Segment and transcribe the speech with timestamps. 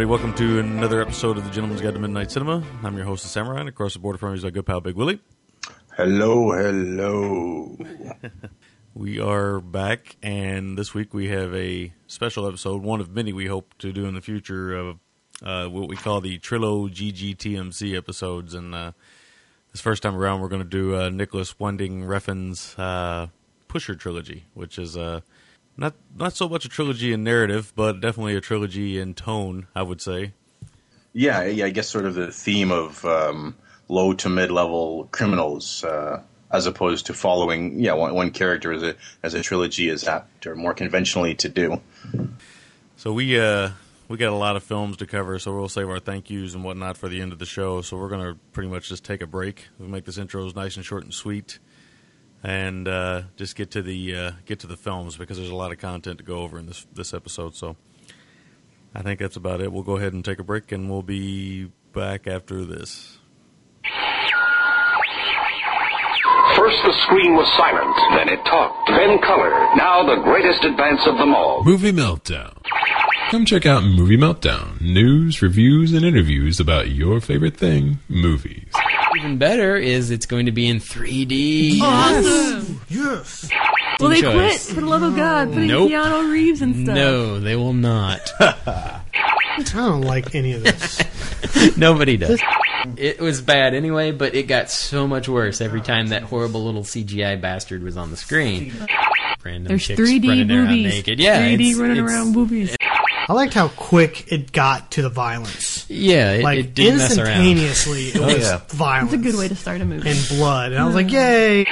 [0.00, 2.64] Everybody, welcome to another episode of the Gentleman's Guide to Midnight Cinema.
[2.82, 4.80] I'm your host, the Samurai, and across the border from me is my good pal,
[4.80, 5.20] Big Willie.
[5.94, 7.76] Hello, hello.
[8.94, 13.44] We are back, and this week we have a special episode, one of many we
[13.44, 14.98] hope to do in the future of
[15.42, 18.54] uh, what we call the Trillo GGTMC episodes.
[18.54, 18.92] And uh,
[19.72, 23.26] this first time around, we're going to do uh, Nicholas Winding Refn's uh,
[23.68, 25.20] Pusher trilogy, which is uh,
[25.76, 29.82] not not so much a trilogy in narrative, but definitely a trilogy in tone, I
[29.82, 30.32] would say.
[31.12, 33.56] Yeah, yeah, I guess sort of the theme of um,
[33.88, 38.82] low to mid level criminals, uh, as opposed to following, yeah, one, one character as
[38.82, 41.80] a as a trilogy is apt or more conventionally to do.
[42.96, 43.70] So we uh
[44.08, 46.64] we got a lot of films to cover, so we'll save our thank yous and
[46.64, 47.80] whatnot for the end of the show.
[47.80, 49.68] So we're gonna pretty much just take a break.
[49.78, 51.58] We'll make this intros nice and short and sweet,
[52.42, 55.72] and uh, just get to the uh, get to the films because there's a lot
[55.72, 57.54] of content to go over in this this episode.
[57.54, 57.76] So
[58.94, 59.72] I think that's about it.
[59.72, 63.18] We'll go ahead and take a break, and we'll be back after this.
[66.56, 69.50] First the screen was silent, then it talked, then color.
[69.76, 71.64] Now the greatest advance of them all.
[71.64, 72.56] Movie Meltdown.
[73.30, 74.80] Come check out Movie Meltdown.
[74.80, 78.72] News, reviews, and interviews about your favorite thing, movies.
[79.16, 81.80] Even better is it's going to be in 3D.
[81.80, 82.80] Awesome.
[82.88, 83.50] Yes.
[83.98, 84.58] Will they quit?
[84.60, 85.90] For the love of God, putting Nope.
[85.90, 86.94] Keanu Reeves and stuff.
[86.94, 88.30] No, they will not.
[88.40, 89.02] I
[89.64, 91.02] don't like any of this.
[91.76, 92.40] Nobody does.
[92.96, 96.82] It was bad anyway, but it got so much worse every time that horrible little
[96.84, 98.72] CGI bastard was on the screen.
[99.44, 100.92] Random There's chicks 3D running around boobies.
[100.94, 101.18] naked.
[101.20, 102.76] Yeah, 3D it's- running it's- around boobies.
[103.30, 105.88] I liked how quick it got to the violence.
[105.88, 107.28] Yeah, it, Like it didn't mess around.
[107.28, 108.60] instantaneously, it oh, was yeah.
[108.70, 109.12] violence.
[109.12, 110.10] It's a good way to start a movie.
[110.10, 111.64] and blood, and I was like, "Yay!"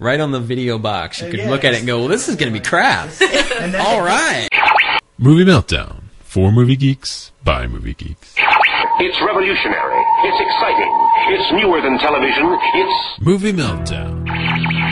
[0.00, 2.34] Right on the video box, you could look at it and go, "Well, this is
[2.34, 3.10] going to be crap."
[3.78, 4.48] All right.
[5.16, 6.02] Movie Meltdown.
[6.24, 8.34] For movie geeks, by movie geeks.
[8.98, 10.04] It's revolutionary.
[10.24, 11.10] It's exciting.
[11.28, 12.58] It's newer than television.
[12.74, 14.83] It's Movie Meltdown.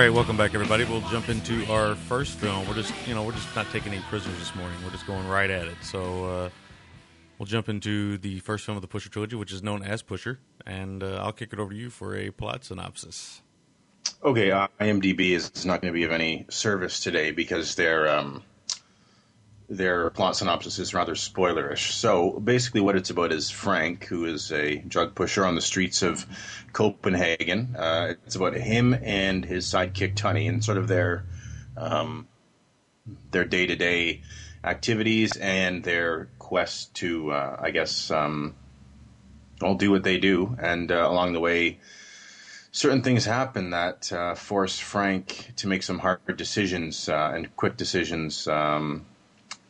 [0.00, 0.82] Right, welcome back, everybody.
[0.84, 2.66] We'll jump into our first film.
[2.66, 4.78] We're just, you know, we're just not taking any prisoners this morning.
[4.82, 5.76] We're just going right at it.
[5.82, 6.50] So uh,
[7.38, 10.38] we'll jump into the first film of the Pusher trilogy, which is known as Pusher,
[10.66, 13.42] and uh, I'll kick it over to you for a plot synopsis.
[14.24, 18.42] Okay, uh, IMDb is not going to be of any service today because they're um,
[19.70, 21.92] their plot synopsis is rather spoilerish.
[21.92, 26.02] So basically, what it's about is Frank, who is a drug pusher on the streets
[26.02, 26.26] of
[26.72, 27.76] Copenhagen.
[27.76, 31.24] Uh, it's about him and his sidekick Tonny, and sort of their
[31.76, 32.26] um,
[33.30, 34.22] their day to day
[34.64, 38.56] activities and their quest to, uh, I guess, um,
[39.62, 40.56] all do what they do.
[40.60, 41.78] And uh, along the way,
[42.72, 47.76] certain things happen that uh, force Frank to make some hard decisions uh, and quick
[47.76, 49.06] decisions um,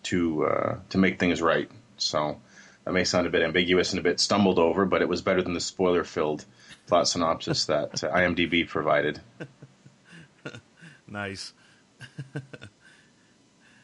[0.05, 1.71] to uh, to make things right.
[1.97, 2.41] So
[2.85, 5.43] that may sound a bit ambiguous and a bit stumbled over, but it was better
[5.43, 6.45] than the spoiler filled
[6.87, 9.21] plot synopsis that uh, IMDb provided.
[11.07, 11.53] nice.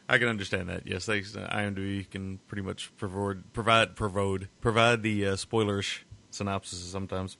[0.09, 0.87] I can understand that.
[0.87, 7.37] Yes, they, IMDb can pretty much provide provide provide provide the uh, spoilerish synopsis sometimes.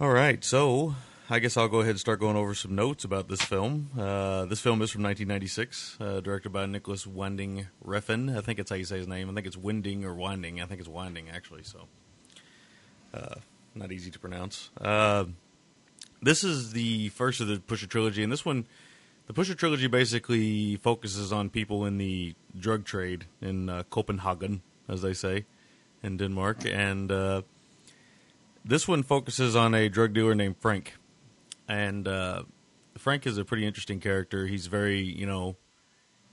[0.00, 0.96] All right, so
[1.32, 3.90] I guess I'll go ahead and start going over some notes about this film.
[3.96, 8.36] Uh, this film is from 1996, uh, directed by Nicholas Winding Refn.
[8.36, 9.30] I think it's how you say his name.
[9.30, 10.60] I think it's Winding or Winding.
[10.60, 11.62] I think it's Winding actually.
[11.62, 11.86] So,
[13.14, 13.36] uh,
[13.76, 14.70] not easy to pronounce.
[14.80, 15.26] Uh,
[16.20, 18.66] this is the first of the Pusher trilogy, and this one
[19.28, 25.02] the Pusher trilogy basically focuses on people in the drug trade in uh, Copenhagen, as
[25.02, 25.44] they say,
[26.02, 27.42] in Denmark, and uh,
[28.64, 30.94] this one focuses on a drug dealer named Frank,
[31.70, 32.42] and uh,
[32.98, 34.48] Frank is a pretty interesting character.
[34.48, 35.56] He's very, you know,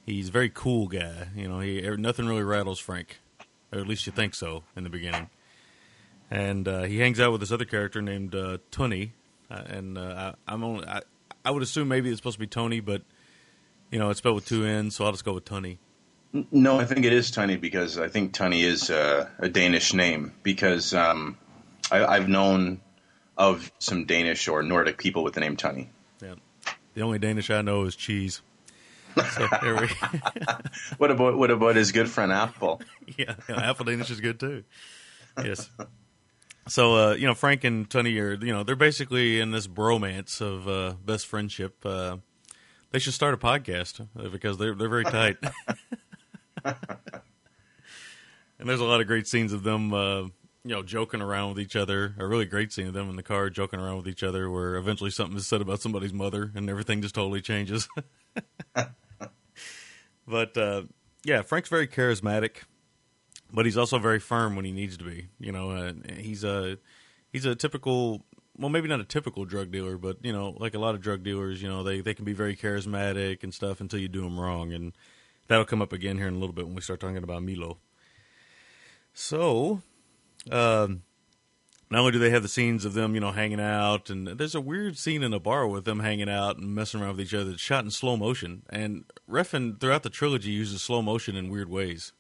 [0.04, 1.28] he's a very cool guy.
[1.36, 3.20] You know, he nothing really rattles Frank,
[3.72, 5.30] or at least you think so in the beginning.
[6.32, 9.14] And uh, he hangs out with this other character named uh, Tonny,
[9.50, 10.88] uh, and uh, I, I'm only.
[10.88, 11.02] I,
[11.46, 13.04] I would assume maybe it's supposed to be Tony, but
[13.92, 15.78] you know it's spelled with two N's, so I'll just go with Tony.
[16.52, 20.34] No, I think it is Tony because I think Tony is uh, a Danish name
[20.44, 21.38] because um,
[21.90, 22.82] I, have known
[23.38, 25.90] of some Danish or Nordic people with the name Tony.
[26.22, 26.36] Yeah,
[26.94, 28.42] the only Danish I know is cheese.
[29.34, 29.90] So we.
[30.98, 32.82] what about what about his good friend Apple?
[33.18, 34.64] yeah, yeah, Apple Danish is good too.
[35.44, 35.70] Yes.
[36.68, 40.42] So uh, you know, Frank and Tony are you know they're basically in this bromance
[40.42, 41.86] of uh, best friendship.
[41.86, 42.18] Uh,
[42.92, 45.38] they should start a podcast uh, because they're they're very tight.
[46.64, 46.76] and
[48.60, 50.24] there's a lot of great scenes of them, uh,
[50.68, 52.16] you know, joking around with each other.
[52.18, 54.76] A really great scene of them in the car joking around with each other, where
[54.76, 57.88] eventually something is said about somebody's mother, and everything just totally changes.
[60.28, 60.84] but uh,
[61.24, 62.64] yeah, Frank's very charismatic
[63.52, 65.28] but he's also very firm when he needs to be.
[65.40, 66.78] You know, uh, he's a
[67.32, 68.26] he's a typical.
[68.60, 71.24] Well, maybe not a typical drug dealer, but you know, like a lot of drug
[71.24, 74.40] dealers, you know, they they can be very charismatic and stuff until you do them
[74.40, 74.94] wrong, and
[75.48, 77.78] that'll come up again here in a little bit when we start talking about Milo.
[79.14, 79.82] So,
[80.52, 81.04] um,
[81.90, 84.56] not only do they have the scenes of them, you know, hanging out, and there's
[84.56, 87.34] a weird scene in a bar with them hanging out and messing around with each
[87.34, 87.52] other.
[87.52, 91.70] It's shot in slow motion, and Refn throughout the trilogy uses slow motion in weird
[91.70, 92.12] ways.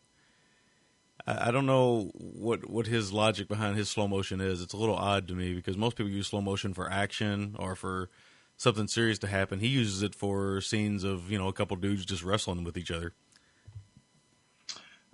[1.25, 4.61] I, don't know what what his logic behind his slow motion is.
[4.61, 7.75] It's a little odd to me because most people use slow motion for action or
[7.75, 8.09] for
[8.55, 9.59] something serious to happen.
[9.59, 12.91] He uses it for scenes of you know a couple dudes just wrestling with each
[12.91, 13.13] other.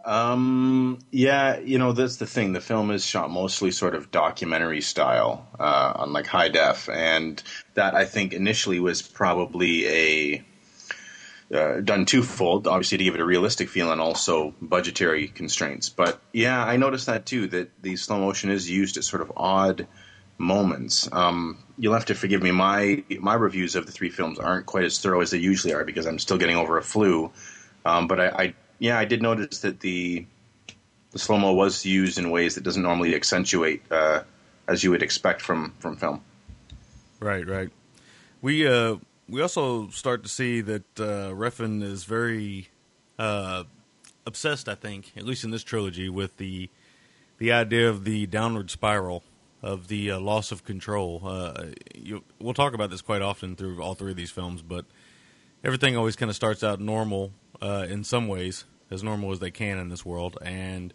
[0.06, 2.52] Um, yeah, you know that's the thing.
[2.54, 7.42] The film is shot mostly sort of documentary style uh, on like high def, and
[7.76, 10.44] that I think initially was probably a
[11.54, 15.90] uh, done twofold, obviously to give it a realistic feel and also budgetary constraints.
[15.90, 19.32] But yeah, I noticed that too, that the slow motion is used at sort of
[19.38, 19.88] odd
[20.38, 21.08] moments.
[21.12, 22.52] Um, you'll have to forgive me.
[22.52, 25.86] My my reviews of the three films aren't quite as thorough as they usually are
[25.86, 27.32] because I'm still getting over a flu.
[27.86, 30.26] Um, but I, I, yeah, I did notice that the
[31.12, 34.24] the slow mo was used in ways that doesn't normally accentuate uh,
[34.68, 36.22] as you would expect from from film.
[37.22, 37.70] Right, right.
[38.42, 38.98] We uh,
[39.30, 42.68] we also start to see that uh, Refn is very
[43.18, 43.64] uh,
[44.26, 44.68] obsessed.
[44.68, 46.70] I think, at least in this trilogy, with the
[47.38, 49.24] the idea of the downward spiral
[49.62, 51.22] of the uh, loss of control.
[51.24, 54.84] Uh, you, we'll talk about this quite often through all three of these films, but
[55.64, 59.52] everything always kind of starts out normal uh, in some ways, as normal as they
[59.52, 60.94] can in this world, and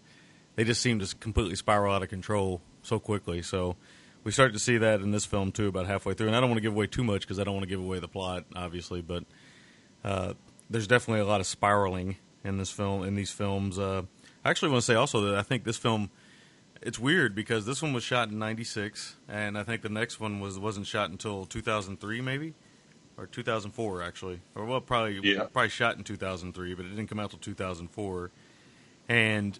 [0.57, 3.43] they just seem to completely spiral out of control so quickly.
[3.43, 3.77] So
[4.25, 6.29] we start to see that in this film too, about halfway through.
[6.29, 7.81] And I don't want to give away too much because I don't want to give
[7.81, 9.01] away the plot, obviously.
[9.01, 9.25] But
[10.05, 10.35] uh,
[10.71, 13.05] there's definitely a lot of spiraling in this film.
[13.05, 14.03] In these films, uh,
[14.45, 16.11] I actually want to say also that I think this film.
[16.81, 20.39] It's weird because this one was shot in '96, and I think the next one
[20.39, 22.55] was wasn't shot until 2003, maybe,
[23.19, 25.45] or 2004 actually, or well, probably yeah.
[25.53, 28.31] probably shot in 2003, but it didn't come out till 2004.
[29.09, 29.59] And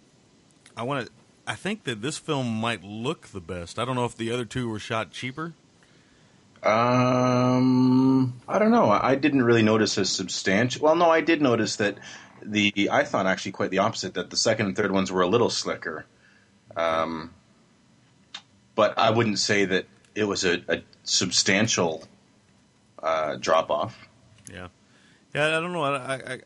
[0.77, 1.11] I want to
[1.45, 3.79] I think that this film might look the best.
[3.79, 5.53] I don't know if the other two were shot cheaper.
[6.61, 8.89] Um, I don't know.
[8.89, 10.83] I didn't really notice a substantial.
[10.83, 11.97] Well, no, I did notice that
[12.43, 15.27] the I thought actually quite the opposite that the second and third ones were a
[15.27, 16.05] little slicker.
[16.75, 17.33] Um,
[18.75, 22.03] but I wouldn't say that it was a, a substantial
[23.01, 23.97] uh, drop off.
[24.51, 24.67] Yeah,
[25.33, 25.57] yeah.
[25.57, 25.83] I don't know.
[25.83, 26.39] I, I,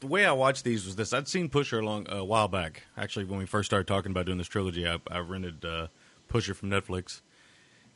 [0.00, 1.12] the way I watched these was this.
[1.12, 2.84] I'd seen Pusher a a while back.
[2.96, 5.88] Actually, when we first started talking about doing this trilogy, I, I rented uh,
[6.28, 7.20] Pusher from Netflix,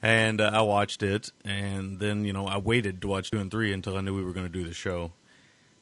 [0.03, 1.33] and uh, I watched it.
[1.45, 4.25] And then you know I waited to watch two and three until I knew we
[4.25, 5.13] were going to do the show.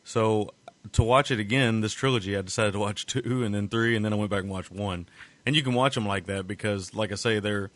[0.02, 0.54] So
[0.92, 4.04] to watch it again, this trilogy, I decided to watch two and then three, and
[4.04, 5.06] then I went back and watched one.
[5.46, 7.70] And you can watch them like that because, like I say, they're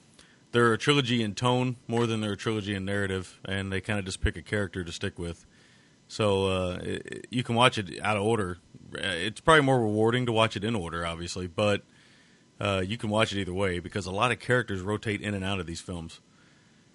[0.53, 3.99] they're a trilogy in tone more than they're a trilogy in narrative, and they kind
[3.99, 5.47] of just pick a character to stick with.
[6.09, 8.59] So uh, it, you can watch it out of order.
[8.95, 11.83] It's probably more rewarding to watch it in order, obviously, but
[12.61, 15.45] uh, you can watch it either way because a lot of characters rotate in and
[15.45, 16.21] out of these films.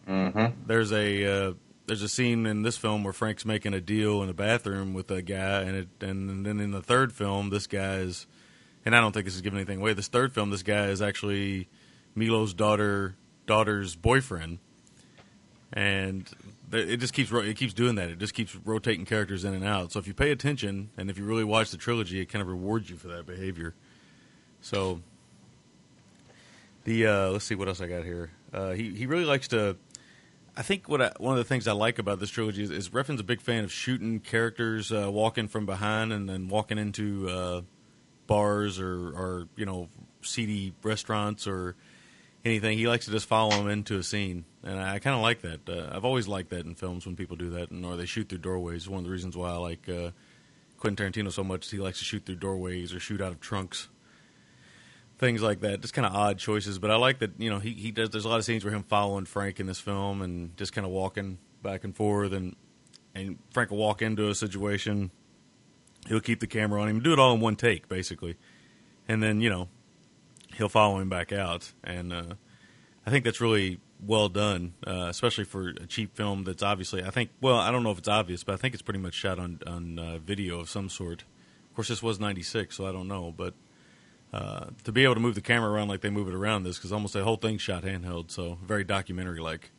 [0.08, 0.64] Mm-hmm.
[0.66, 1.54] There's a uh,
[1.86, 5.12] there's a scene in this film where Frank's making a deal in the bathroom with
[5.12, 8.26] a guy, and it, and then in the third film, this guy is,
[8.86, 9.94] and I don't think this is giving anything away.
[9.94, 11.70] This third film, this guy is actually
[12.16, 14.60] Milo's daughter daughter's boyfriend,
[15.72, 16.30] and
[16.72, 18.10] it just keeps it keeps doing that.
[18.10, 19.92] It just keeps rotating characters in and out.
[19.92, 22.48] So if you pay attention and if you really watch the trilogy, it kind of
[22.48, 23.76] rewards you for that behavior.
[24.62, 25.02] So
[26.84, 28.32] the uh, let's see what else I got here.
[28.54, 29.78] Uh, he he really likes to.
[30.56, 32.90] I think what I, one of the things I like about this trilogy is, is
[32.90, 37.28] Refn's a big fan of shooting characters uh, walking from behind and then walking into
[37.28, 37.62] uh,
[38.28, 39.90] bars or, or you know
[40.22, 41.76] seedy restaurants or
[42.46, 42.78] anything.
[42.78, 45.68] He likes to just follow him into a scene, and I kind of like that.
[45.68, 48.30] Uh, I've always liked that in films when people do that, and or they shoot
[48.30, 48.88] through doorways.
[48.90, 50.12] One of the reasons why I like uh,
[50.78, 53.88] Quentin Tarantino so much he likes to shoot through doorways or shoot out of trunks,
[55.18, 55.82] things like that.
[55.82, 57.32] Just kind of odd choices, but I like that.
[57.38, 58.10] You know, he he does.
[58.10, 60.86] There's a lot of scenes where him following Frank in this film and just kind
[60.86, 62.56] of walking back and forth, and
[63.16, 65.12] and Frank will walk into a situation.
[66.08, 68.36] He'll keep the camera on him, do it all in one take, basically,
[69.08, 69.70] and then you know
[70.56, 72.36] he'll follow him back out, and uh,
[73.06, 76.44] I think that's really well done, uh, especially for a cheap film.
[76.44, 78.84] That's obviously, I think, well, I don't know if it's obvious, but I think it's
[78.84, 81.24] pretty much shot on on uh, video of some sort.
[81.70, 83.54] Of course, this was '96, so I don't know, but
[84.34, 86.78] uh, to be able to move the camera around like they move it around this,
[86.78, 89.72] because almost the whole thing's shot handheld, so very documentary like.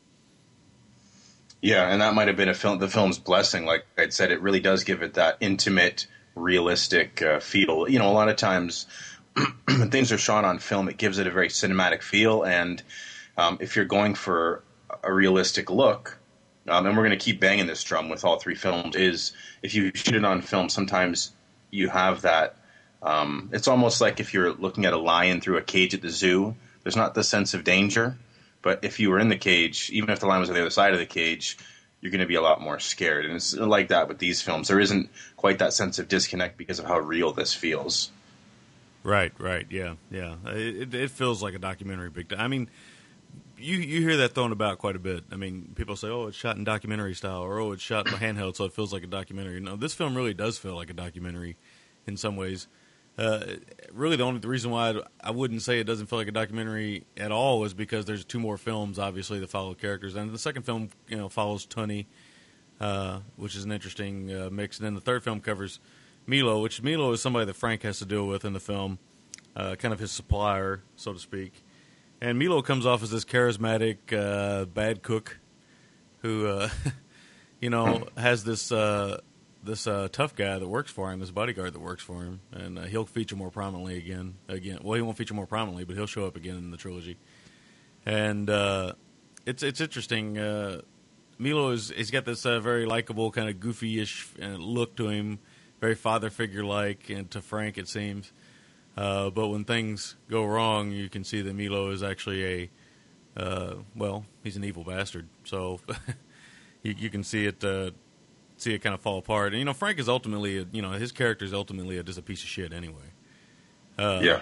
[1.61, 3.65] Yeah, and that might have been a film, the film's blessing.
[3.65, 7.89] Like I said, it really does give it that intimate, realistic uh, feel.
[7.89, 8.87] You know, a lot of times
[9.67, 12.43] when things are shot on film, it gives it a very cinematic feel.
[12.43, 12.83] And
[13.37, 14.63] um, if you're going for
[15.03, 16.19] a realistic look,
[16.67, 19.75] um, and we're going to keep banging this drum with all three films, is if
[19.75, 21.33] you shoot it on film, sometimes
[21.71, 22.57] you have that.
[23.03, 26.11] Um, it's almost like if you're looking at a lion through a cage at the
[26.11, 26.55] zoo.
[26.83, 28.17] There's not the sense of danger,
[28.63, 30.71] but if you were in the cage, even if the lion was on the other
[30.71, 31.59] side of the cage,
[32.01, 33.25] you're going to be a lot more scared.
[33.25, 34.69] And it's like that with these films.
[34.69, 38.11] There isn't quite that sense of disconnect because of how real this feels.
[39.05, 40.37] Right, right, yeah, yeah.
[40.47, 42.09] It, it feels like a documentary.
[42.09, 42.33] Big.
[42.33, 42.71] I mean,
[43.59, 45.25] you you hear that thrown about quite a bit.
[45.31, 48.15] I mean, people say, "Oh, it's shot in documentary style," or "Oh, it's shot in
[48.15, 50.95] handheld, so it feels like a documentary." No, this film really does feel like a
[50.95, 51.59] documentary
[52.07, 52.67] in some ways.
[53.19, 53.45] Uh,
[53.93, 57.05] really, the only the reason why I wouldn't say it doesn't feel like a documentary
[57.19, 60.63] at all is because there's two more films, obviously, that follow characters, and the second
[60.63, 62.07] film, you know, follows Tonny,
[62.81, 65.79] uh, which is an interesting uh, mix, and then the third film covers
[66.27, 68.99] Milo, which Milo is somebody that Frank has to deal with in the film,
[69.55, 71.63] uh, kind of his supplier, so to speak.
[72.21, 75.39] And Milo comes off as this charismatic uh, bad cook
[76.23, 76.71] who, uh,
[77.61, 79.21] you know, has this uh,
[79.63, 82.79] this uh, tough guy that works for him, this bodyguard that works for him, and
[82.79, 84.35] uh, he'll feature more prominently again.
[84.49, 87.19] Again, well, he won't feature more prominently, but he'll show up again in the trilogy.
[88.07, 88.49] And
[89.47, 90.35] it's it's interesting.
[91.37, 95.41] Milo is he's got this very likable, kind of goofy-ish look to him
[95.85, 98.33] very father figure like, and to Frank it seems.
[98.97, 102.71] Uh, but when things go wrong, you can see that Milo is actually a
[103.37, 105.29] uh, well, he's an evil bastard.
[105.45, 105.81] So
[106.83, 107.91] you, you, can see it uh,
[108.57, 109.53] see it kind of fall apart.
[109.53, 112.19] And you know, Frank is ultimately a, you know his character is ultimately a, just
[112.19, 113.11] a piece of shit anyway.
[113.99, 114.41] Uh, yeah,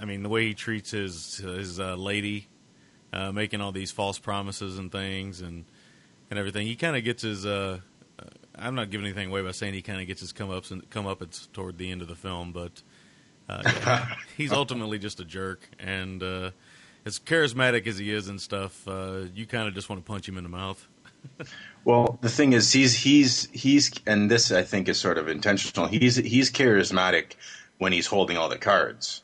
[0.00, 2.48] I mean the way he treats his his uh, lady,
[3.12, 5.66] uh, making all these false promises and things and
[6.30, 6.66] and everything.
[6.66, 7.44] He kind of gets his
[8.60, 10.88] I'm not giving anything away by saying he kind of gets his come ups and
[10.90, 12.82] come up it's toward the end of the film, but
[13.48, 16.50] uh, yeah, he's ultimately just a jerk, and uh,
[17.04, 20.28] as charismatic as he is and stuff, uh, you kind of just want to punch
[20.28, 20.86] him in the mouth.
[21.84, 25.88] well, the thing is, he's he's he's, and this I think is sort of intentional.
[25.88, 27.34] He's he's charismatic
[27.78, 29.22] when he's holding all the cards.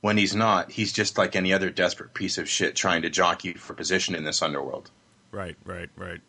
[0.00, 3.52] When he's not, he's just like any other desperate piece of shit trying to jockey
[3.52, 4.90] for position in this underworld.
[5.30, 6.20] Right, right, right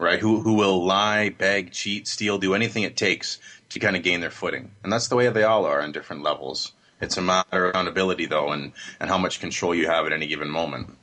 [0.00, 0.18] right?
[0.18, 3.38] Who who will lie, beg, cheat, steal, do anything it takes
[3.68, 6.22] to kind of gain their footing, and that's the way they all are on different
[6.22, 6.72] levels.
[7.00, 10.26] It's a matter of accountability, though, and and how much control you have at any
[10.26, 10.96] given moment.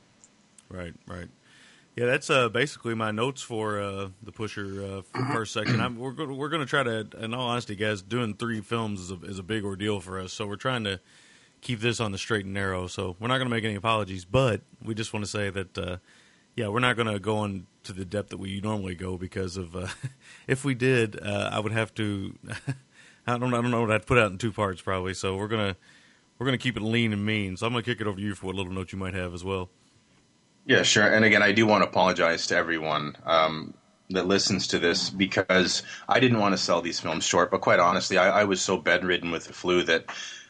[0.68, 1.28] Right, right.
[1.96, 5.80] Yeah, that's uh, basically my notes for uh, the Pusher uh, first section.
[5.80, 9.00] I'm, we're go- we're going to try to, in all honesty, guys, doing three films
[9.00, 10.32] is a, is a big ordeal for us.
[10.32, 11.00] So we're trying to
[11.60, 12.86] keep this on the straight and narrow.
[12.86, 15.76] So we're not going to make any apologies, but we just want to say that,
[15.76, 15.96] uh,
[16.54, 19.56] yeah, we're not going to go on to the depth that we normally go because
[19.56, 19.88] of uh,
[20.46, 22.38] if we did, uh, I would have to.
[23.26, 25.12] I don't I don't know what I'd put out in two parts probably.
[25.12, 25.76] So we're gonna
[26.38, 27.56] we're gonna keep it lean and mean.
[27.56, 29.34] So I'm gonna kick it over to you for what little note you might have
[29.34, 29.68] as well.
[30.64, 31.06] Yeah, sure.
[31.06, 33.74] And again, I do want to apologize to everyone um,
[34.10, 37.50] that listens to this because I didn't want to sell these films short.
[37.50, 40.06] But quite honestly, I, I was so bedridden with the flu that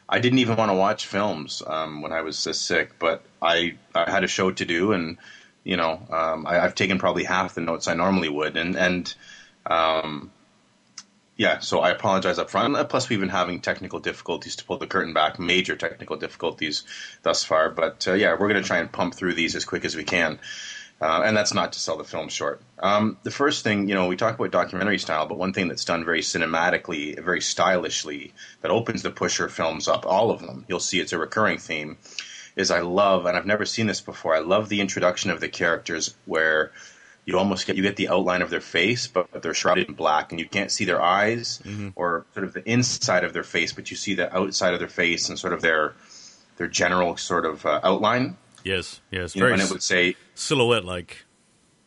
[0.08, 2.98] I didn't even want to watch films um, when I was this sick.
[2.98, 5.18] But I, I had a show to do, and
[5.64, 9.14] you know, um, I, I've taken probably half the notes I normally would, and and
[9.66, 10.30] um,
[11.36, 12.88] yeah, so I apologize up front.
[12.88, 16.82] Plus, we've been having technical difficulties to pull the curtain back, major technical difficulties
[17.22, 17.70] thus far.
[17.70, 20.02] But uh, yeah, we're going to try and pump through these as quick as we
[20.02, 20.40] can.
[21.00, 22.60] Uh, and that's not to sell the film short.
[22.80, 25.84] Um, the first thing, you know, we talk about documentary style, but one thing that's
[25.84, 30.80] done very cinematically, very stylishly, that opens the Pusher films up, all of them, you'll
[30.80, 31.98] see it's a recurring theme,
[32.58, 35.48] is I love, and I've never seen this before, I love the introduction of the
[35.48, 36.72] characters where
[37.24, 40.32] you almost get you get the outline of their face, but they're shrouded in black,
[40.32, 41.88] and you can't see their eyes Mm-hmm.
[41.94, 44.88] or sort of the inside of their face, but you see the outside of their
[44.88, 45.94] face and sort of their
[46.56, 48.36] their general sort of uh, outline.
[48.64, 51.24] Yes, yes, You know, very and it would say silhouette like.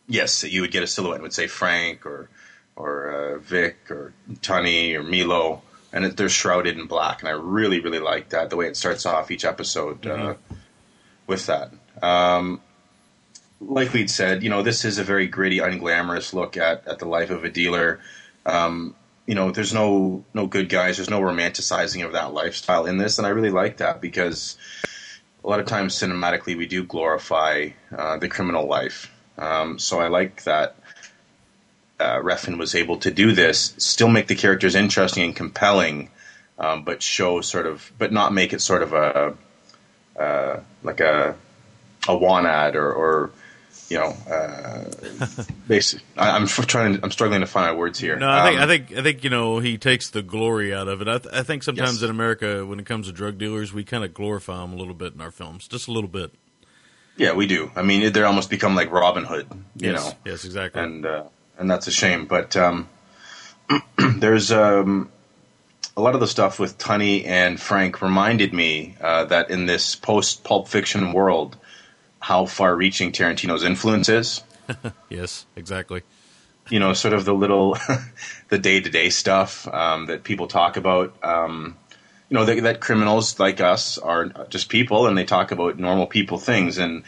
[0.08, 1.20] yes, you would get a silhouette.
[1.20, 2.30] It would say Frank or
[2.76, 5.62] or uh, Vic or Tonny or Milo,
[5.92, 7.20] and it, they're shrouded in black.
[7.22, 10.36] And I really, really like that the way it starts off each episode uh,
[11.32, 11.72] with that.
[12.04, 12.62] Um,
[13.62, 17.06] like we'd said, you know, this is a very gritty, unglamorous look at, at the
[17.06, 18.02] life of a dealer.
[18.46, 18.96] Um,
[19.26, 20.98] you know, there's no no good guys.
[20.98, 24.58] There's no romanticizing of that lifestyle in this, and I really like that because
[25.44, 29.10] a lot of times cinematically we do glorify uh, the criminal life.
[29.38, 30.76] Um, so I like that
[32.00, 36.10] uh, Refn was able to do this, still make the characters interesting and compelling,
[36.60, 39.38] um, but show sort of, but not make it sort of a
[40.18, 41.36] uh, like a
[42.08, 43.32] a one ad or, or
[43.90, 44.86] you know, uh,
[45.68, 46.02] basic.
[46.18, 47.00] I, I'm f- trying.
[47.04, 48.16] I'm struggling to find my words here.
[48.18, 50.88] No, I think Um, I think I think you know he takes the glory out
[50.88, 51.08] of it.
[51.08, 52.04] I, th- I think sometimes Yes.
[52.04, 54.94] in America, when it comes to drug dealers, we kind of glorify them a little
[54.94, 56.32] bit in our films, just a little bit.
[57.18, 57.70] Yeah, we do.
[57.76, 59.46] I mean, they're almost become like Robin Hood,
[59.76, 60.14] you yes, know.
[60.26, 60.82] yes, exactly.
[60.82, 61.24] and uh,
[61.60, 62.26] and that's a shame.
[62.26, 62.88] But um,
[63.98, 65.12] there's um,
[65.96, 69.96] a lot of the stuff with Tonny and Frank reminded me uh, that in this
[69.96, 71.58] post Pulp Fiction world,
[72.20, 74.44] how far-reaching Tarantino's influence is.
[75.10, 76.04] yes, exactly.
[76.70, 77.78] You know, sort of the little,
[78.50, 81.14] the day-to-day stuff um, that people talk about.
[81.24, 81.78] Um,
[82.30, 86.08] you know, that, that criminals like us are just people, and they talk about normal
[86.08, 87.04] people things and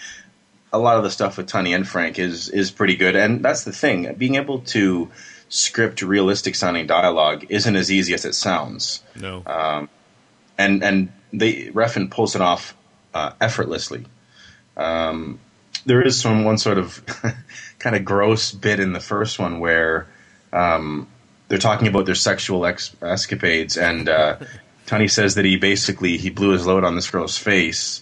[0.74, 3.64] a lot of the stuff with Tonny and Frank is is pretty good, and that's
[3.64, 4.12] the thing.
[4.16, 5.12] Being able to
[5.54, 9.44] script realistic sounding dialogue isn't as easy as it sounds, No,
[10.58, 12.76] and and they Refn pulls it off
[13.14, 14.06] uh, effortlessly.
[14.76, 15.40] Um,
[15.86, 17.06] there is some one sort of
[17.80, 20.08] kind of gross bit in the first one where
[20.52, 21.08] um,
[21.50, 24.38] they're talking about their sexual ex- escapades, and uh,
[24.88, 28.02] Tonny says that he basically he blew his load on this girl's face.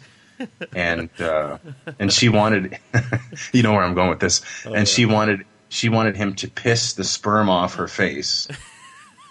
[0.73, 1.57] and uh,
[1.99, 2.77] and she wanted,
[3.51, 6.93] you know where I'm going with this, and she wanted she wanted him to piss
[6.93, 8.49] the sperm off her face.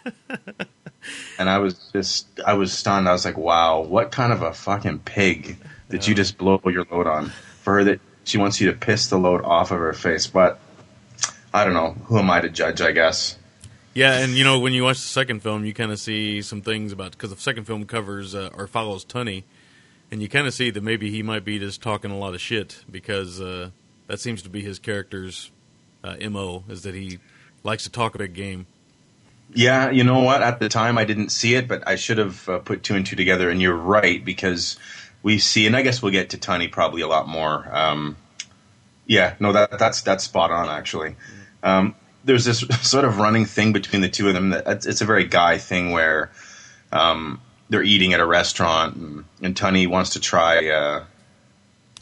[1.39, 3.07] and I was just I was stunned.
[3.07, 5.59] I was like, wow, what kind of a fucking pig
[5.91, 7.27] did you just blow your load on
[7.61, 10.29] for her that she wants you to piss the load off of her face?
[10.29, 10.59] But
[11.53, 11.91] I don't know.
[12.07, 12.81] Who am I to judge?
[12.81, 13.37] I guess.
[13.93, 16.63] yeah, and you know when you watch the second film, you kind of see some
[16.63, 19.45] things about because the second film covers uh, or follows Tonny,
[20.11, 22.41] and you kind of see that maybe he might be just talking a lot of
[22.41, 23.73] shit because uh,
[24.07, 25.51] that seems to be his character's
[26.03, 27.19] uh, mo is that he
[27.63, 28.67] likes to talk about a big game.
[29.53, 30.43] Yeah, you know what?
[30.43, 33.05] At the time, I didn't see it, but I should have uh, put two and
[33.05, 33.51] two together.
[33.51, 34.79] And you're right because
[35.23, 37.69] we see, and I guess we'll get to Tonny probably a lot more.
[37.75, 38.17] Um,
[39.07, 41.17] yeah, no, that that's that's spot on actually.
[41.63, 45.01] Um, there's this sort of running thing between the two of them that it's, it's
[45.01, 46.31] a very guy thing where
[46.93, 51.05] um, they're eating at a restaurant, and, and Tonny wants to try uh,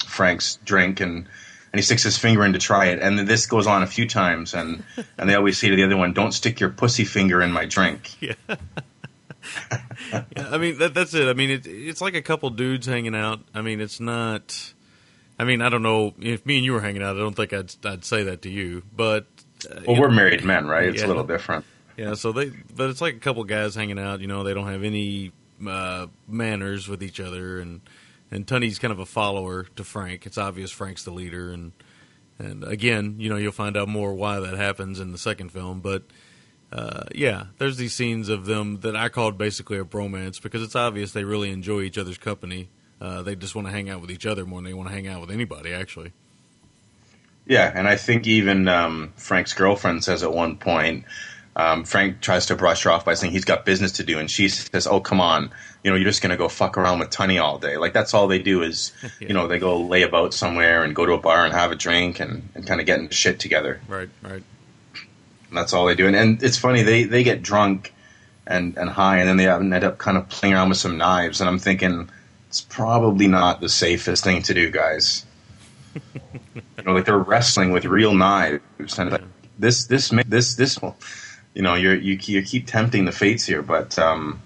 [0.07, 1.27] Frank's drink, and
[1.73, 4.07] and he sticks his finger in to try it, and this goes on a few
[4.09, 4.83] times, and
[5.19, 7.65] and they always say to the other one, "Don't stick your pussy finger in my
[7.67, 8.35] drink." Yeah,
[10.37, 11.29] I mean that, that's it.
[11.29, 13.41] I mean it, it's like a couple dudes hanging out.
[13.55, 14.73] I mean it's not.
[15.39, 17.17] I mean I don't know if me and you were hanging out.
[17.17, 18.83] I don't think I'd I'd say that to you.
[18.95, 19.27] But
[19.71, 20.89] uh, Well, you we're know- married men, right?
[20.89, 21.07] It's Yeah.
[21.07, 21.65] a little different.
[21.97, 24.21] Yeah, so they, but it's like a couple guys hanging out.
[24.21, 25.33] You know, they don't have any
[25.67, 27.81] uh, manners with each other, and
[28.31, 30.27] and Tonny's kind of a follower to Frank.
[30.27, 31.73] It's obvious Frank's the leader, and
[32.39, 35.81] and again, you know, you'll find out more why that happens in the second film.
[35.81, 36.05] But
[36.73, 40.77] uh, yeah, there's these scenes of them that I called basically a bromance because it's
[40.77, 42.69] obvious they really enjoy each other's company.
[43.01, 44.95] Uh, they just want to hang out with each other more than they want to
[44.95, 45.73] hang out with anybody.
[45.73, 46.13] Actually,
[47.47, 51.05] Yeah, and I think even um, Frank's girlfriend says at one point,
[51.59, 54.31] um, Frank tries to brush her off by saying he's got business to do, and
[54.31, 55.51] she says, "Oh, come on,
[55.83, 57.77] you know, you're just going to go fuck around with Tonny all day.
[57.77, 61.07] Like that's all they do is, you know, they go lay about somewhere and go
[61.07, 63.81] to a bar and have a drink and, and kind of get into shit together.
[63.89, 64.43] right, right.
[65.49, 66.07] And that's all they do.
[66.07, 67.95] And, and it's funny they they get drunk
[68.47, 71.41] and and high, and then they end up kind of playing around with some knives,
[71.41, 72.11] and I'm thinking
[72.49, 75.25] it's probably not the safest thing to do, guys.
[75.95, 79.23] you know, like they're wrestling with real knives, and like,
[79.59, 80.79] this this ma- this this
[81.59, 84.41] you know you you keep tempting the fates here, but um,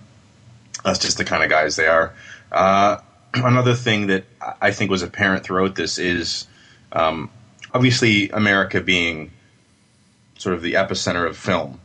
[0.82, 2.14] that's just the kind of guys they are.
[2.50, 2.96] Uh,
[3.34, 4.24] another thing that
[4.62, 6.46] I think was apparent throughout this is
[6.90, 7.28] um,
[7.74, 9.30] obviously America being
[10.38, 11.82] sort of the epicenter of film,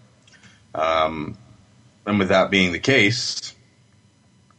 [0.74, 1.38] um,
[2.06, 3.54] and with that being the case,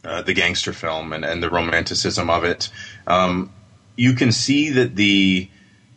[0.03, 2.69] uh, the gangster film and, and the romanticism of it,
[3.07, 3.51] um,
[3.95, 5.49] you can see that the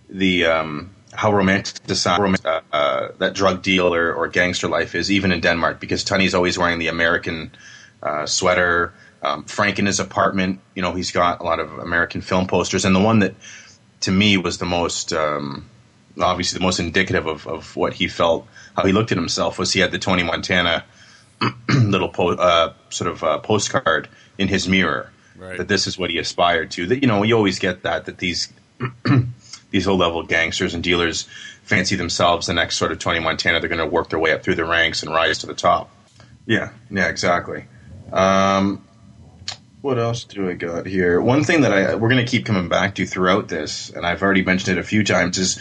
[0.08, 5.40] the um, how romanticized uh, uh, that drug dealer or gangster life is, even in
[5.40, 7.52] Denmark, because Tonny's always wearing the American
[8.02, 8.92] uh, sweater.
[9.22, 12.84] Um, Frank in his apartment, you know, he's got a lot of American film posters,
[12.84, 13.34] and the one that
[14.00, 15.68] to me was the most um,
[16.20, 18.46] obviously the most indicative of, of what he felt,
[18.76, 20.84] how he looked at himself, was he had the Tony Montana
[21.68, 25.58] little po- uh, sort of uh, postcard in his mirror Right.
[25.58, 26.86] that this is what he aspired to.
[26.86, 28.52] That you know, you always get that that these
[29.72, 31.26] these low level gangsters and dealers
[31.64, 33.58] fancy themselves the next sort of Tony Montana.
[33.58, 35.90] They're going to work their way up through the ranks and rise to the top.
[36.46, 37.64] Yeah, yeah, exactly.
[38.12, 38.84] Um,
[39.80, 41.20] what else do I got here?
[41.20, 44.22] One thing that I we're going to keep coming back to throughout this, and I've
[44.22, 45.58] already mentioned it a few times, is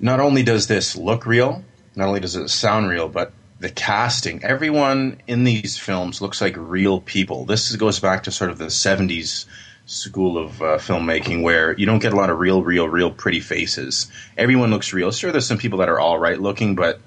[0.00, 1.64] not only does this look real,
[1.96, 4.44] not only does it sound real, but the casting.
[4.44, 7.44] Everyone in these films looks like real people.
[7.44, 9.46] This goes back to sort of the '70s
[9.88, 13.40] school of uh, filmmaking, where you don't get a lot of real, real, real pretty
[13.40, 14.06] faces.
[14.36, 15.10] Everyone looks real.
[15.10, 17.00] Sure, there's some people that are all right looking, but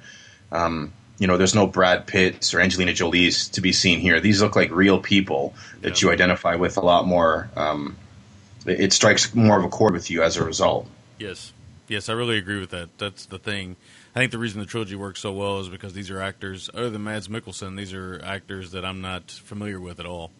[0.51, 4.19] um, you know, there's no Brad Pitts or Angelina Jolie's to be seen here.
[4.19, 6.07] These look like real people that Yeah.
[6.07, 7.49] you identify with a lot more.
[7.55, 7.95] Um,
[8.65, 10.87] it it strikes more of a chord with you as a result.
[11.19, 11.53] Yes,
[11.87, 12.89] yes, I really agree with that.
[12.97, 13.75] That's the thing.
[14.15, 16.89] I think the reason the trilogy works so well is because these are actors, other
[16.89, 20.31] than Mads Mikkelsen, these are actors that I'm not familiar with at all.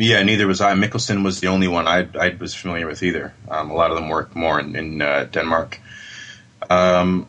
[0.00, 0.72] Yeah, neither was I.
[0.72, 3.34] Mikkelsen was the only one I, I was familiar with either.
[3.50, 5.78] Um, a lot of them worked more in, in uh, Denmark.
[6.70, 7.26] Um,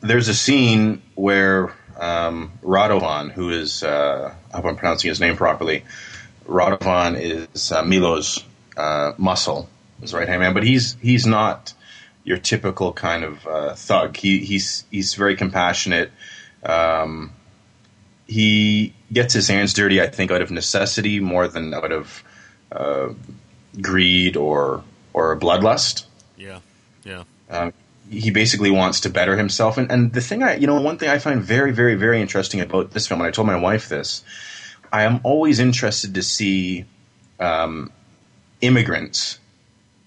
[0.00, 5.36] there's a scene where um, Radovan, who is, uh, I hope I'm pronouncing his name
[5.36, 5.84] properly,
[6.46, 8.42] Radovan is uh, Milo's
[8.78, 9.68] uh, muscle,
[10.00, 11.74] his right hand man, but he's he's not
[12.24, 14.16] your typical kind of uh, thug.
[14.16, 16.10] He, he's he's very compassionate.
[16.62, 17.32] Um,
[18.28, 22.22] he gets his hands dirty, I think, out of necessity more than out of
[22.70, 23.08] uh,
[23.80, 26.04] greed or or bloodlust.
[26.36, 26.60] Yeah,
[27.04, 27.72] yeah, Um,
[28.10, 29.78] he basically wants to better himself.
[29.78, 32.60] And, and the thing I, you know, one thing I find very, very, very interesting
[32.60, 34.22] about this film, and I told my wife this,
[34.92, 36.84] I am always interested to see
[37.40, 37.90] um,
[38.60, 39.38] immigrants,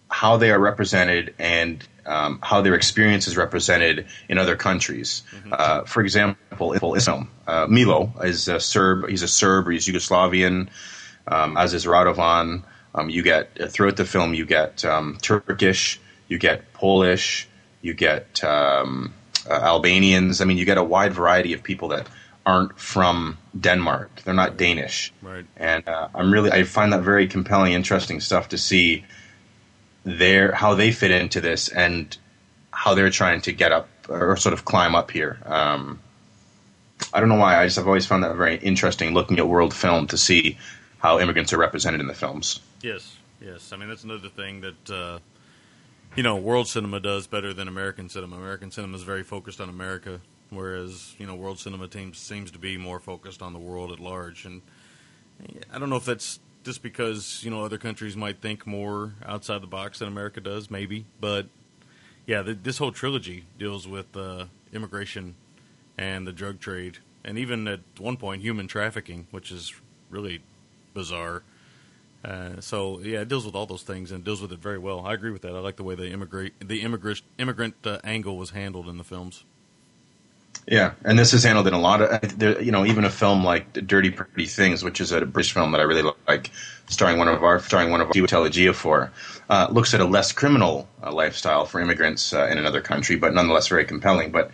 [0.10, 5.24] how they are represented and um, how their experience is represented in other countries.
[5.52, 7.30] Uh, for example, Islam.
[7.48, 9.10] Uh, Milo is a Serb.
[9.10, 10.70] He's a Serb or he's Yugoslavian,
[11.28, 12.64] um, as is Radovan.
[12.94, 17.48] Um, you get throughout the film, you get um, Turkish, you get Polish,
[17.82, 19.14] you get um,
[19.50, 20.42] uh, Albanians.
[20.42, 22.08] I mean, you get a wide variety of people that
[22.46, 24.24] aren't from Denmark.
[24.24, 25.46] They're not Danish, right.
[25.56, 29.06] and uh, I'm really I find that very compelling, interesting stuff to see
[30.04, 32.18] their how they fit into this and
[32.72, 35.38] how they're trying to get up or sort of climb up here.
[35.46, 36.00] Um,
[37.14, 37.60] I don't know why.
[37.60, 40.58] I just have always found that very interesting looking at world film to see
[41.00, 42.60] how immigrants are represented in the films.
[42.82, 43.74] Yes, yes.
[43.74, 45.20] I mean, that's another thing that uh,
[46.16, 48.36] you know world cinema does better than American cinema.
[48.36, 52.60] American cinema is very focused on America, whereas you know world cinema teams seems to
[52.60, 54.46] be more focused on the world at large.
[54.46, 54.62] And
[55.74, 59.62] I don't know if that's just because you know other countries might think more outside
[59.62, 61.06] the box than America does, maybe.
[61.20, 61.48] But
[62.26, 65.36] yeah, the, this whole trilogy deals with uh, immigration
[65.98, 69.74] and the drug trade, and even at one point human trafficking, which is
[70.10, 70.42] really
[70.94, 71.44] bizarre.
[72.24, 75.06] Uh, so yeah, it deals with all those things and deals with it very well.
[75.06, 75.56] I agree with that.
[75.56, 79.04] I like the way the immigrate the immigrant immigrant uh, angle was handled in the
[79.04, 79.44] films.
[80.68, 83.74] Yeah, and this is handled in a lot of, you know, even a film like
[83.74, 86.52] Dirty Pretty Things, which is a British film that I really like,
[86.88, 89.10] starring one of our, starring one of our Chiwetel Ejiofor,
[89.50, 93.34] uh, looks at a less criminal uh, lifestyle for immigrants uh, in another country, but
[93.34, 94.32] nonetheless very compelling.
[94.32, 94.52] But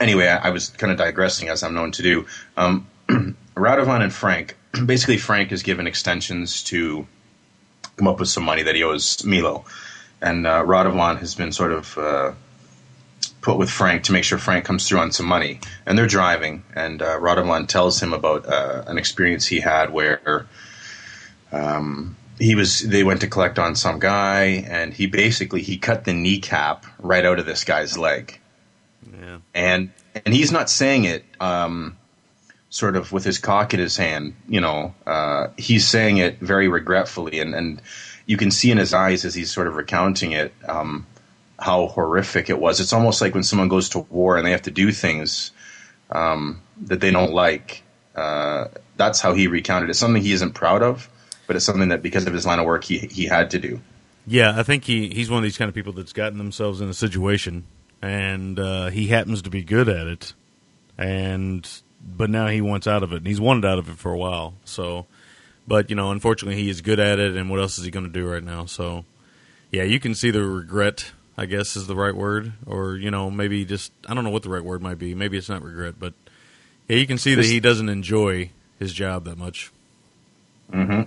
[0.00, 2.26] anyway, I, I was kind of digressing as I'm known to do.
[2.56, 2.86] Um,
[3.54, 7.06] Radovan and Frank, basically, Frank is given extensions to
[7.96, 9.64] come up with some money that he owes Milo,
[10.20, 12.32] and uh, Radovan has been sort of uh,
[13.46, 15.60] put with Frank to make sure Frank comes through on some money.
[15.86, 20.46] And they're driving, and uh, Radovan tells him about uh, an experience he had where
[21.52, 22.80] um, he was.
[22.80, 27.24] They went to collect on some guy, and he basically he cut the kneecap right
[27.24, 28.40] out of this guy's leg.
[29.08, 29.38] Yeah.
[29.54, 29.92] And
[30.24, 31.24] and he's not saying it.
[31.40, 31.96] Um,
[32.68, 36.66] sort of with his cock in his hand, you know, uh, he's saying it very
[36.66, 37.80] regretfully, and, and
[38.26, 41.06] you can see in his eyes as he's sort of recounting it um,
[41.58, 42.80] how horrific it was.
[42.80, 45.52] It's almost like when someone goes to war and they have to do things
[46.10, 47.82] um, that they don't like.
[48.14, 49.90] Uh, that's how he recounted it.
[49.90, 51.08] It's something he isn't proud of,
[51.46, 53.80] but it's something that because of his line of work, he he had to do.
[54.26, 56.88] Yeah, I think he, he's one of these kind of people that's gotten themselves in
[56.88, 57.64] a situation,
[58.02, 60.32] and uh, he happens to be good at it,
[60.98, 61.68] and
[62.02, 64.18] but now he wants out of it, and he's wanted out of it for a
[64.18, 64.54] while.
[64.64, 65.06] So,
[65.68, 68.06] but you know, unfortunately, he is good at it, and what else is he going
[68.06, 68.64] to do right now?
[68.64, 69.04] So,
[69.70, 71.12] yeah, you can see the regret.
[71.38, 74.42] I guess is the right word, or you know, maybe just I don't know what
[74.42, 75.14] the right word might be.
[75.14, 76.14] Maybe it's not regret, but
[76.88, 79.70] yeah, you can see that he doesn't enjoy his job that much.
[80.70, 81.02] hmm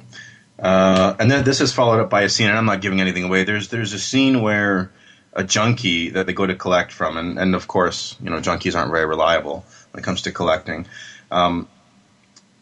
[0.59, 3.23] Uh, and then this is followed up by a scene, and I'm not giving anything
[3.23, 3.43] away.
[3.43, 4.91] There's there's a scene where
[5.33, 8.75] a junkie that they go to collect from, and, and of course, you know, junkies
[8.77, 10.85] aren't very reliable when it comes to collecting.
[11.31, 11.67] Um,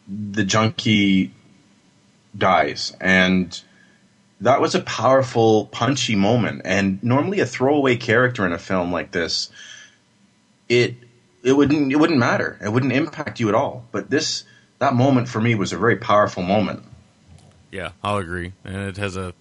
[0.06, 1.32] the junkie
[2.36, 3.60] dies, and
[4.40, 6.62] that was a powerful, punchy moment.
[6.64, 9.50] And normally, a throwaway character in a film like this,
[10.68, 10.94] it
[11.42, 12.58] it wouldn't it wouldn't matter.
[12.62, 13.84] It wouldn't impact you at all.
[13.92, 14.44] But this
[14.78, 16.84] that moment for me was a very powerful moment.
[17.70, 19.34] Yeah, I'll agree, and it has a,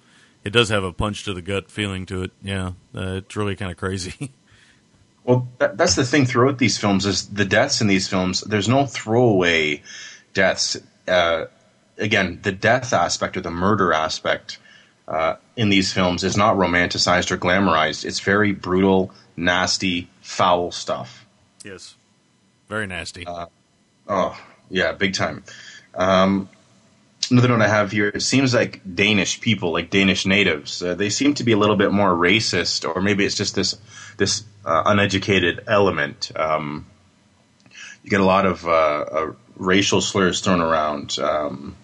[0.44, 2.32] it does have a punch to the gut feeling to it.
[2.42, 4.32] Yeah, uh, it's really kind of crazy.
[5.24, 8.40] Well, that, that's the thing throughout these films is the deaths in these films.
[8.40, 9.84] There's no throwaway
[10.34, 10.78] deaths.
[11.06, 11.48] Uh,
[11.98, 14.58] again, the death aspect or the murder aspect
[15.08, 18.06] uh, in these films is not romanticized or glamorized.
[18.06, 21.26] It's very brutal, nasty, foul stuff.
[21.64, 21.96] yes,
[22.68, 23.26] very nasty.
[24.08, 24.40] Oh,
[24.70, 25.44] yeah, big time.
[25.96, 26.50] Um,
[27.32, 31.10] another note I have here: it seems like Danish people, like Danish natives, uh, they
[31.10, 33.78] seem to be a little bit more racist, or maybe it's just this
[34.18, 36.32] this uh, uneducated element.
[36.36, 36.86] Um,
[38.04, 41.76] you get a lot of uh, uh, racial slurs thrown around um,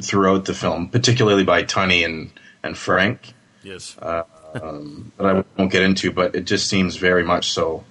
[0.00, 2.30] throughout the film, particularly by Tonny and
[2.62, 3.32] and Frank.
[3.62, 7.84] Yes, um, that I won't get into, but it just seems very much so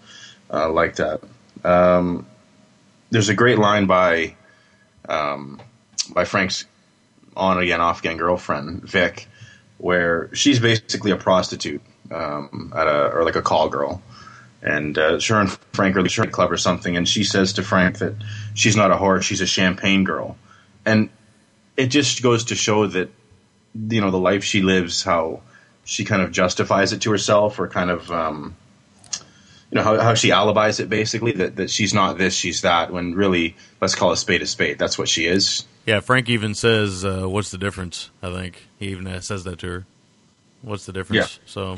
[0.52, 1.22] uh, like that.
[1.64, 2.28] Um,
[3.10, 4.36] there's a great line by
[5.08, 5.62] um,
[6.14, 6.66] by Frank's
[7.36, 9.28] on again, off again girlfriend Vic,
[9.78, 14.02] where she's basically a prostitute um, at a or like a call girl,
[14.62, 17.64] and uh, her and Frank are the shirt club or something, and she says to
[17.64, 18.16] Frank that
[18.54, 20.38] she's not a whore, she's a champagne girl,
[20.86, 21.10] and
[21.78, 23.10] it just goes to show that
[23.74, 25.42] you know the life she lives, how
[25.84, 28.56] she kind of justifies it to herself, or kind of um,
[29.72, 32.92] you know how, how she alibis it basically that, that she's not this, she's that,
[32.92, 34.80] when really let's call a spade a spade.
[34.80, 35.66] That's what she is.
[35.86, 36.00] yeah.
[36.00, 39.86] Frank even says, uh, "What's the difference?" I think he even says that to her.
[40.62, 41.38] What's the difference?
[41.38, 41.44] Yeah.
[41.46, 41.78] So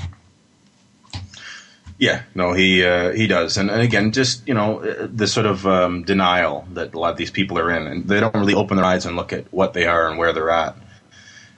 [1.99, 5.65] Yeah, no, he uh, he does, and, and again, just you know the sort of
[5.65, 8.77] um, denial that a lot of these people are in, and they don't really open
[8.77, 10.75] their eyes and look at what they are and where they're at.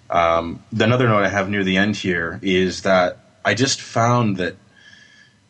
[0.10, 4.38] Um, the another note I have near the end here is that I just found
[4.38, 4.56] that,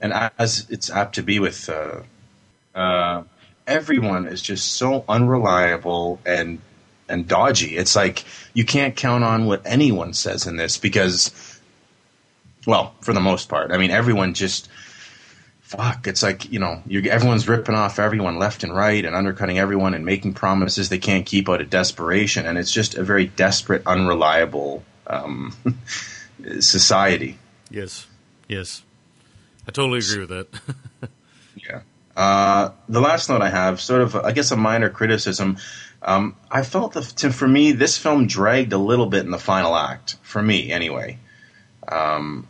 [0.01, 2.01] and as it's apt to be with uh,
[2.73, 3.23] uh,
[3.67, 6.59] everyone, is just so unreliable and
[7.07, 7.77] and dodgy.
[7.77, 8.25] It's like
[8.55, 11.59] you can't count on what anyone says in this because
[12.65, 13.71] well, for the most part.
[13.71, 14.67] I mean, everyone just
[15.69, 16.07] fuck.
[16.07, 19.93] It's like you know, you everyone's ripping off everyone left and right and undercutting everyone
[19.93, 23.83] and making promises they can't keep out of desperation, and it's just a very desperate,
[23.85, 25.55] unreliable um,
[26.59, 27.37] society.
[27.69, 28.07] yes,
[28.47, 28.81] yes,
[29.67, 30.47] I totally agree with that.
[31.67, 31.81] Yeah.
[32.15, 35.57] Uh, the last note I have, sort of, I guess, a minor criticism.
[36.01, 39.39] Um, I felt that to, for me, this film dragged a little bit in the
[39.39, 40.15] final act.
[40.21, 41.17] For me, anyway.
[41.85, 42.47] Um,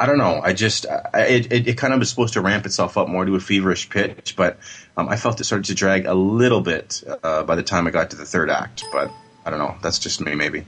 [0.00, 0.40] I don't know.
[0.42, 3.26] I just I, it, it, it kind of was supposed to ramp itself up more
[3.26, 4.58] to a feverish pitch, but
[4.96, 7.90] um, I felt it started to drag a little bit uh, by the time I
[7.90, 8.82] got to the third act.
[8.92, 9.10] But
[9.44, 9.76] I don't know.
[9.82, 10.64] That's just me, maybe.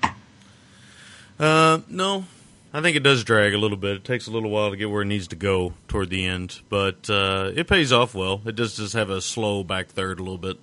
[1.41, 2.27] Uh, no,
[2.75, 3.97] I think it does drag a little bit.
[3.97, 6.61] It takes a little while to get where it needs to go toward the end,
[6.69, 8.43] but uh, it pays off well.
[8.45, 10.59] It does just have a slow back third a little bit.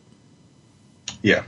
[1.24, 1.44] Yeah,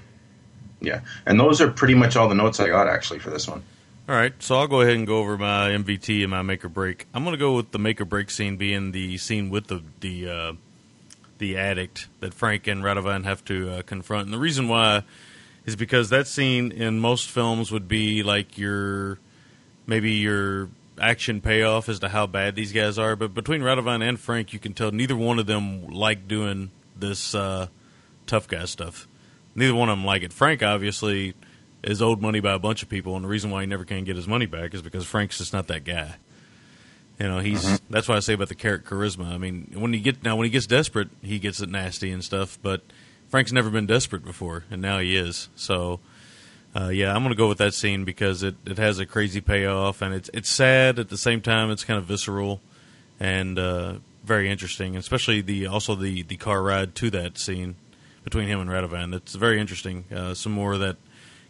[0.79, 3.61] yeah, and those are pretty much all the notes I got actually for this one.
[4.11, 6.67] All right, so I'll go ahead and go over my MVT and my make or
[6.67, 7.05] break.
[7.13, 9.81] I'm going to go with the make or break scene being the scene with the
[10.01, 10.53] the uh,
[11.37, 14.25] the addict that Frank and Radovan have to uh, confront.
[14.25, 15.03] And the reason why
[15.65, 19.17] is because that scene in most films would be like your
[19.87, 20.67] maybe your
[20.99, 23.15] action payoff as to how bad these guys are.
[23.15, 27.33] But between Radovan and Frank, you can tell neither one of them like doing this
[27.33, 27.67] uh,
[28.27, 29.07] tough guy stuff.
[29.55, 30.33] Neither one of them like it.
[30.33, 31.33] Frank obviously
[31.83, 34.03] is owed money by a bunch of people, and the reason why he never can
[34.03, 36.15] get his money back is because Frank's just not that guy.
[37.19, 37.93] You know, he's Mm-hmm.
[37.93, 39.27] that's why I say about the character charisma.
[39.31, 42.23] I mean, when he get now when he gets desperate, he gets it nasty and
[42.23, 42.57] stuff.
[42.63, 42.81] But
[43.29, 45.49] Frank's never been desperate before, and now he is.
[45.55, 45.99] So,
[46.75, 49.39] uh, yeah, I'm going to go with that scene because it, it has a crazy
[49.41, 51.69] payoff, and it's it's sad at the same time.
[51.69, 52.59] It's kind of visceral
[53.19, 57.75] and uh, very interesting, especially the also the the car ride to that scene
[58.23, 59.13] between him and Radovan.
[59.13, 60.05] It's very interesting.
[60.13, 60.97] Uh, some more of that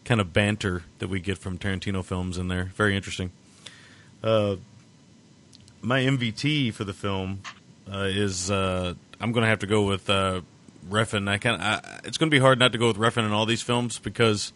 [0.05, 2.65] kind of banter that we get from Tarantino films in there.
[2.75, 3.31] Very interesting.
[4.23, 4.57] Uh,
[5.81, 7.41] my MVT for the film
[7.91, 10.41] uh, is uh, I'm going to have to go with uh,
[10.89, 11.27] Refn.
[11.27, 11.61] I kind
[12.03, 14.53] it's going to be hard not to go with Refn in all these films because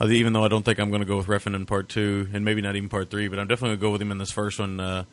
[0.00, 2.28] uh, even though I don't think I'm going to go with Refn in part two
[2.32, 4.18] and maybe not even part three, but I'm definitely going to go with him in
[4.18, 4.80] this first one.
[4.80, 5.06] I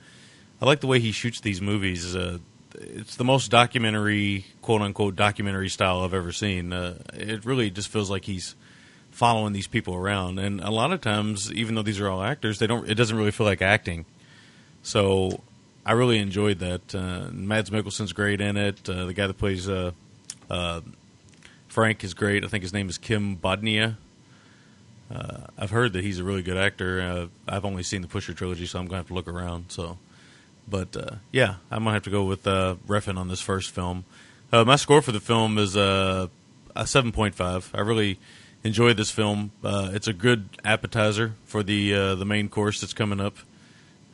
[0.65, 2.15] like the way he shoots these movies.
[2.75, 6.71] It's the most documentary, quote unquote, documentary style I've ever seen.
[6.71, 8.55] Uh, it really just feels like he's
[9.21, 12.57] following these people around, and a lot of times, even though these are all actors,
[12.57, 12.89] they don't.
[12.89, 14.05] It doesn't really feel like acting.
[14.81, 15.41] So
[15.85, 16.95] I really enjoyed that.
[16.95, 18.89] Uh, Mads Mikkelsen's great in it.
[18.89, 19.91] Uh, the guy that plays uh,
[20.49, 20.81] uh,
[21.67, 22.43] Frank is great.
[22.43, 23.97] I think his name is Kim Bodnia.
[25.13, 26.99] Uh, I've heard that he's a really good actor.
[26.99, 29.65] Uh, I've only seen the Pusher trilogy, so I'm to have to look around.
[29.67, 29.99] So,
[30.67, 30.97] but
[31.31, 34.03] yeah, I'm to have to go with uh, Refn on this first film.
[34.51, 36.31] My score for the film is a
[36.75, 37.69] 7.5.
[37.75, 38.17] I really
[38.63, 39.51] enjoyed this film.
[39.63, 43.37] Uh, it's a good appetizer for the uh, the main course that's coming up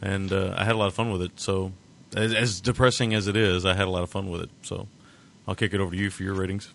[0.01, 1.39] and uh, I had a lot of fun with it.
[1.39, 1.71] So,
[2.15, 4.49] as, as depressing as it is, I had a lot of fun with it.
[4.62, 4.88] So,
[5.47, 6.69] I'll kick it over to you for your ratings.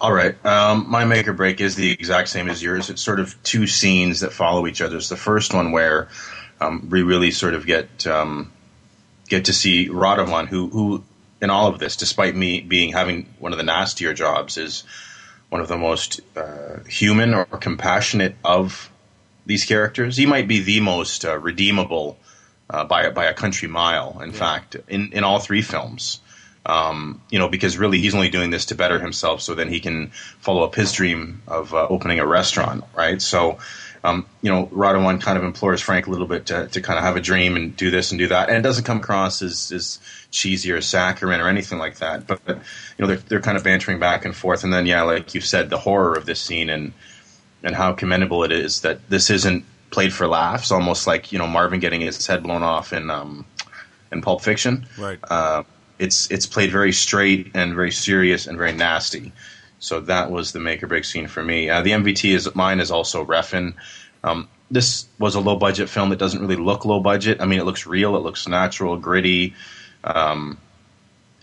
[0.00, 0.34] All right.
[0.44, 2.90] Um, my make or break is the exact same as yours.
[2.90, 4.96] It's sort of two scenes that follow each other.
[4.96, 6.08] It's the first one where
[6.60, 8.52] um, we really sort of get um,
[9.28, 11.04] get to see Radovan, who who
[11.40, 14.84] in all of this, despite me being having one of the nastier jobs, is
[15.54, 18.90] one of the most uh, human or compassionate of
[19.46, 20.16] these characters.
[20.16, 22.18] He might be the most uh, redeemable
[22.68, 24.20] uh, by by a country mile.
[24.20, 26.18] In fact, in in all three films.
[26.66, 29.80] Um, you know, because really he's only doing this to better himself, so then he
[29.80, 30.08] can
[30.40, 33.20] follow up his dream of uh, opening a restaurant, right?
[33.20, 33.58] So,
[34.02, 37.04] um, you know, Radovan kind of implores Frank a little bit to, to kind of
[37.04, 39.72] have a dream and do this and do that, and it doesn't come across as,
[39.72, 39.98] as
[40.30, 42.26] cheesy or saccharine or anything like that.
[42.26, 42.62] But, but you
[43.02, 45.68] know, they're they're kind of bantering back and forth, and then yeah, like you said,
[45.68, 46.94] the horror of this scene and
[47.62, 51.46] and how commendable it is that this isn't played for laughs, almost like you know
[51.46, 53.46] Marvin getting his head blown off in um,
[54.12, 54.86] in Pulp Fiction.
[54.98, 55.18] Right.
[55.22, 55.62] Uh,
[55.98, 59.32] it's it's played very straight and very serious and very nasty.
[59.78, 61.68] So that was the make or break scene for me.
[61.68, 63.74] Uh, the MVT is mine is also Refn.
[64.22, 67.40] Um, this was a low budget film that doesn't really look low budget.
[67.40, 69.54] I mean, it looks real, it looks natural, gritty.
[70.02, 70.58] Um,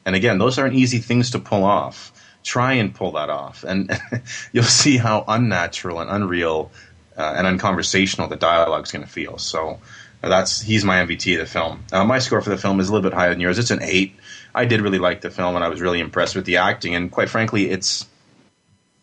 [0.05, 2.11] and again, those aren't easy things to pull off.
[2.43, 3.91] Try and pull that off, and
[4.51, 6.71] you'll see how unnatural and unreal
[7.15, 9.37] uh, and unconversational the dialogue's going to feel.
[9.37, 9.79] So
[10.21, 11.83] that's he's my MVT of the film.
[11.91, 13.59] Uh, my score for the film is a little bit higher than yours.
[13.59, 14.15] It's an eight.
[14.53, 16.95] I did really like the film, and I was really impressed with the acting.
[16.95, 18.05] And quite frankly, it's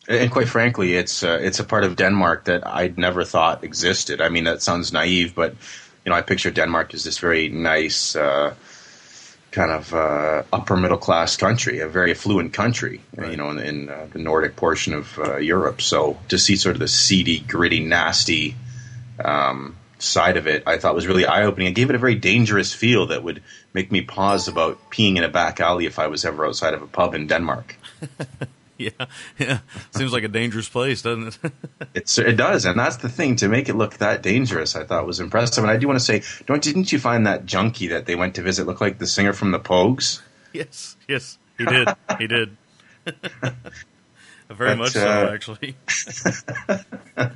[0.09, 4.21] and quite frankly, it's uh, it's a part of Denmark that I'd never thought existed.
[4.21, 5.55] I mean, that sounds naive, but
[6.05, 8.55] you know, I picture Denmark as this very nice, uh,
[9.51, 13.01] kind of uh, upper middle class country, a very affluent country.
[13.19, 15.83] You know, in, in uh, the Nordic portion of uh, Europe.
[15.83, 18.57] So to see sort of the seedy, gritty, nasty
[19.23, 21.69] um, side of it, I thought was really eye opening.
[21.69, 23.43] It gave it a very dangerous feel that would
[23.73, 26.83] make me pause about peeing in a back alley if I was ever outside of
[26.83, 27.77] a pub in Denmark.
[28.79, 28.91] Yeah,
[29.41, 29.59] yeah.
[29.91, 31.53] Seems like a dangerous place, doesn't it?
[31.95, 34.77] It's it does, and that's the thing to make it look that dangerous.
[34.77, 37.45] I thought was impressive, and I do want to say, don't didn't you find that
[37.45, 40.23] junkie that they went to visit look like the singer from the Pogues?
[40.53, 41.39] yes, yes.
[41.59, 41.89] He did.
[42.19, 42.57] He did.
[44.51, 45.77] Very But, much so, uh, actually.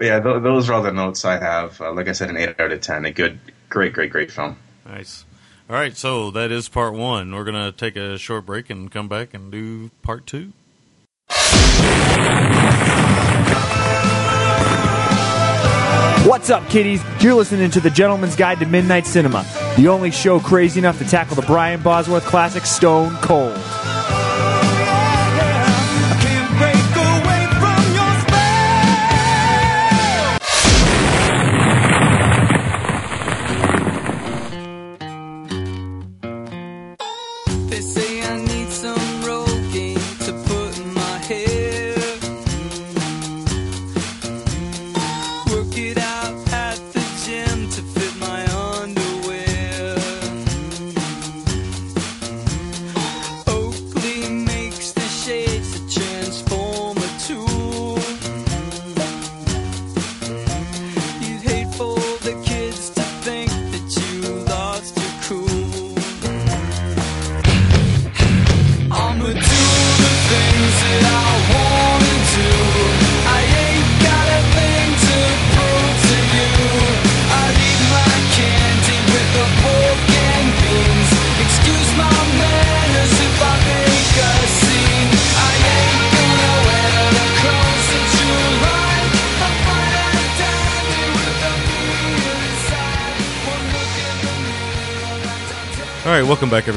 [0.00, 1.78] Yeah, th- those are all the notes I have.
[1.78, 3.04] Uh, like I said, an eight out of ten.
[3.04, 3.38] A good,
[3.68, 4.56] great, great, great film.
[4.86, 5.26] Nice.
[5.68, 7.34] All right, so that is part one.
[7.34, 10.52] We're going to take a short break and come back and do part two.
[16.26, 17.02] What's up, kiddies?
[17.20, 19.44] You're listening to The Gentleman's Guide to Midnight Cinema,
[19.76, 23.56] the only show crazy enough to tackle the Brian Bosworth classic Stone Cold.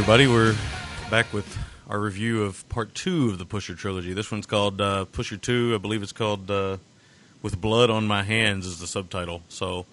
[0.04, 0.28] Everybody.
[0.28, 0.54] We're
[1.10, 4.12] back with our review of part two of the Pusher trilogy.
[4.12, 5.72] This one's called uh, Pusher Two.
[5.74, 6.76] I believe it's called uh,
[7.42, 9.44] "With Blood on My Hands" is the subtitle.
[9.48, 9.86] So,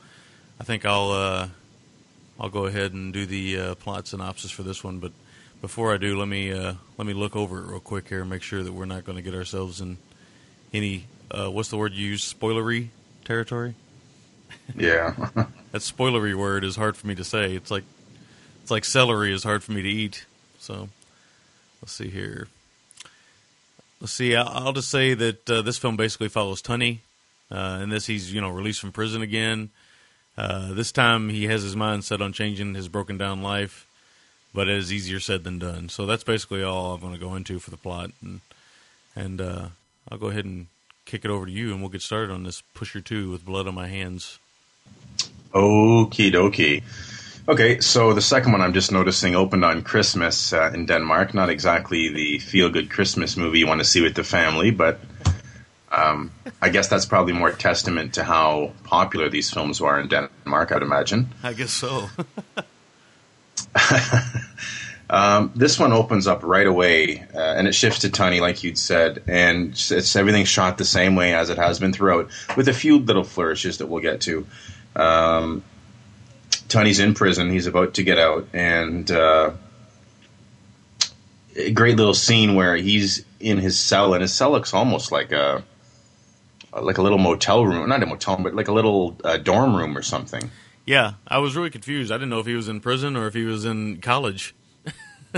[0.59, 1.49] I think I'll uh,
[2.41, 4.99] I'll go ahead and do the uh, plot synopsis for this one.
[4.99, 5.13] But
[5.61, 8.29] before I do, let me uh, let me look over it real quick here and
[8.29, 9.97] make sure that we're not going to get ourselves in
[10.75, 12.89] any uh, what's the word you use spoilery
[13.25, 13.77] territory.
[14.77, 15.15] Yeah.
[15.71, 17.55] That spoilery word is hard for me to say.
[17.55, 17.85] It's like
[18.71, 20.27] it's like celery is hard for me to eat.
[20.61, 20.89] So
[21.83, 22.47] let's see here.
[24.01, 24.37] Let's see.
[24.37, 27.01] I'll, just say that uh, this film basically follows Tonny.
[27.51, 29.71] Uh, in this, he's you know released from prison again.
[30.39, 33.89] Uh, this time, he has his mind set on changing his broken down life,
[34.55, 35.89] but it is easier said than done.
[35.89, 38.41] So that's basically all I'm going to go into for the plot, and
[39.17, 39.67] and uh,
[40.09, 40.69] I'll go ahead and
[41.07, 43.67] kick it over to you, and we'll get started on this Pusher Two with blood
[43.67, 44.39] on my hands.
[45.53, 46.85] Okie dokie.
[47.51, 51.35] Okay, so the second one I'm just noticing opened on Christmas uh, in Denmark.
[51.35, 55.01] Not exactly the feel good Christmas movie you want to see with the family, but
[55.91, 56.31] um,
[56.63, 60.83] I guess that's probably more testament to how popular these films are in Denmark, I'd
[60.83, 61.31] imagine.
[61.43, 62.09] I guess so.
[65.13, 68.79] Um, this one opens up right away, uh, and it shifts to Tonny, like you'd
[68.79, 72.69] said, and it's, it's everything shot the same way as it has been throughout, with
[72.69, 74.47] a few little flourishes that we'll get to.
[74.95, 75.65] Um,
[76.71, 79.51] Tonny's in prison; he's about to get out, and uh,
[81.57, 85.33] a great little scene where he's in his cell, and his cell looks almost like
[85.33, 85.63] a
[86.73, 89.97] like a little motel room, not a motel, but like a little uh, dorm room
[89.97, 90.51] or something.
[90.87, 92.11] Yeah, I was really confused.
[92.11, 94.55] I didn't know if he was in prison or if he was in college.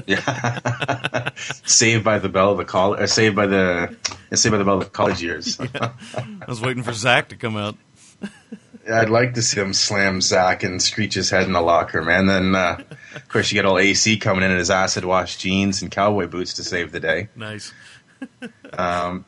[0.07, 3.95] Yeah, saved by the bell of the college, uh, saved by the,
[4.33, 5.61] saved by the bell of the college years.
[5.74, 7.76] I was waiting for Zach to come out.
[8.91, 12.26] I'd like to see him slam Zach and screech his head in the locker, man.
[12.26, 12.83] Then, uh,
[13.14, 16.26] of course, you get all AC coming in in his acid wash jeans and cowboy
[16.26, 17.28] boots to save the day.
[17.37, 17.72] Nice.
[18.74, 19.26] Um,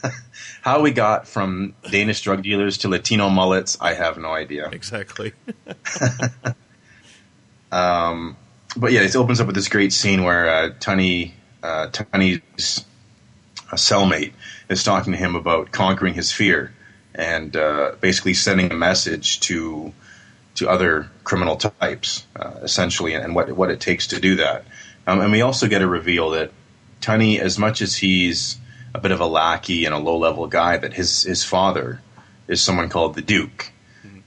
[0.60, 4.68] how we got from Danish drug dealers to Latino mullets, I have no idea.
[4.68, 5.32] Exactly.
[7.72, 8.36] Um,
[8.76, 12.40] but yeah, it opens up with this great scene where uh, Tonny, uh, Tonny's
[13.70, 14.32] uh, cellmate
[14.68, 16.72] is talking to him about conquering his fear
[17.16, 19.92] and uh, basically sending a message to
[20.56, 24.64] to other criminal types, uh, essentially, and what what it takes to do that.
[25.06, 26.50] Um, and we also get a reveal that
[27.00, 28.56] Tonny, as much as he's
[28.94, 32.00] a bit of a lackey and a low level guy, that his his father
[32.46, 33.72] is someone called the Duke,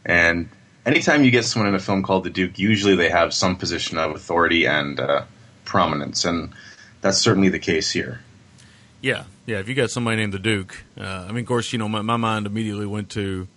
[0.03, 0.49] and
[0.85, 3.97] anytime you get someone in a film called the Duke, usually they have some position
[3.97, 5.23] of authority and uh,
[5.63, 6.53] prominence, and
[7.01, 8.19] that's certainly the case here.
[9.01, 9.59] Yeah, yeah.
[9.59, 12.01] If you got somebody named the Duke, uh, I mean, of course, you know, my,
[12.01, 13.47] my mind immediately went to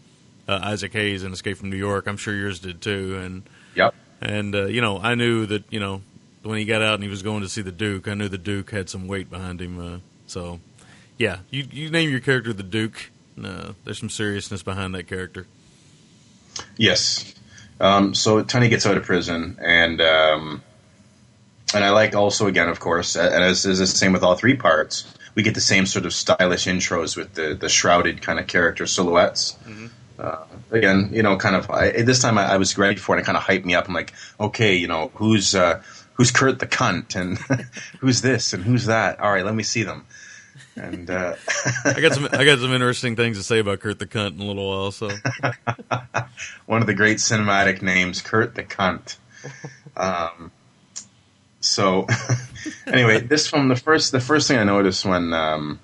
[0.49, 2.07] uh, Isaac Hayes and Escape from New York.
[2.07, 3.19] I'm sure yours did too.
[3.23, 3.43] And
[3.75, 3.95] yep.
[4.21, 6.01] And uh, you know, I knew that you know
[6.43, 8.39] when he got out and he was going to see the Duke, I knew the
[8.39, 9.79] Duke had some weight behind him.
[9.79, 10.61] Uh, so,
[11.19, 13.11] yeah, you you name your character the Duke.
[13.43, 15.47] Uh, there's some seriousness behind that character.
[16.77, 17.35] Yes.
[17.81, 20.63] Um, so Tonny gets out of prison, and um,
[21.75, 24.57] and I like also again, of course, and as is the same with all three
[24.57, 25.05] parts,
[25.35, 28.87] we get the same sort of stylish intros with the the shrouded kind of character
[28.87, 29.57] silhouettes.
[29.65, 29.87] Mm-hmm.
[30.19, 33.19] Uh, again, you know, kind of I, this time I, I was ready for it.
[33.19, 33.89] and It kind of hyped me up.
[33.89, 35.83] I'm like, okay, you know, who's uh,
[36.15, 37.39] who's Kurt the cunt, and
[38.01, 39.21] who's this, and who's that?
[39.21, 40.07] All right, let me see them.
[40.77, 41.35] And uh,
[41.85, 44.41] I got some I got some interesting things to say about Kurt the Cunt in
[44.41, 44.93] a little while.
[44.93, 45.11] So
[46.67, 49.17] one of the great cinematic names, Kurt the Cunt.
[49.97, 50.51] Um,
[51.63, 52.07] so
[52.87, 55.81] anyway, this film, the first the first thing I noticed when um,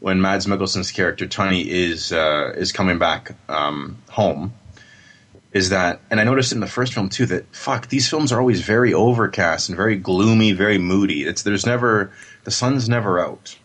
[0.00, 4.52] when Mads Mikkelsen's character Tonny is uh, is coming back um, home
[5.52, 8.38] is that, and I noticed in the first film too that fuck these films are
[8.38, 11.24] always very overcast and very gloomy, very moody.
[11.24, 12.12] It's there's never
[12.44, 13.56] the sun's never out.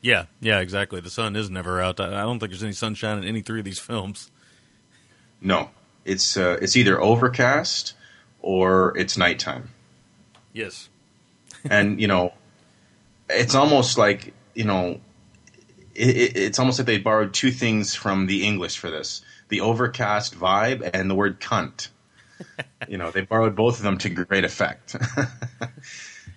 [0.00, 1.00] yeah, yeah, exactly.
[1.00, 1.98] The sun is never out.
[1.98, 4.30] I, I don't think there's any sunshine in any three of these films.
[5.40, 5.70] No,
[6.04, 7.94] it's uh, it's either overcast
[8.40, 9.70] or it's nighttime.
[10.58, 10.88] Yes.
[11.70, 12.32] and you know,
[13.28, 15.00] it's almost like you know,
[15.94, 19.60] it, it, it's almost like they borrowed two things from the English for this: the
[19.60, 21.88] overcast vibe and the word cunt.
[22.88, 24.96] you know, they borrowed both of them to great effect.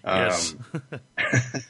[0.04, 0.56] Yes.
[0.74, 0.82] Um,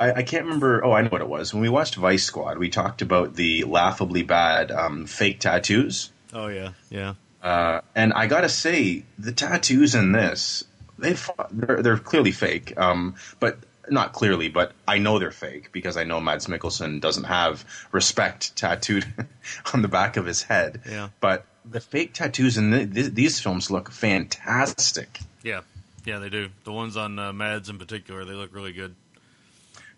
[0.00, 0.82] I, I can't remember.
[0.82, 1.52] Oh, I know what it was.
[1.52, 6.10] When we watched Vice Squad, we talked about the laughably bad um, fake tattoos.
[6.32, 7.14] Oh yeah, yeah.
[7.42, 10.64] Uh, and I gotta say, the tattoos in this,
[10.98, 11.16] they
[11.50, 12.74] they're, they're clearly fake.
[12.76, 13.58] Um, but
[13.90, 18.54] not clearly, but I know they're fake because I know Mads Mikkelsen doesn't have respect
[18.56, 19.06] tattooed
[19.72, 20.82] on the back of his head.
[20.88, 21.08] Yeah.
[21.20, 25.20] But the fake tattoos in th- th- these films look fantastic.
[25.42, 25.62] Yeah,
[26.04, 26.48] yeah, they do.
[26.64, 28.94] The ones on uh, Mads in particular, they look really good.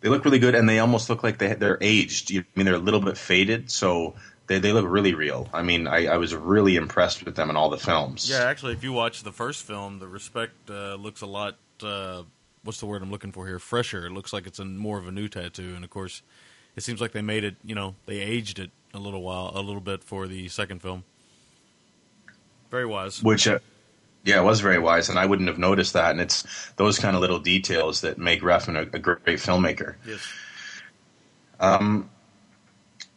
[0.00, 2.34] They look really good, and they almost look like they they're aged.
[2.34, 4.14] I mean, they're a little bit faded, so
[4.50, 5.48] they they look really real.
[5.54, 8.28] I mean, I, I was really impressed with them in all the films.
[8.28, 11.56] Yeah, actually, if you watch the first film, the respect uh, looks a lot.
[11.80, 12.24] Uh,
[12.64, 13.60] what's the word I'm looking for here?
[13.60, 14.06] Fresher.
[14.06, 16.22] It looks like it's a more of a new tattoo, and of course,
[16.74, 17.54] it seems like they made it.
[17.62, 21.04] You know, they aged it a little while, a little bit for the second film.
[22.72, 23.22] Very wise.
[23.22, 23.60] which uh,
[24.24, 26.44] yeah it was very wise and i wouldn't have noticed that and it's
[26.76, 30.20] those kind of little details that make Refn a, a great filmmaker Yes.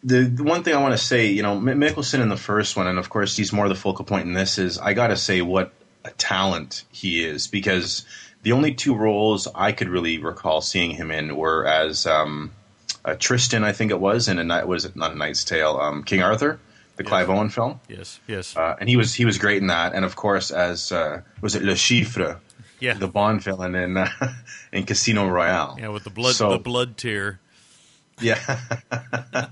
[0.05, 2.87] The, the one thing i want to say you know Mikkelsen in the first one
[2.87, 5.71] and of course he's more the focal point in this is i gotta say what
[6.03, 8.05] a talent he is because
[8.41, 12.51] the only two roles i could really recall seeing him in were as um,
[13.05, 15.77] uh, tristan i think it was in a night was it not a knight's tale
[15.79, 16.59] um, king arthur
[16.97, 18.19] the clive owen film Yes.
[18.27, 18.57] Yes.
[18.57, 21.55] uh, and he was he was great in that, and of course as uh, was
[21.55, 22.39] it Le Chiffre,
[22.79, 22.93] yeah.
[22.93, 24.09] the Bond villain in uh,
[24.71, 25.77] in Casino Royale.
[25.79, 27.39] yeah, with the blood, So- the blood tear.
[28.21, 28.37] Yeah,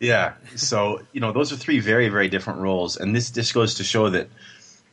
[0.00, 0.34] yeah.
[0.56, 3.84] So you know those are three very very different roles, and this just goes to
[3.84, 4.28] show that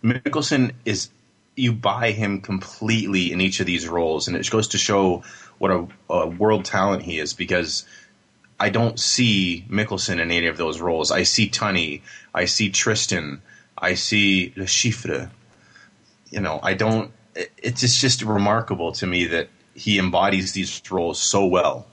[0.03, 1.09] Mikkelsen is
[1.55, 5.23] you buy him completely in each of these roles, and it goes to show
[5.57, 7.85] what a, a world talent he is because.
[8.59, 11.09] I don't see Mikkelsen in any of those roles.
[11.09, 13.41] I see Tonny, I see Tristan,
[13.75, 15.31] I see Le Chiffre.
[16.29, 17.11] You know, I don't.
[17.57, 21.87] It's just, just remarkable to me that he embodies these roles so well.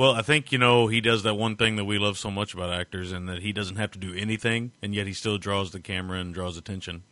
[0.00, 2.54] Well, I think you know he does that one thing that we love so much
[2.54, 5.72] about actors, and that he doesn't have to do anything, and yet he still draws
[5.72, 7.02] the camera and draws attention.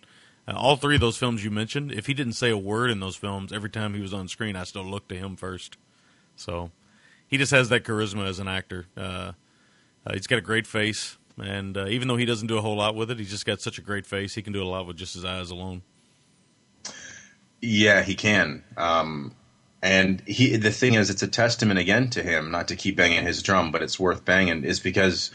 [0.49, 2.99] Uh, all three of those films you mentioned, if he didn't say a word in
[2.99, 5.77] those films, every time he was on screen, I still looked to him first.
[6.35, 6.71] So
[7.27, 8.87] he just has that charisma as an actor.
[8.97, 9.33] Uh,
[10.07, 12.77] uh, he's got a great face, and uh, even though he doesn't do a whole
[12.77, 14.35] lot with it, he's just got such a great face.
[14.35, 15.83] He can do a lot with just his eyes alone.
[17.61, 18.65] Yeah, he can.
[18.79, 19.35] Um,
[19.83, 23.25] and he, the thing is, it's a testament again to him, not to keep banging
[23.25, 25.31] his drum, but it's worth banging, is because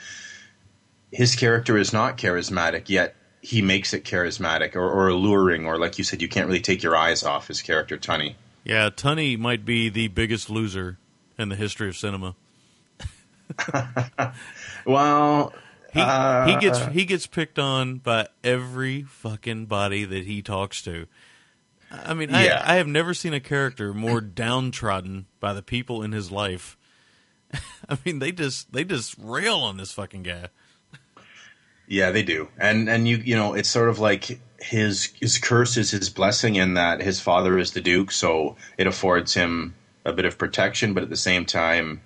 [1.12, 5.98] his character is not charismatic, yet he makes it charismatic or, or alluring, or like
[5.98, 8.36] you said, you can't really take your eyes off his character, Tonny.
[8.64, 10.98] Yeah, Tonny might be the biggest loser
[11.38, 12.36] in the history of cinema.
[14.86, 15.54] Well,
[15.94, 20.82] He uh, he gets he gets picked on by every fucking body that he talks
[20.84, 21.08] to.
[21.94, 22.62] I mean, Yeah.
[22.66, 26.78] I, I have never seen a character more downtrodden by the people in his life.
[27.89, 30.48] I mean, they just they just rail on this fucking guy.
[31.88, 35.76] Yeah, they do, and and you you know it's sort of like his his curse
[35.78, 39.76] is his blessing in that his father is the duke, so it affords him
[40.06, 42.02] a bit of protection, but at the same time,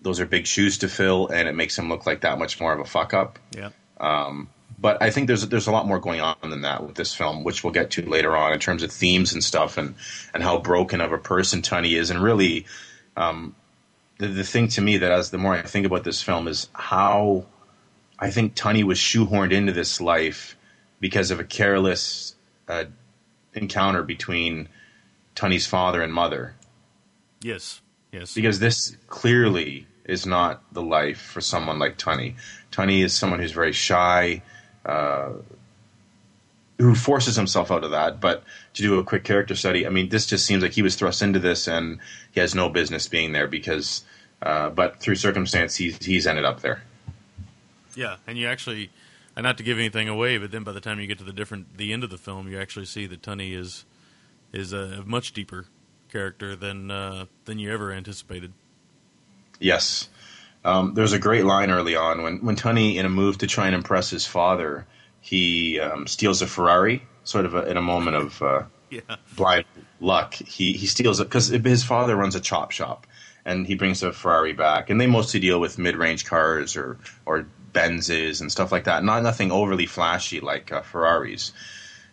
[0.00, 2.72] those are big shoes to fill, and it makes him look like that much more
[2.72, 3.38] of a fuck up.
[3.56, 3.70] Yeah.
[3.98, 4.48] Um,
[4.82, 7.44] But I think there's there's a lot more going on than that with this film,
[7.44, 9.94] which we'll get to later on in terms of themes and stuff, and
[10.34, 12.66] and how broken of a person Tonny is, and really,
[13.16, 13.54] um,
[14.18, 16.68] the the thing to me that as the more I think about this film is
[16.72, 17.46] how
[18.18, 20.56] I think Tonny was shoehorned into this life
[20.98, 22.34] because of a careless
[22.68, 22.84] uh,
[23.54, 24.68] encounter between
[25.36, 26.54] Tonny's father and mother.
[27.40, 27.80] Yes.
[28.10, 28.34] Yes.
[28.34, 32.34] Because this clearly is not the life for someone like Tonny.
[32.72, 34.42] Tonny is someone who's very shy,
[34.86, 35.30] uh,
[36.78, 38.20] who forces himself out of that.
[38.20, 38.42] But
[38.74, 41.22] to do a quick character study, I mean, this just seems like he was thrust
[41.22, 42.00] into this and
[42.32, 44.04] he has no business being there because
[44.42, 46.82] Uh, but through circumstance, he's he's ended up there.
[47.94, 48.90] Yeah, and you actually,
[49.36, 51.32] and not to give anything away, but then by the time you get to the
[51.32, 53.84] different the end of the film, you actually see that Tonny is
[54.52, 55.66] is a much deeper
[56.10, 58.52] character than uh, than you ever anticipated.
[59.60, 60.08] Yes.
[60.64, 63.66] Um, there's a great line early on when when Tonny, in a move to try
[63.66, 64.86] and impress his father,
[65.20, 69.64] he um, steals a Ferrari, sort of a, in a moment of uh, Yeah, blind
[70.00, 70.34] luck.
[70.34, 73.06] He he steals it because his father runs a chop shop,
[73.42, 76.98] and he brings a Ferrari back, and they mostly deal with mid range cars or
[77.24, 79.02] or Benzes and stuff like that.
[79.02, 81.52] Not nothing overly flashy like uh, Ferraris.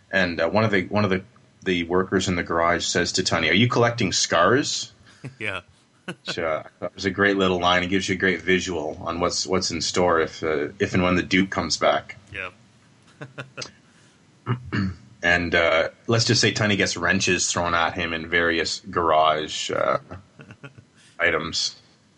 [0.09, 1.23] And uh, one of the one of the
[1.65, 4.93] the workers in the garage says to Tonny, "Are you collecting scars?"
[5.37, 5.61] yeah,
[6.09, 7.83] Uh, that was a great little line.
[7.83, 11.03] It gives you a great visual on what's what's in store if uh, if and
[11.03, 12.17] when the Duke comes back.
[12.33, 12.49] yeah,
[15.21, 19.97] And uh, let's just say Tonny gets wrenches thrown at him in various garage uh,
[21.19, 21.75] items.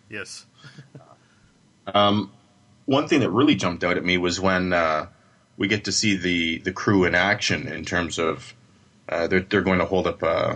[0.10, 0.46] yes,
[1.86, 5.08] One thing that really jumped out at me was when uh,
[5.58, 8.54] we get to see the, the crew in action in terms of
[9.10, 10.22] uh, they're they're going to hold up.
[10.22, 10.56] Uh,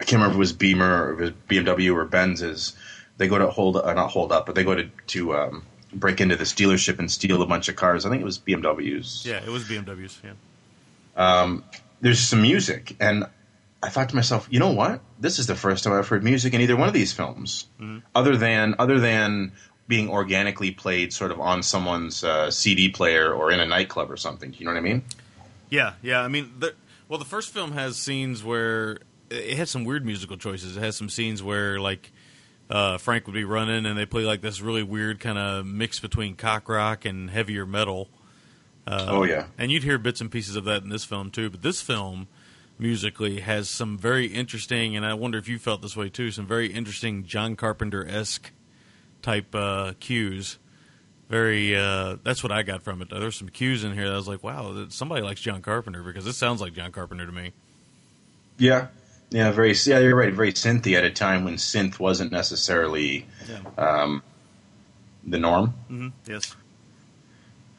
[0.00, 2.74] I can't remember if it was Beamer or if it was BMW or Benz's.
[3.16, 6.20] They go to hold uh, not hold up, but they go to to um, break
[6.20, 8.04] into this dealership and steal a bunch of cars.
[8.04, 9.24] I think it was BMWs.
[9.24, 9.36] yeah.
[9.44, 10.16] It was BMWs.
[10.24, 11.58] Yeah,
[12.00, 13.24] there's some music, and
[13.82, 15.00] I thought to myself, you know what?
[15.20, 17.66] This is the first time I've heard music in either one of these films,
[18.14, 19.52] other than other than
[19.86, 24.16] being organically played, sort of on someone's uh, CD player or in a nightclub or
[24.16, 24.50] something.
[24.50, 25.02] Do you know what I mean?
[25.70, 26.20] yeah, yeah.
[26.20, 26.74] I mean, the,
[27.08, 28.98] well, the first film has scenes where
[29.30, 30.76] it has some weird musical choices.
[30.76, 32.12] It has some scenes where like.
[32.70, 36.00] Uh, Frank would be running, and they play like this really weird kind of mix
[36.00, 38.08] between cock rock and heavier metal.
[38.86, 41.50] Uh, oh yeah, and you'd hear bits and pieces of that in this film too.
[41.50, 42.26] But this film,
[42.78, 46.30] musically, has some very interesting, and I wonder if you felt this way too.
[46.30, 48.50] Some very interesting John Carpenter esque
[49.20, 50.58] type uh, cues.
[51.28, 53.08] Very, uh, that's what I got from it.
[53.10, 56.24] There's some cues in here that I was like, wow, somebody likes John Carpenter because
[56.24, 57.52] this sounds like John Carpenter to me.
[58.58, 58.88] yeah,
[59.34, 59.50] yeah.
[59.50, 59.98] Very, yeah.
[59.98, 60.32] You're right.
[60.32, 63.26] Very synthy at a time when synth wasn't necessarily
[63.76, 64.22] um,
[65.26, 65.74] the norm.
[65.88, 66.54] hmm Yes.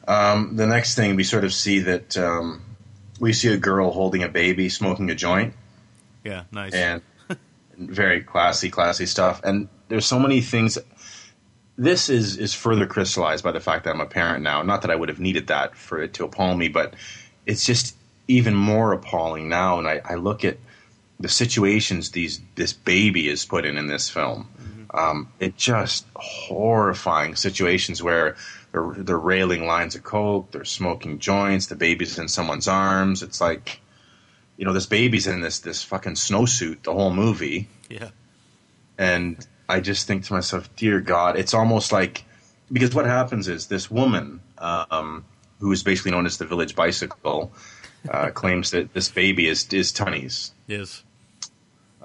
[0.08, 2.62] Um, the next thing we sort of see that um,
[3.18, 5.54] we see a girl holding a baby, smoking a joint.
[6.22, 6.44] Yeah.
[6.52, 6.74] Nice.
[6.74, 7.02] and
[7.78, 9.40] very classy, classy stuff.
[9.42, 10.78] And there's so many things.
[11.78, 14.62] This is is further crystallized by the fact that I'm a parent now.
[14.62, 16.94] Not that I would have needed that for it to appall me, but
[17.44, 17.96] it's just
[18.28, 19.78] even more appalling now.
[19.78, 20.56] And I, I look at
[21.18, 24.48] the situations these this baby is put in in this film.
[24.92, 28.36] Um, it just horrifying situations where
[28.72, 33.22] they're, they're railing lines of coke, they're smoking joints, the baby's in someone's arms.
[33.22, 33.80] It's like,
[34.56, 38.10] you know, this baby's in this this fucking snowsuit the whole movie, yeah.
[38.96, 42.24] and I just think to myself, dear God, it's almost like
[42.72, 45.24] because what happens is this woman, um,
[45.60, 47.52] who is basically known as the village bicycle,
[48.08, 51.02] uh, claims that this baby is is Tonny's, Yes.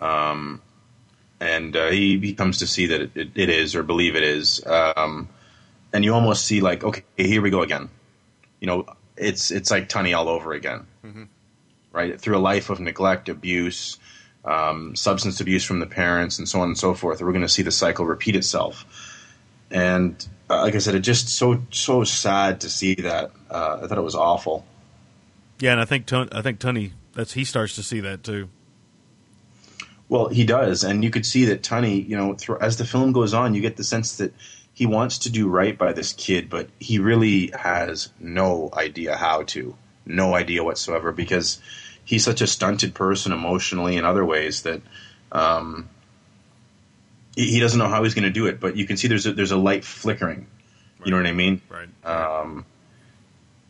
[0.02, 4.24] And uh, he, he comes to see that it, it, it is or believe it
[4.24, 5.28] is, um,
[5.92, 7.90] and you almost see like, okay, here we go again.
[8.60, 8.86] You know,
[9.18, 10.86] it's it's like Tonny all over again,
[11.92, 12.22] right?
[12.22, 13.98] Through a life of neglect, abuse,
[14.46, 17.22] um, substance abuse from the parents, and so on and so forth.
[17.22, 18.86] We're going to see the cycle repeat itself.
[19.72, 23.32] And uh, like I said, it just so so sad to see that.
[23.50, 24.66] Uh, I thought it was awful.
[25.60, 28.50] Yeah, and I think Ton- I think Tonny that's he starts to see that too.
[30.12, 33.14] Well, he does, and you could see that Tonny, you know, through, as the film
[33.14, 34.34] goes on, you get the sense that
[34.74, 39.44] he wants to do right by this kid, but he really has no idea how
[39.44, 39.74] to,
[40.06, 41.62] no idea whatsoever, because
[42.04, 44.82] he's such a stunted person emotionally and other ways that
[45.32, 45.88] um,
[47.38, 48.60] he, he doesn't know how he's going to do it.
[48.60, 50.46] But you can see there's a, there's a light flickering.
[51.06, 51.62] You know what I mean?
[51.70, 51.88] Right.
[52.06, 52.66] Um,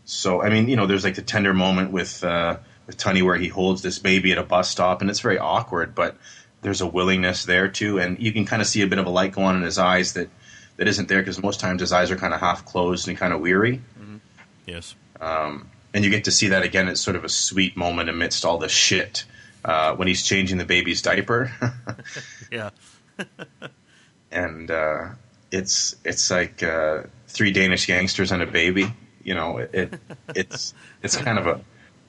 [0.06, 3.38] so I mean, you know, there's like the tender moment with uh, with Tonny where
[3.38, 6.18] he holds this baby at a bus stop, and it's very awkward, but
[6.62, 9.10] there's a willingness there too, and you can kind of see a bit of a
[9.10, 10.30] light go on in his eyes that
[10.78, 13.34] that isn't there because most times his eyes are kind of half closed and kind
[13.34, 13.82] of weary,
[14.66, 14.96] yes.
[15.94, 16.88] and you get to see that again.
[16.88, 19.26] It's sort of a sweet moment amidst all the shit
[19.66, 21.52] uh, when he's changing the baby's diaper.
[22.52, 22.72] Yeah.
[24.32, 25.08] and uh,
[25.52, 28.94] it's it's like uh, three Danish gangsters and a baby.
[29.24, 30.00] You know, it, it
[30.36, 31.62] it's it's kind of a,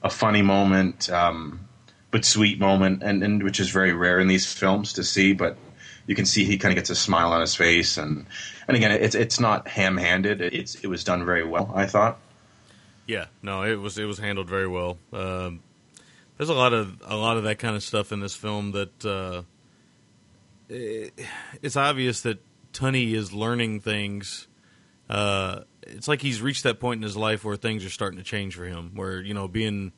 [0.03, 1.67] a funny moment, um,
[2.11, 5.33] but sweet moment, and, and which is very rare in these films to see.
[5.33, 5.57] But
[6.05, 8.25] you can see he kind of gets a smile on his face, and
[8.67, 10.41] and again, it's it's not ham handed.
[10.41, 12.19] It's it was done very well, I thought.
[13.05, 14.97] Yeah, no, it was it was handled very well.
[15.11, 15.61] Um,
[16.37, 19.05] there's a lot of a lot of that kind of stuff in this film that
[19.05, 19.43] uh,
[20.73, 21.09] eh,
[21.61, 22.39] it's obvious that
[22.73, 24.47] Tonny is learning things.
[25.13, 28.23] Uh, it's like he's reached that point in his life where things are starting to
[28.23, 28.93] change for him.
[28.95, 29.91] Where you know, being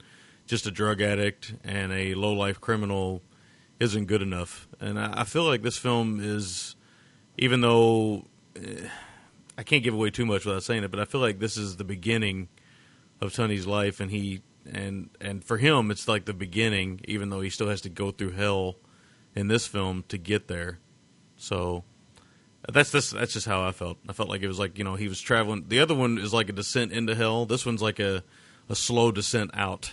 [0.45, 3.21] just a drug addict and a low life criminal
[3.79, 4.67] isn't good enough.
[4.81, 6.75] And I, I feel like this film is,
[7.37, 8.25] even though
[8.57, 8.89] eh,
[9.57, 11.77] I can't give away too much without saying it, but I feel like this is
[11.77, 12.49] the beginning
[13.21, 17.39] of Tonny's life, and he and and for him, it's like the beginning, even though
[17.39, 18.75] he still has to go through hell
[19.33, 20.79] in this film to get there.
[21.37, 21.85] So
[22.71, 23.11] that's this.
[23.11, 23.97] That's just how I felt.
[24.07, 25.65] I felt like it was like you know he was traveling.
[25.67, 27.45] The other one is like a descent into hell.
[27.45, 28.23] This one's like a
[28.69, 29.91] a slow descent out.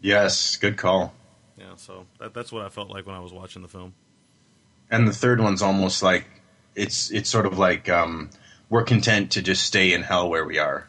[0.00, 1.12] Yes, good call.
[1.56, 3.94] Yeah, so that, that's what I felt like when I was watching the film.
[4.90, 6.26] And the third one's almost like
[6.74, 8.30] it's it's sort of like um,
[8.70, 10.88] we're content to just stay in hell where we are.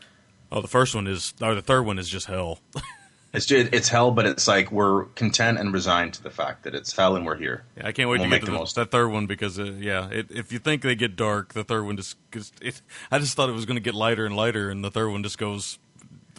[0.51, 2.60] Oh, the first one is, or the third one is just hell.
[3.32, 6.74] It's just, it's hell, but it's like we're content and resigned to the fact that
[6.74, 7.64] it's hell and we're here.
[7.78, 8.76] Yeah, I can't wait We'll to make get to the the, most.
[8.76, 11.84] that third one because uh, yeah, it, if you think they get dark, the third
[11.86, 14.72] one just cause it, I just thought it was going to get lighter and lighter,
[14.72, 15.78] and the third one just goes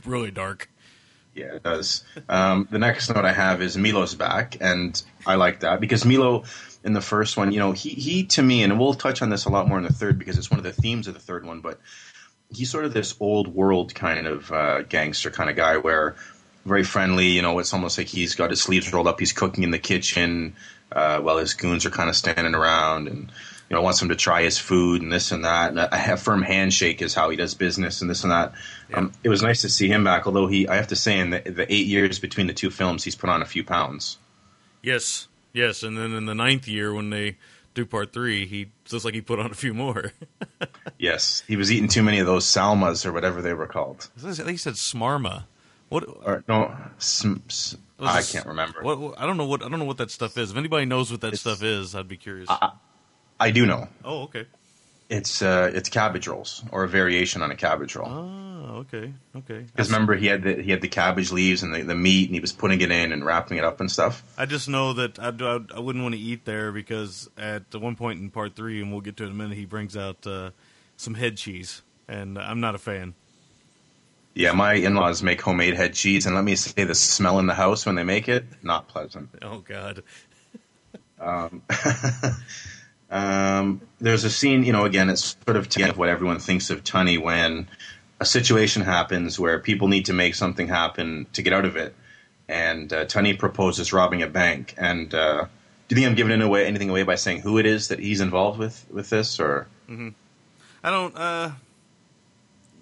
[0.04, 0.68] really dark.
[1.32, 2.02] Yeah, it does.
[2.28, 6.42] Um, the next note I have is Milo's back, and I like that because Milo
[6.82, 9.44] in the first one, you know, he he to me, and we'll touch on this
[9.44, 11.46] a lot more in the third because it's one of the themes of the third
[11.46, 11.78] one, but
[12.52, 16.16] he's sort of this old world kind of uh, gangster kind of guy where
[16.64, 17.28] very friendly.
[17.28, 19.18] You know, it's almost like he's got his sleeves rolled up.
[19.20, 20.56] He's cooking in the kitchen
[20.92, 23.30] uh, while his goons are kind of standing around, and
[23.68, 25.70] you know, wants him to try his food and this and that.
[25.70, 28.52] And a, a firm handshake is how he does business and this and that.
[28.92, 31.30] Um, it was nice to see him back, although he, I have to say, in
[31.30, 34.18] the, the eight years between the two films, he's put on a few pounds.
[34.82, 37.36] Yes, yes, and then in the ninth year when they
[37.74, 40.12] do part three, he looks like he put on a few more.
[40.98, 44.10] Yes, he was eating too many of those salmas or whatever they were called.
[44.22, 45.44] I think he said smarma.
[45.90, 46.04] What?
[46.24, 48.82] Or no, sm, s- was I this- can't remember.
[48.82, 50.50] What, what- I don't know what I don't know what that stuff is.
[50.52, 52.48] If anybody knows what that stuff is, I'd be curious.
[53.38, 53.88] I do know.
[54.04, 54.46] oh, okay.
[55.08, 58.08] It's uh, it's cabbage rolls or a variation on a cabbage roll.
[58.08, 59.58] Oh, okay, okay.
[59.66, 62.34] Because remember, he had the he had the cabbage leaves and the, the meat, and
[62.36, 64.22] he was putting it in and wrapping it up and stuff.
[64.38, 67.96] I just know that I, I, I wouldn't want to eat there because at one
[67.96, 70.24] point in part three, and we'll get to it in a minute, he brings out
[70.28, 70.50] uh,
[70.96, 73.14] some head cheese, and I'm not a fan.
[74.34, 77.54] Yeah, my in-laws make homemade head cheese, and let me say, the smell in the
[77.54, 79.30] house when they make it not pleasant.
[79.42, 80.02] Oh God.
[81.20, 81.60] Um,
[83.10, 86.82] um, there's a scene, you know, again, it's sort of to what everyone thinks of
[86.82, 87.68] Tonny when
[88.20, 91.94] a situation happens where people need to make something happen to get out of it,
[92.48, 94.74] and uh, Tonny proposes robbing a bank.
[94.78, 95.44] And uh,
[95.88, 98.20] do you think I'm giving away anything away by saying who it is that he's
[98.20, 99.66] involved with with this, or?
[99.86, 100.08] hmm
[100.82, 101.14] I don't.
[101.14, 101.50] Uh,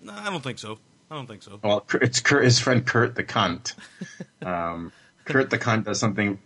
[0.09, 0.79] I don't think so.
[1.11, 1.59] I don't think so.
[1.63, 3.75] Well, it's Kurt, his friend Kurt the cunt.
[4.41, 4.93] Um,
[5.25, 6.39] Kurt the cunt does something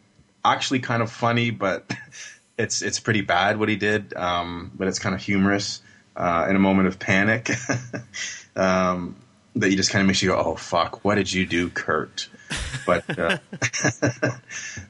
[0.42, 1.92] actually kind of funny, but
[2.58, 4.14] it's it's pretty bad what he did.
[4.14, 5.82] Um, but it's kind of humorous
[6.16, 7.50] uh, in a moment of panic.
[8.56, 9.16] um,
[9.56, 12.28] that you just kind of makes you go, "Oh fuck, what did you do, Kurt?"
[12.86, 13.38] But uh,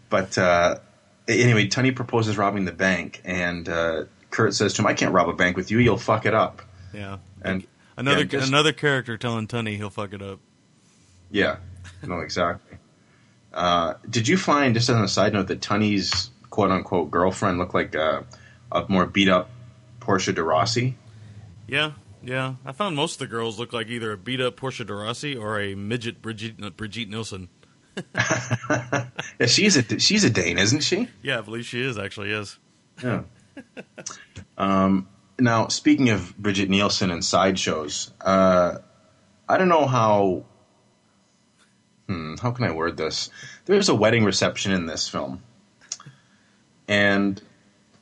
[0.09, 0.77] but uh,
[1.27, 5.29] anyway, Tonny proposes robbing the bank, and uh, Kurt says to him, "I can't rob
[5.29, 5.79] a bank with you.
[5.79, 6.63] You'll fuck it up."
[6.95, 7.19] Yeah.
[7.43, 7.67] And
[7.97, 10.41] Another yeah, just- another character telling Tonny he'll fuck it up.
[11.31, 11.57] Yeah,
[12.03, 12.79] no, exactly.
[13.53, 17.75] Uh, did you find, just on a side note, that Tonny's quote unquote girlfriend looked
[17.75, 18.25] like a,
[18.71, 19.51] a more beat up
[20.01, 20.97] Portia de Rossi?
[21.67, 22.55] Yeah, yeah.
[22.65, 25.37] I found most of the girls look like either a beat up Portia de Rossi
[25.37, 27.49] or a midget Brigitte, Brigitte Nielsen.
[29.39, 31.09] Yeah, she's a she's a Dane, isn't she?
[31.23, 32.31] Yeah, I believe she is actually.
[32.31, 32.59] is.
[33.03, 33.23] Yeah.
[34.57, 35.09] um,
[35.39, 38.79] now, speaking of Brigitte Nielsen and sideshows, uh,
[39.49, 40.45] I don't know how.
[42.09, 43.31] Hmm, how can I word this?
[43.65, 45.43] There's a wedding reception in this film,
[46.89, 47.41] and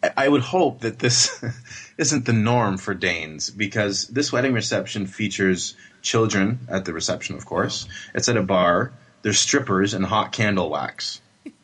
[0.02, 1.42] I- I would hope that this
[1.98, 7.36] isn't the norm for Danes because this wedding reception features children at the reception.
[7.36, 8.92] Of course, it's at a bar.
[9.22, 11.20] There's strippers and hot candle wax.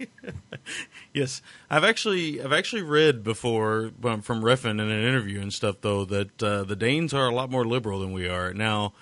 [1.17, 1.41] Yes,
[1.71, 6.05] I've actually I've actually read before um, from Refn in an interview and stuff though
[6.05, 8.53] that uh, the Danes are a lot more liberal than we are.
[8.53, 8.93] Now,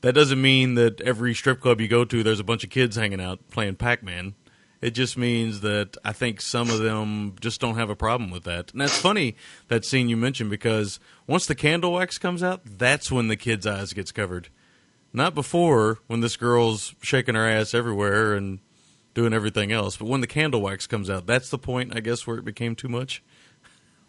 [0.00, 2.96] that doesn't mean that every strip club you go to there's a bunch of kids
[2.96, 4.34] hanging out playing Pac-Man.
[4.80, 8.44] It just means that I think some of them just don't have a problem with
[8.44, 8.72] that.
[8.72, 13.12] And that's funny that scene you mentioned because once the candle wax comes out, that's
[13.12, 14.48] when the kid's eyes gets covered.
[15.12, 18.60] Not before when this girl's shaking her ass everywhere and
[19.14, 19.96] doing everything else.
[19.96, 22.74] But when the candle wax comes out, that's the point, I guess, where it became
[22.76, 23.22] too much.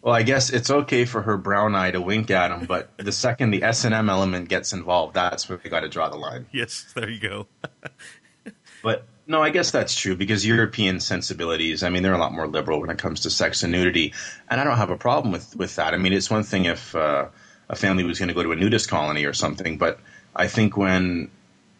[0.02, 3.12] Well, I guess it's okay for her brown eye to wink at him, but the
[3.12, 6.16] second the S and M element gets involved, that's where they got to draw the
[6.16, 6.46] line.
[6.52, 7.46] Yes, there you go.
[8.82, 12.48] But No, I guess that's true because European sensibilities, I mean, they're a lot more
[12.48, 14.14] liberal when it comes to sex and nudity.
[14.48, 15.94] And I don't have a problem with, with that.
[15.94, 17.28] I mean, it's one thing if uh,
[17.68, 20.00] a family was going to go to a nudist colony or something, but
[20.34, 21.30] I think when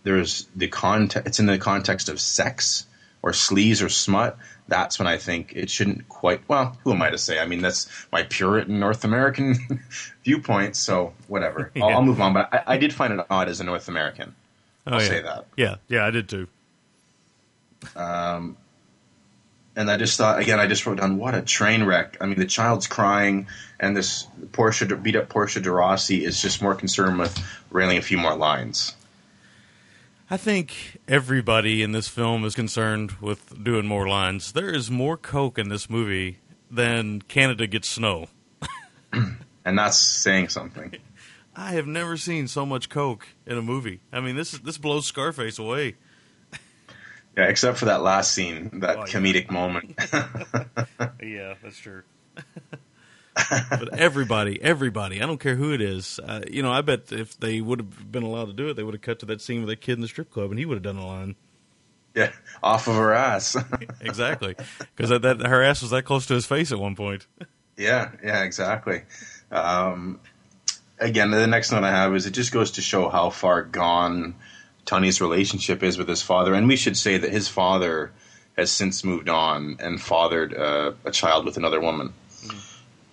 [0.03, 2.87] there's the context, it's in the context of sex
[3.23, 7.11] or sleaze or smut, that's when I think it shouldn't quite, well, who am I
[7.11, 7.39] to say?
[7.39, 9.83] I mean, that's my Puritan North American
[10.25, 11.71] viewpoint, so whatever.
[11.77, 14.35] I'll, I'll move on, but I, I did find it odd as a North American.
[14.87, 15.09] Oh, I'll yeah.
[15.09, 15.47] say that.
[15.57, 16.49] Yeah, yeah, I did too.
[17.97, 18.57] Um,
[19.77, 20.59] and I just thought again.
[20.61, 22.17] I just wrote down what a train wreck.
[22.21, 23.47] I mean, the child's crying,
[23.79, 27.39] and this Portia beat up Portia de Rossi is just more concerned with
[27.71, 28.95] railing a few more lines.
[30.33, 34.53] I think everybody in this film is concerned with doing more lines.
[34.53, 36.39] There is more coke in this movie
[36.71, 38.29] than Canada gets snow.
[39.13, 40.95] and that's saying something.
[41.57, 44.01] I have never seen so much coke in a movie.
[44.13, 45.97] I mean, this this blows Scarface away.
[47.37, 49.07] Yeah, except for that last scene, that Oh, yeah.
[49.07, 49.95] comedic moment.
[51.23, 52.03] yeah, that's true.
[53.35, 56.19] But everybody, everybody, I don't care who it is.
[56.19, 58.83] Uh, you know, I bet if they would have been allowed to do it, they
[58.83, 60.67] would have cut to that scene with that kid in the strip club, and he
[60.67, 61.37] would have done a line.
[62.15, 63.57] yeah, off of her ass.
[64.03, 64.57] Exactly,
[64.97, 67.27] because that, that her ass was that close to his face at one point.
[67.77, 69.03] Yeah, yeah, exactly.
[69.51, 70.21] Um,
[70.99, 74.35] again, the next note I have is it just goes to show how far gone
[74.87, 78.13] Tonny's relationship is with his father, and we should say that his father
[78.57, 82.13] has since moved on and fathered uh, a child with another woman.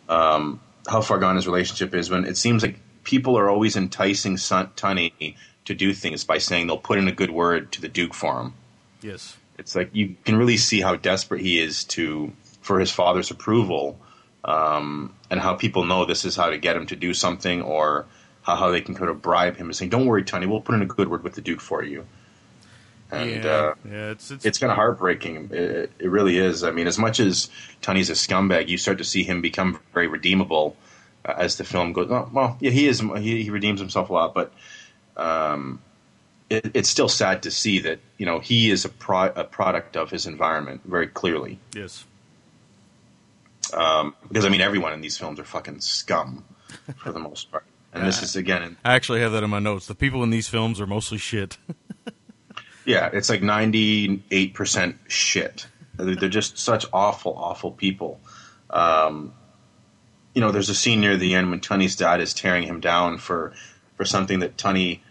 [0.10, 4.38] Um, how far gone his relationship is when it seems like people are always enticing
[4.38, 5.36] son, Tonny
[5.66, 8.40] to do things by saying they'll put in a good word to the Duke for
[8.42, 8.54] him
[9.02, 9.36] Yes.
[9.58, 12.32] it's like you can really see how desperate he is to
[12.62, 14.00] for his father's approval,
[14.44, 18.06] um, and how people know this is how to get him to do something, or
[18.42, 20.76] how, how they can kind of bribe him and saying, "Don't worry, Tonny, we'll put
[20.76, 22.06] in a good word with the Duke for you."
[23.10, 25.50] And yeah, uh, yeah, it's it's, it's kind of heartbreaking.
[25.52, 26.64] It, it really is.
[26.64, 27.50] I mean, as much as
[27.82, 30.76] Tonny's a scumbag, you start to see him become very redeemable
[31.24, 32.12] uh, as the film goes.
[32.12, 33.00] Oh, well, yeah, he is.
[33.00, 34.52] He, he redeems himself a lot, but
[35.16, 35.82] um,
[36.50, 39.96] it, it's still sad to see that you know he is a, pro- a product
[39.96, 41.60] of his environment very clearly.
[41.74, 42.04] yes.
[43.74, 46.46] Um, because I mean, everyone in these films are fucking scum
[46.98, 47.66] for the most part.
[47.94, 49.88] And this is again, I actually have that in my notes.
[49.88, 51.58] The people in these films are mostly shit.
[52.88, 55.68] yeah, it's like ninety eight percent shit.
[55.98, 58.20] They're just such awful, awful people.
[58.70, 59.34] Um,
[60.34, 63.18] you know, there's a scene near the end when Tonny's dad is tearing him down
[63.18, 63.54] for
[63.98, 65.02] for something that Tunney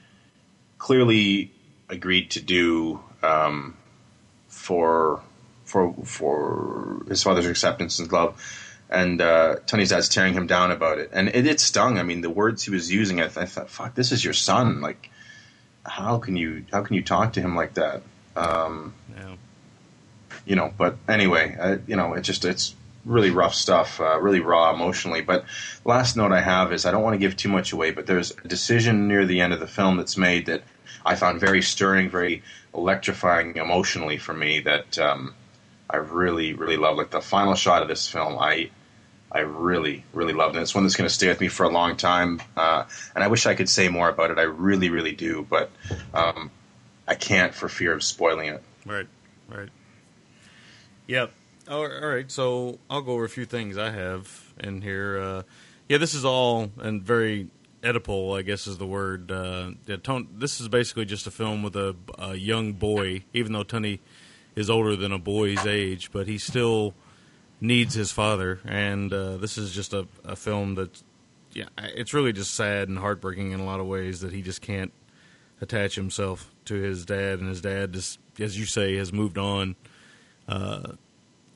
[0.79, 1.53] clearly
[1.91, 3.77] agreed to do um,
[4.49, 5.20] for
[5.64, 8.43] for for his father's acceptance and love.
[8.89, 11.99] And uh, Tonny's dad's tearing him down about it, and it, it stung.
[11.99, 14.33] I mean, the words he was using, I, th- I thought, "Fuck, this is your
[14.33, 14.81] son.
[14.81, 15.11] Like,
[15.87, 18.03] how can you how can you talk to him like that?"
[18.34, 19.37] Um, Yeah.
[20.45, 20.72] you know.
[20.76, 22.74] But anyway, uh, you know, it's just it's
[23.05, 25.22] really rough stuff, uh, really raw emotionally.
[25.22, 25.45] But
[25.84, 28.32] last note I have is I don't want to give too much away, but there's
[28.32, 30.62] a decision near the end of the film that's made that
[31.05, 32.43] I found very stirring, very
[32.74, 34.61] electrifying emotionally for me.
[34.61, 35.34] That um,
[35.89, 36.97] I really, really love.
[36.97, 38.70] Like the final shot of this film, I.
[39.37, 40.62] I really, really loved it.
[40.62, 42.84] It's one that's going to stay with me for a long time, uh,
[43.14, 44.39] and I wish I could say more about it.
[44.39, 45.70] I really, really do, but
[46.14, 46.51] um,
[47.07, 48.62] I can't for fear of spoiling it.
[48.87, 49.07] Right,
[49.51, 49.68] right.
[51.07, 51.32] Yep.
[51.68, 55.20] All right, so I'll go over a few things I have in here.
[55.20, 55.43] Uh,
[55.87, 57.49] yeah, this is all and very
[57.82, 59.30] Oedipal, I guess is the word.
[59.30, 63.53] Uh, yeah, Ton- this is basically just a film with a, a young boy, even
[63.53, 64.01] though Tonny
[64.55, 66.95] is older than a boy's age, but he still
[67.61, 68.61] needs his father.
[68.65, 71.03] And uh, this is just a, a film that,
[71.53, 74.61] yeah, it's really just sad and heartbreaking in a lot of ways that he just
[74.61, 74.93] can't
[75.61, 79.75] attach himself to his dad, and his dad just, as you say, has moved on.
[80.47, 80.93] Uh,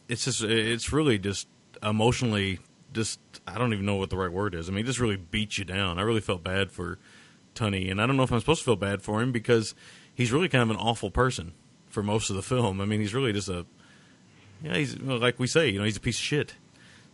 [0.08, 1.46] it's just, it's really just
[1.82, 2.60] emotionally,
[2.94, 4.68] just I don't even know what the right word is.
[4.68, 5.98] I mean, it just really beats you down.
[5.98, 6.98] I really felt bad for
[7.54, 9.74] Tonny, and I don't know if I'm supposed to feel bad for him because
[10.14, 11.52] he's really kind of an awful person
[11.88, 12.80] for most of the film.
[12.80, 13.66] I mean, he's really just a,
[14.62, 16.54] yeah, he's well, like we say, you know, he's a piece of shit.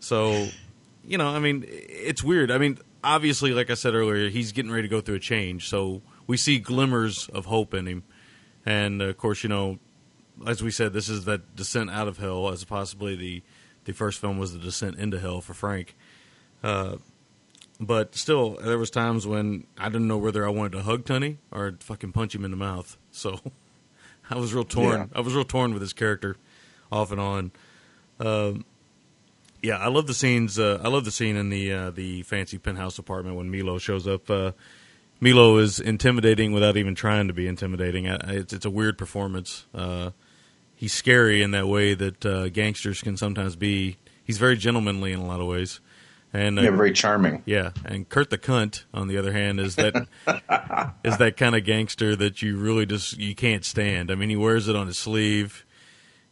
[0.00, 0.48] So,
[1.06, 2.50] you know, I mean, it's weird.
[2.50, 5.68] I mean, obviously, like I said earlier, he's getting ready to go through a change.
[5.68, 8.02] So we see glimmers of hope in him,
[8.64, 9.78] and of course, you know,
[10.46, 13.42] as we said, this is that descent out of hell, as possibly the
[13.84, 15.96] the first film was the descent into hell for Frank.
[16.62, 16.96] Uh,
[17.78, 21.38] but still, there was times when I didn't know whether I wanted to hug Tonny
[21.50, 22.96] or fucking punch him in the mouth.
[23.10, 23.40] So
[24.30, 24.98] I was real torn.
[24.98, 25.06] Yeah.
[25.14, 26.36] I was real torn with his character,
[26.90, 27.50] off and on.
[28.20, 28.64] Um,
[29.62, 30.58] yeah, I love the scenes.
[30.58, 34.06] Uh, I love the scene in the uh, the fancy penthouse apartment when Milo shows
[34.06, 34.30] up.
[34.30, 34.52] Uh,
[35.20, 38.06] Milo is intimidating without even trying to be intimidating.
[38.08, 39.66] I, it's, it's a weird performance.
[39.74, 40.10] Uh,
[40.74, 43.96] he's scary in that way that uh, gangsters can sometimes be.
[44.24, 45.80] He's very gentlemanly in a lot of ways,
[46.32, 47.42] and uh, Yeah, very charming.
[47.46, 47.70] yeah.
[47.84, 49.94] And Kurt the Cunt, on the other hand, is that
[51.04, 54.10] is that kind of gangster that you really just you can't stand.
[54.10, 55.64] I mean, he wears it on his sleeve.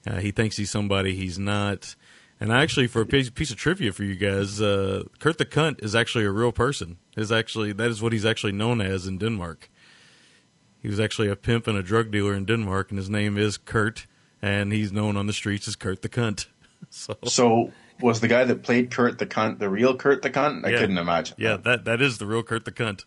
[0.06, 1.94] Uh, he thinks he's somebody he's not.
[2.40, 5.82] And actually, for a piece, piece of trivia for you guys, uh, Kurt the Cunt
[5.82, 6.98] is actually a real person.
[7.16, 9.70] Is actually that is what he's actually known as in Denmark.
[10.82, 13.56] He was actually a pimp and a drug dealer in Denmark, and his name is
[13.56, 14.06] Kurt,
[14.42, 16.46] and he's known on the streets as Kurt the Cunt.
[16.90, 20.66] So, So was the guy that played Kurt the cunt the real Kurt the cunt?
[20.66, 20.78] I Yeah.
[20.80, 21.36] couldn't imagine.
[21.38, 23.04] yeah, that that is the real Kurt the Cunt.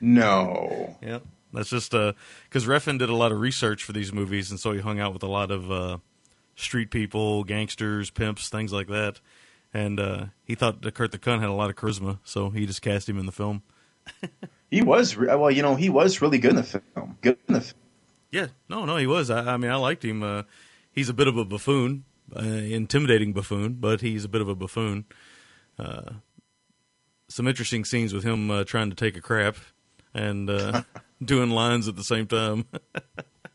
[0.00, 0.96] No.
[1.02, 1.18] Yeah,
[1.52, 4.80] that's just because Refn did a lot of research for these movies, and so he
[4.80, 5.98] hung out with a lot of uh,
[6.56, 9.20] street people, gangsters, pimps, things like that.
[9.72, 12.64] And uh, he thought that Kurt the Cunt had a lot of charisma, so he
[12.66, 13.62] just cast him in the film.
[14.74, 17.16] He was re- well, you know, he was really good in the film.
[17.20, 17.80] Good in the film.
[18.32, 19.30] Yeah, no, no, he was.
[19.30, 20.24] I, I mean, I liked him.
[20.24, 20.42] Uh,
[20.90, 24.56] he's a bit of a buffoon, uh, intimidating buffoon, but he's a bit of a
[24.56, 25.04] buffoon.
[25.78, 26.14] Uh,
[27.28, 29.54] some interesting scenes with him uh, trying to take a crap
[30.12, 30.82] and uh,
[31.24, 32.64] doing lines at the same time.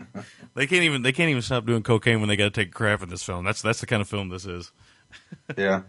[0.54, 2.72] they can't even they can't even stop doing cocaine when they got to take a
[2.72, 3.44] crap in this film.
[3.44, 4.72] That's that's the kind of film this is.
[5.58, 5.82] Yeah.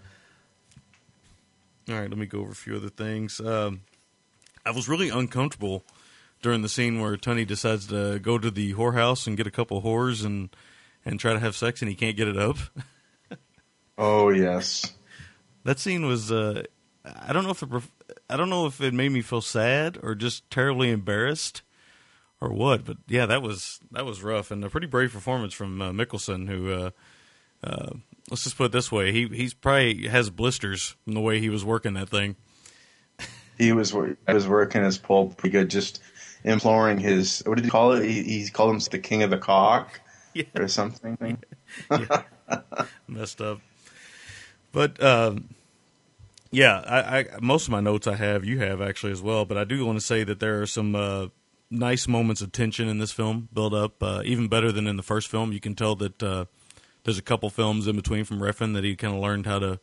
[1.90, 3.40] All right, let me go over a few other things.
[3.40, 3.82] Um,
[4.66, 5.84] I was really uncomfortable
[6.42, 9.82] during the scene where Tonny decides to go to the whorehouse and get a couple
[9.82, 10.50] whores and
[11.06, 12.58] and try to have sex, and he can't get it up.
[13.98, 14.92] Oh yes.
[15.66, 16.32] That scene was.
[16.32, 16.64] Uh,
[17.06, 17.70] I don't know if it.
[18.30, 21.62] I don't know if it made me feel sad or just terribly embarrassed
[22.44, 22.84] or what.
[22.86, 26.48] But yeah, that was that was rough and a pretty brave performance from uh, Mikkelsen.
[26.50, 26.90] Who, uh,
[27.64, 27.92] uh,
[28.30, 31.50] let's just put it this way, he he's probably has blisters from the way he
[31.50, 32.36] was working that thing.
[33.58, 36.02] He was was working his pole pretty good, just
[36.44, 38.04] imploring his what did he call it?
[38.04, 40.02] He, he called him the king of the cock
[40.34, 40.44] Yeah.
[40.56, 41.38] or something.
[43.08, 43.62] messed up.
[44.72, 45.50] But um,
[46.52, 49.46] yeah, I, I most of my notes I have you have actually as well.
[49.46, 51.28] But I do want to say that there are some uh,
[51.70, 55.04] nice moments of tension in this film build up, uh, even better than in the
[55.04, 55.52] first film.
[55.52, 56.46] You can tell that uh,
[57.04, 59.80] there's a couple films in between from Refn that he kind of learned how to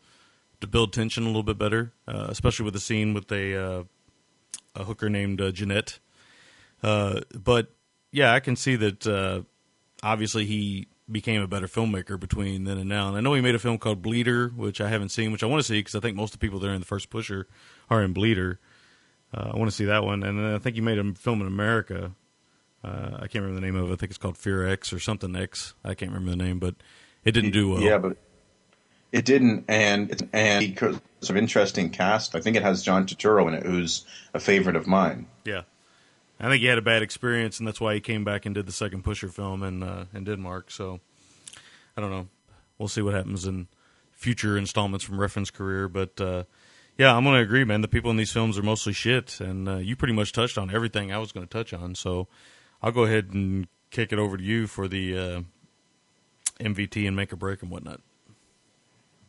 [0.61, 3.85] to build tension a little bit better, uh, especially with the scene with a uh,
[4.74, 5.99] a hooker named uh, Jeanette.
[6.83, 7.72] Uh, but
[8.12, 9.45] yeah, I can see that.
[10.03, 13.09] Obviously, he became a better filmmaker between then and now.
[13.09, 15.47] And I know he made a film called Bleeder, which I haven't seen, which I
[15.47, 17.47] want to see because I think most of the people there in the first pusher
[17.89, 18.61] are in Bleeder.
[19.33, 20.22] Uh, I want to see that one.
[20.22, 22.12] And then I think you made a film in America.
[22.83, 23.93] Uh, I can't remember the name of it.
[23.93, 25.74] I think it's called Fear X or something X.
[25.85, 26.74] I can't remember the name, but
[27.24, 27.81] it didn't do well.
[27.81, 28.16] Yeah, but
[29.12, 33.55] it didn't, and and because of interesting cast, I think it has John Turturro in
[33.55, 35.26] it, who's a favorite of mine.
[35.45, 35.62] Yeah.
[36.43, 38.64] I think he had a bad experience, and that's why he came back and did
[38.64, 40.70] the second Pusher film in uh, in Denmark.
[40.70, 41.01] So
[41.97, 42.28] I don't know.
[42.78, 43.68] We'll see what happens in
[44.11, 45.87] future installments from Refn's career.
[45.87, 46.45] But uh,
[47.01, 47.80] yeah, I'm going to agree, man.
[47.80, 50.70] The people in these films are mostly shit, and uh, you pretty much touched on
[50.70, 51.94] everything I was going to touch on.
[51.94, 52.28] So
[52.82, 55.40] I'll go ahead and kick it over to you for the uh,
[56.61, 58.03] MVT and make or break and whatnot.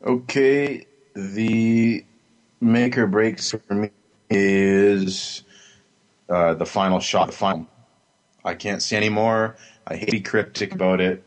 [0.06, 2.04] Okay, the
[2.60, 3.90] make or breaks for me
[4.30, 5.46] is
[6.28, 7.28] uh, the final shot.
[7.28, 7.68] The final.
[8.44, 9.56] I can't see anymore.
[9.88, 11.24] I hate to be cryptic about it.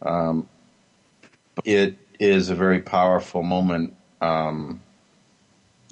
[0.00, 0.48] Um,
[1.66, 4.80] it is a very powerful moment um,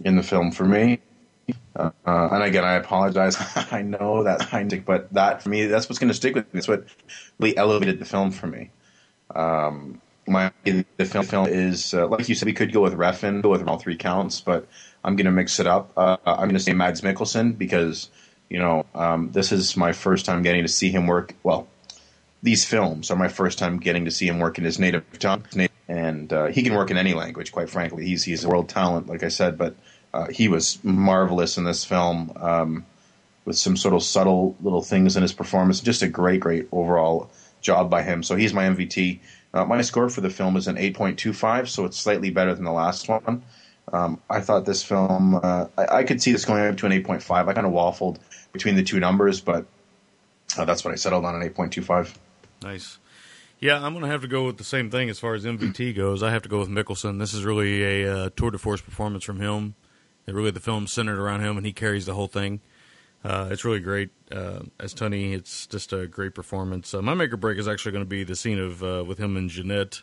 [0.04, 1.00] in the film for me.
[1.74, 3.36] Uh, and again, I apologize.
[3.72, 6.58] I know that I but that for me, that's what's going to stick with me.
[6.58, 6.84] That's what
[7.38, 8.70] really elevated the film for me.
[9.34, 13.42] Um, my the film, film is uh, like you said, we could go with Refn,
[13.42, 14.68] go with all three counts, but
[15.04, 15.92] I'm going to mix it up.
[15.96, 18.10] Uh, I'm going to say Mads Mikkelsen because
[18.48, 21.34] you know um, this is my first time getting to see him work.
[21.42, 21.68] Well,
[22.42, 25.44] these films are my first time getting to see him work in his native tongue,
[25.88, 27.52] and uh, he can work in any language.
[27.52, 29.76] Quite frankly, he's he's a world talent, like I said, but
[30.12, 32.32] uh, he was marvelous in this film.
[32.36, 32.86] Um,
[33.44, 37.30] with some sort of subtle little things in his performance, just a great, great overall
[37.60, 38.22] job by him.
[38.22, 39.18] So he's my MVT.
[39.52, 42.72] Uh, my score for the film is an 8.25, so it's slightly better than the
[42.72, 43.42] last one.
[43.92, 46.92] Um, I thought this film, uh, I, I, could see this going up to an
[46.92, 47.48] 8.5.
[47.48, 48.18] I kind of waffled
[48.52, 49.66] between the two numbers, but
[50.56, 52.14] uh, that's what I settled on an 8.25.
[52.62, 52.98] Nice.
[53.58, 55.96] Yeah, I'm going to have to go with the same thing as far as MVT
[55.96, 56.22] goes.
[56.22, 57.18] I have to go with Mikkelsen.
[57.18, 59.74] This is really a uh, tour de force performance from him.
[60.32, 62.60] Really, the film centered around him, and he carries the whole thing.
[63.22, 64.10] Uh, it's really great.
[64.32, 66.94] Uh, as Tonny, it's just a great performance.
[66.94, 69.18] Uh, my make or break is actually going to be the scene of uh, with
[69.18, 70.02] him and Jeanette.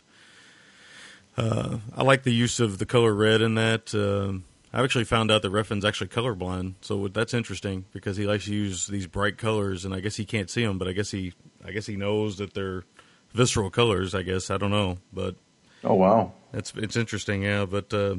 [1.36, 3.94] Uh, I like the use of the color red in that.
[3.94, 4.38] Uh,
[4.72, 8.54] I've actually found out that Refn's actually colorblind, so that's interesting because he likes to
[8.54, 11.32] use these bright colors, and I guess he can't see them, but I guess he,
[11.64, 12.84] I guess he knows that they're
[13.32, 14.14] visceral colors.
[14.14, 15.36] I guess I don't know, but
[15.84, 16.32] Oh wow.
[16.52, 17.42] it's it's interesting.
[17.44, 18.16] Yeah, but uh,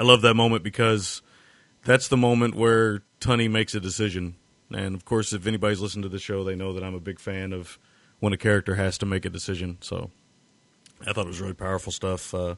[0.00, 1.20] I love that moment because
[1.84, 4.36] that's the moment where Tonny makes a decision.
[4.72, 7.20] And of course, if anybody's listened to the show, they know that I'm a big
[7.20, 7.78] fan of
[8.18, 9.76] when a character has to make a decision.
[9.82, 10.10] So
[11.06, 12.32] I thought it was really powerful stuff.
[12.32, 12.54] Uh,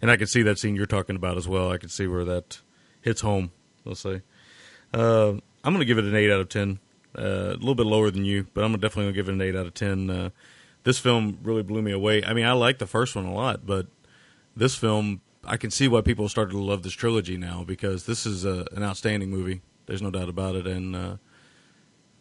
[0.00, 1.70] and I could see that scene you're talking about as well.
[1.70, 2.62] I could see where that
[3.02, 3.52] hits home,
[3.84, 4.22] let's say.
[4.94, 5.32] Uh,
[5.64, 6.78] I'm going to give it an 8 out of 10.
[7.18, 9.42] Uh, a little bit lower than you, but I'm definitely going to give it an
[9.42, 10.08] 8 out of 10.
[10.08, 10.30] Uh,
[10.84, 12.24] this film really blew me away.
[12.24, 13.88] I mean, I like the first one a lot, but
[14.56, 18.26] this film, I can see why people started to love this trilogy now because this
[18.26, 19.62] is a, an outstanding movie.
[19.86, 20.66] There's no doubt about it.
[20.66, 21.16] And uh,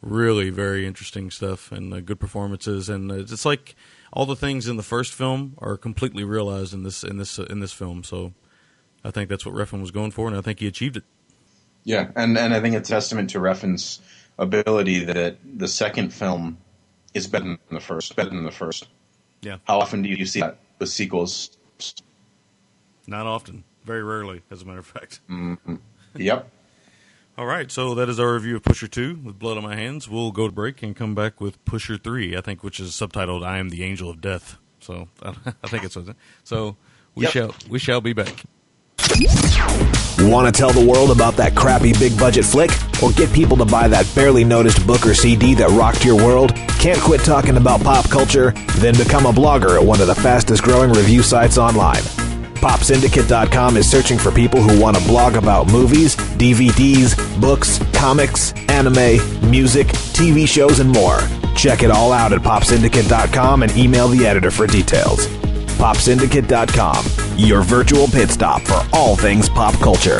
[0.01, 2.89] really very interesting stuff and uh, good performances.
[2.89, 3.75] And uh, it's like
[4.13, 7.45] all the things in the first film are completely realized in this in this uh,
[7.49, 8.03] in this film.
[8.03, 8.33] So
[9.03, 11.03] I think that's what Refn was going for, and I think he achieved it.
[11.83, 14.01] Yeah, and and I think it's a testament to Refn's
[14.39, 16.57] ability that the second film
[17.13, 18.15] is better than the first.
[18.15, 18.87] Better than the first.
[19.41, 19.57] Yeah.
[19.65, 21.57] How often do you see that with sequels?
[23.07, 25.21] Not often, very rarely, as a matter of fact.
[25.29, 25.75] Mm-hmm.
[26.17, 26.51] Yep.
[27.37, 30.07] All right, so that is our review of Pusher Two with Blood on My Hands.
[30.09, 33.45] We'll go to break and come back with Pusher Three, I think, which is subtitled
[33.45, 35.31] "I Am the Angel of Death." So I
[35.67, 35.97] think it's
[36.43, 36.75] so.
[37.15, 37.31] We Yep.
[37.31, 38.43] shall we shall be back.
[40.19, 42.71] Want to tell the world about that crappy big budget flick?
[43.03, 46.55] Or get people to buy that barely noticed book or CD that rocked your world?
[46.79, 48.51] Can't quit talking about pop culture?
[48.77, 52.01] Then become a blogger at one of the fastest growing review sites online.
[52.67, 59.21] PopSyndicate.com is searching for people who want to blog about movies, DVDs, books, comics, anime,
[59.49, 61.19] music, TV shows, and more.
[61.55, 65.27] Check it all out at PopSyndicate.com and email the editor for details.
[65.77, 67.05] PopSyndicate.com,
[67.37, 70.19] your virtual pit stop for all things pop culture.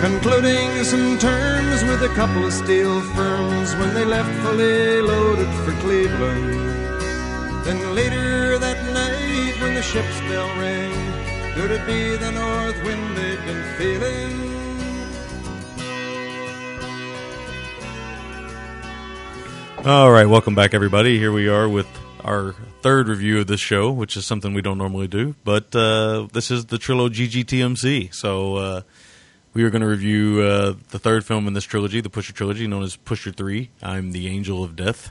[0.00, 5.72] Concluding some terms with a couple of steel firms when they left fully loaded for
[5.80, 6.54] Cleveland.
[7.64, 10.94] Then later that night when the ship's bell rang,
[11.54, 14.48] could it be the north wind they'd been feeling?
[19.84, 21.18] All right, welcome back, everybody.
[21.18, 21.88] Here we are with
[22.24, 26.28] our third review of this show, which is something we don't normally do, but uh,
[26.32, 28.14] this is the trilogy GTMC.
[28.14, 28.80] So uh,
[29.58, 32.68] we are going to review uh, the third film in this trilogy, the Pusher trilogy,
[32.68, 33.70] known as Pusher Three.
[33.82, 35.10] I'm the Angel of Death.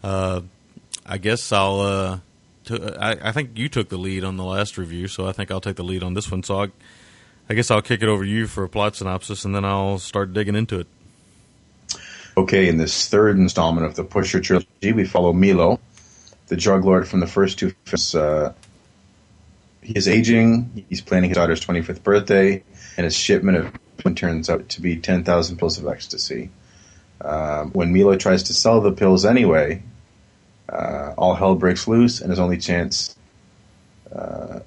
[0.00, 0.42] Uh,
[1.04, 1.80] I guess I'll.
[1.80, 2.18] Uh,
[3.32, 5.82] think you took the lead on the last review, so I think I'll take the
[5.82, 6.44] lead on this one.
[6.44, 6.68] So I,
[7.50, 9.98] I guess I'll kick it over to you for a plot synopsis, and then I'll
[9.98, 10.86] start digging into it.
[12.36, 15.80] Okay, in this third installment of the Pusher trilogy, we follow Milo,
[16.46, 18.14] the drug lord from the first two films.
[18.14, 18.52] Uh,
[19.82, 20.84] he is aging.
[20.88, 22.62] He's planning his daughter's 25th birthday,
[22.96, 23.72] and his shipment of
[24.14, 26.50] turns out to be 10,000 pills of ecstasy.
[27.20, 29.82] Um, when Milo tries to sell the pills anyway,
[30.68, 33.16] uh, all hell breaks loose, and his only chance.
[34.14, 34.60] Uh,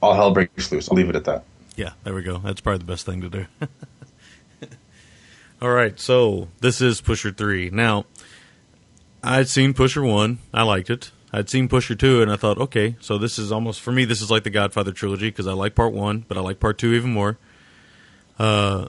[0.00, 0.88] all hell breaks loose.
[0.90, 1.44] I'll leave it at that.
[1.76, 2.38] Yeah, there we go.
[2.38, 3.46] That's probably the best thing to do.
[5.62, 7.70] All right, so this is Pusher 3.
[7.70, 8.04] Now,
[9.22, 10.38] I'd seen Pusher 1.
[10.52, 11.12] I liked it.
[11.32, 14.20] I'd seen Pusher 2, and I thought, okay, so this is almost, for me, this
[14.20, 16.92] is like the Godfather trilogy because I like part 1, but I like part 2
[16.92, 17.38] even more.
[18.42, 18.88] Uh,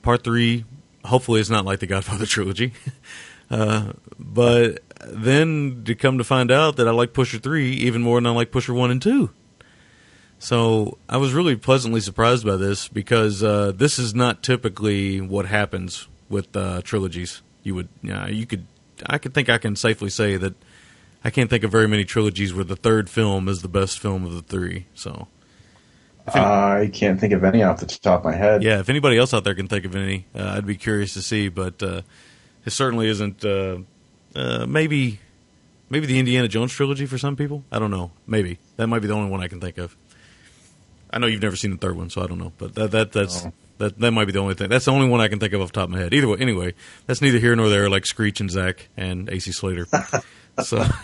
[0.00, 0.64] part 3,
[1.04, 2.72] hopefully, it's not like the Godfather trilogy.
[3.50, 8.16] uh, but then to come to find out that I like Pusher 3 even more
[8.16, 9.28] than I like Pusher 1 and 2.
[10.38, 15.44] So I was really pleasantly surprised by this because uh, this is not typically what
[15.44, 17.42] happens with uh, trilogies.
[17.62, 18.66] You would, uh, you could,
[19.04, 20.54] I could think I can safely say that
[21.22, 24.24] I can't think of very many trilogies where the third film is the best film
[24.24, 24.86] of the three.
[24.94, 25.28] So
[26.26, 28.62] I can't think of any off the top of my head.
[28.62, 31.22] Yeah, if anybody else out there can think of any, uh, I'd be curious to
[31.22, 31.48] see.
[31.48, 32.02] But uh,
[32.64, 33.44] it certainly isn't.
[33.44, 33.78] Uh,
[34.34, 35.20] uh, maybe,
[35.90, 37.62] maybe the Indiana Jones trilogy for some people.
[37.70, 38.10] I don't know.
[38.26, 39.94] Maybe that might be the only one I can think of.
[41.10, 42.52] I know you've never seen the third one, so I don't know.
[42.58, 43.52] But that that that's Oh.
[43.78, 44.68] that that might be the only thing.
[44.70, 46.14] That's the only one I can think of off the top of my head.
[46.14, 46.74] Either way, anyway,
[47.06, 47.88] that's neither here nor there.
[47.90, 49.86] Like Screech and Zach and AC Slater.
[50.64, 50.84] so.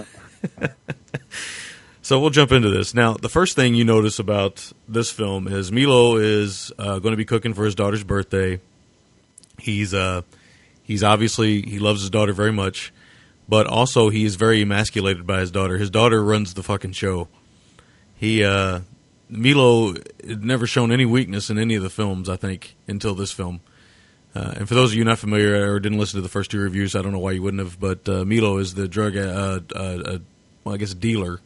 [2.11, 2.93] So we'll jump into this.
[2.93, 7.17] Now, the first thing you notice about this film is Milo is uh, going to
[7.17, 8.59] be cooking for his daughter's birthday.
[9.61, 10.23] He's uh,
[10.83, 12.93] he's obviously he loves his daughter very much,
[13.49, 15.79] but also he is very emasculated by his daughter.
[15.79, 17.29] His daughter runs the fucking show.
[18.17, 18.81] He uh,
[19.29, 19.93] Milo
[20.27, 23.61] had never shown any weakness in any of the films, I think, until this film.
[24.35, 26.59] Uh, and for those of you not familiar or didn't listen to the first two
[26.59, 27.79] reviews, I don't know why you wouldn't have.
[27.79, 29.61] But uh, Milo is the drug, uh,
[30.65, 31.39] well, I guess, dealer,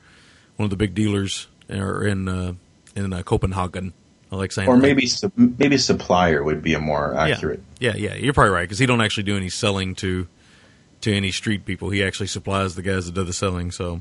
[0.57, 2.55] one of the big dealers are in uh,
[2.95, 3.93] in uh, Copenhagen.
[4.33, 7.63] I like saying, Or maybe su- maybe supplier would be a more accurate.
[7.79, 10.27] Yeah, yeah, you're probably right because he don't actually do any selling to
[11.03, 11.91] to any street people.
[11.91, 13.71] He actually supplies the guys that do the selling.
[13.71, 14.01] So,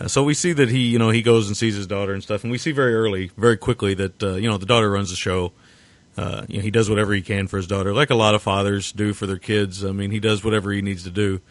[0.00, 2.22] uh, so we see that he, you know, he goes and sees his daughter and
[2.22, 5.10] stuff, and we see very early, very quickly that uh, you know the daughter runs
[5.10, 5.52] the show.
[6.16, 8.40] Uh, you know, he does whatever he can for his daughter, like a lot of
[8.40, 9.84] fathers do for their kids.
[9.84, 11.42] I mean, he does whatever he needs to do,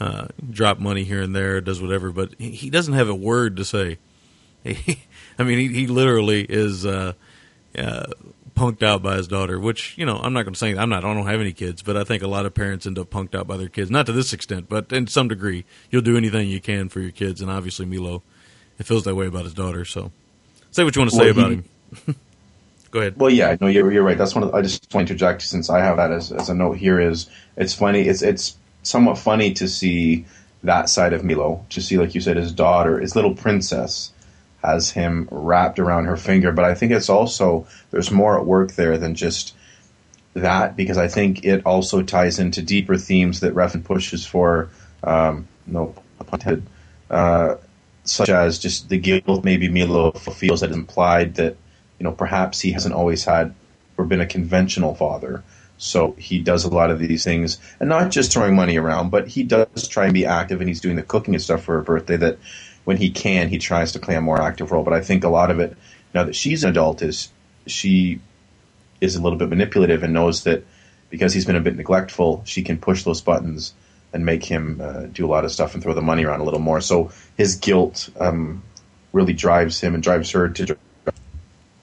[0.00, 3.56] uh, drop money here and there, does whatever, but he, he doesn't have a word
[3.56, 3.98] to say.
[4.66, 7.12] I mean, he, he literally is uh,
[7.76, 8.06] uh,
[8.56, 9.58] punked out by his daughter.
[9.60, 11.04] Which you know, I'm not going to say I'm not.
[11.04, 13.34] I don't have any kids, but I think a lot of parents end up punked
[13.34, 13.90] out by their kids.
[13.90, 17.10] Not to this extent, but in some degree, you'll do anything you can for your
[17.10, 18.22] kids, and obviously Milo,
[18.78, 19.84] it feels that way about his daughter.
[19.84, 20.12] So,
[20.70, 21.56] say what you want to say Well, about he-
[22.06, 22.16] him.
[22.90, 23.16] Go ahead.
[23.16, 24.16] Well, yeah, no, you're, you're right.
[24.16, 24.44] That's one.
[24.44, 26.76] Of the, I just want to interject since I have that as, as a note
[26.76, 27.00] here.
[27.00, 28.02] Is it's funny.
[28.02, 30.26] It's it's somewhat funny to see
[30.62, 31.64] that side of Milo.
[31.70, 34.12] To see, like you said, his daughter, his little princess,
[34.62, 36.52] has him wrapped around her finger.
[36.52, 39.54] But I think it's also there's more at work there than just
[40.34, 44.70] that because I think it also ties into deeper themes that Refn pushes for.
[45.02, 45.94] Um, no
[46.26, 46.66] pun.
[47.10, 47.56] Uh,
[48.04, 51.56] such as just the guilt maybe Milo feels that is implied that
[51.98, 53.54] you know perhaps he hasn't always had
[53.96, 55.42] or been a conventional father.
[55.76, 59.28] So he does a lot of these things, and not just throwing money around, but
[59.28, 61.82] he does try and be active, and he's doing the cooking and stuff for her
[61.82, 62.16] birthday.
[62.16, 62.38] That
[62.84, 64.84] when he can, he tries to play a more active role.
[64.84, 65.76] But I think a lot of it,
[66.14, 67.30] now that she's an adult, is
[67.66, 68.20] she
[69.00, 70.64] is a little bit manipulative and knows that
[71.10, 73.74] because he's been a bit neglectful, she can push those buttons
[74.12, 76.44] and make him uh, do a lot of stuff and throw the money around a
[76.44, 76.80] little more.
[76.80, 78.62] So his guilt um,
[79.12, 80.76] really drives him and drives her to.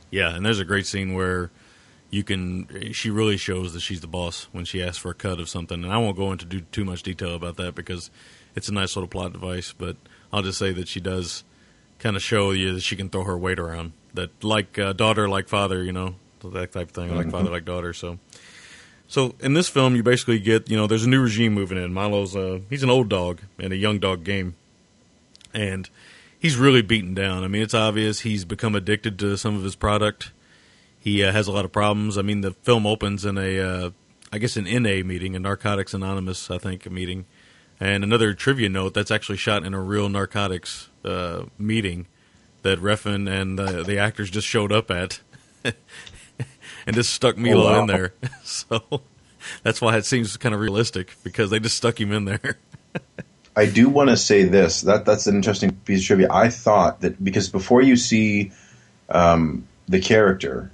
[0.09, 1.51] Yeah, and there's a great scene where
[2.11, 2.91] you can.
[2.93, 5.83] She really shows that she's the boss when she asks for a cut of something,
[5.83, 8.11] and I won't go into do too much detail about that because
[8.55, 9.73] it's a nice little plot device.
[9.75, 9.95] But
[10.31, 11.43] I'll just say that she does
[11.97, 13.93] kind of show you that she can throw her weight around.
[14.13, 17.15] That like uh, daughter, like father, you know, that type of thing.
[17.15, 17.31] Like Mhm.
[17.31, 17.93] father, like daughter.
[17.93, 18.19] So.
[19.07, 21.93] So in this film, you basically get you know there's a new regime moving in.
[21.93, 24.55] Milo's uh, he's an old dog in a young dog game,
[25.53, 25.89] and
[26.39, 27.43] he's really beaten down.
[27.43, 30.31] I mean, it's obvious he's become addicted to some of his product.
[31.01, 32.17] He uh, has a lot of problems.
[32.17, 33.89] I mean, the film opens in a, uh,
[34.31, 37.25] I guess, an NA meeting, a Narcotics Anonymous, I think, meeting.
[37.79, 42.05] And another trivia note that's actually shot in a real narcotics uh, meeting
[42.61, 45.21] that Refn and uh, the actors just showed up at,
[45.63, 45.75] and
[46.95, 47.81] just stuck Milo wow.
[47.81, 48.13] in there.
[48.43, 49.01] so
[49.63, 52.59] that's why it seems kind of realistic because they just stuck him in there.
[53.55, 54.81] I do want to say this.
[54.81, 56.27] That that's an interesting piece of trivia.
[56.31, 58.51] I thought that because before you see
[59.09, 60.71] um, the character,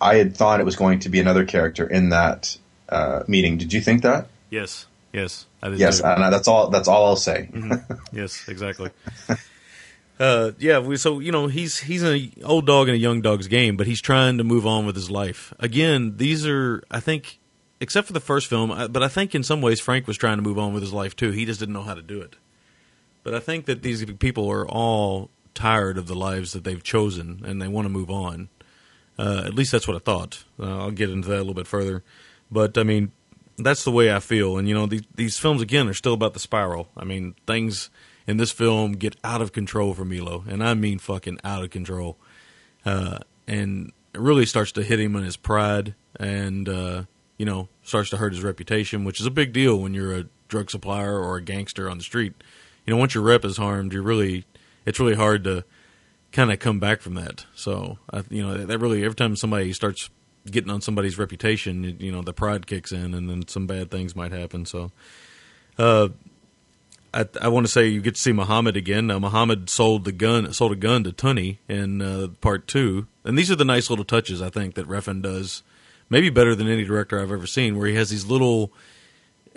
[0.00, 2.56] I had thought it was going to be another character in that
[2.88, 3.58] uh, meeting.
[3.58, 4.28] Did you think that?
[4.50, 6.70] yes, yes, I did Yes, and that's all.
[6.70, 7.48] That's all I'll say.
[8.12, 8.90] yes, exactly.
[10.18, 13.46] Uh, yeah, we, so you know he's he's an old dog in a young dog's
[13.46, 15.54] game, but he's trying to move on with his life.
[15.60, 17.38] Again, these are I think,
[17.80, 20.38] except for the first film, I- but I think in some ways Frank was trying
[20.38, 21.30] to move on with his life too.
[21.30, 22.34] He just didn't know how to do it.
[23.22, 27.42] But I think that these people are all tired of the lives that they've chosen
[27.44, 28.48] and they want to move on.
[29.18, 30.44] Uh, at least that's what I thought.
[30.60, 32.04] Uh, I'll get into that a little bit further.
[32.50, 33.12] But I mean,
[33.58, 34.56] that's the way I feel.
[34.56, 36.88] And you know, these these films again are still about the spiral.
[36.96, 37.90] I mean, things
[38.26, 41.70] in this film get out of control for Milo, and I mean fucking out of
[41.70, 42.16] control.
[42.84, 47.02] Uh, and it really starts to hit him in his pride, and uh,
[47.38, 50.24] you know, starts to hurt his reputation, which is a big deal when you're a
[50.48, 52.34] drug supplier or a gangster on the street.
[52.86, 54.44] You know, once your rep is harmed, you're really
[54.86, 55.64] it's really hard to
[56.32, 57.46] kind of come back from that.
[57.54, 60.10] So, I, you know, that really every time somebody starts
[60.50, 64.14] getting on somebody's reputation, you, know, the pride kicks in, and then some bad things
[64.14, 64.66] might happen.
[64.66, 64.90] So,
[65.78, 66.08] uh,
[67.12, 69.06] I, I want to say you get to see Muhammad again.
[69.06, 73.50] Muhammad sold the gun, sold a gun to Tonny in uh, part two, and these
[73.50, 75.62] are the nice little touches I think that Refn does,
[76.10, 78.72] maybe better than any director I've ever seen, where he has these little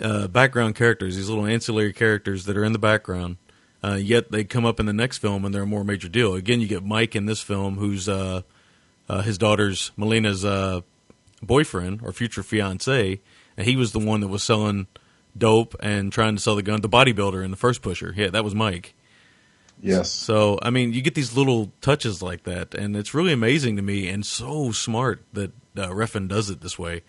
[0.00, 3.36] uh, background characters, these little ancillary characters that are in the background,
[3.84, 6.34] uh, yet they come up in the next film and they're a more major deal.
[6.34, 8.42] Again, you get Mike in this film, who's uh,
[9.08, 10.82] uh, his daughter's Milena's uh,
[11.42, 13.20] boyfriend or future fiance,
[13.56, 14.86] and he was the one that was selling
[15.36, 18.14] dope and trying to sell the gun, the bodybuilder in the first pusher.
[18.16, 18.94] Yeah, that was Mike.
[19.80, 20.10] Yes.
[20.10, 23.82] So I mean, you get these little touches like that, and it's really amazing to
[23.82, 27.02] me and so smart that uh, Refn does it this way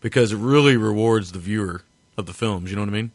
[0.00, 1.82] because it really rewards the viewer
[2.16, 2.70] of the films.
[2.70, 3.10] You know what I mean?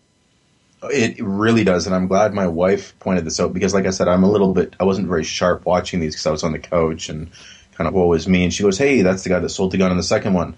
[0.84, 4.08] It really does, and I'm glad my wife pointed this out because, like I said,
[4.08, 4.76] I'm a little bit.
[4.80, 7.30] I wasn't very sharp watching these because I was on the couch and
[7.74, 8.44] kind of what was me.
[8.44, 10.56] And she goes, "Hey, that's the guy that sold the gun in the second one."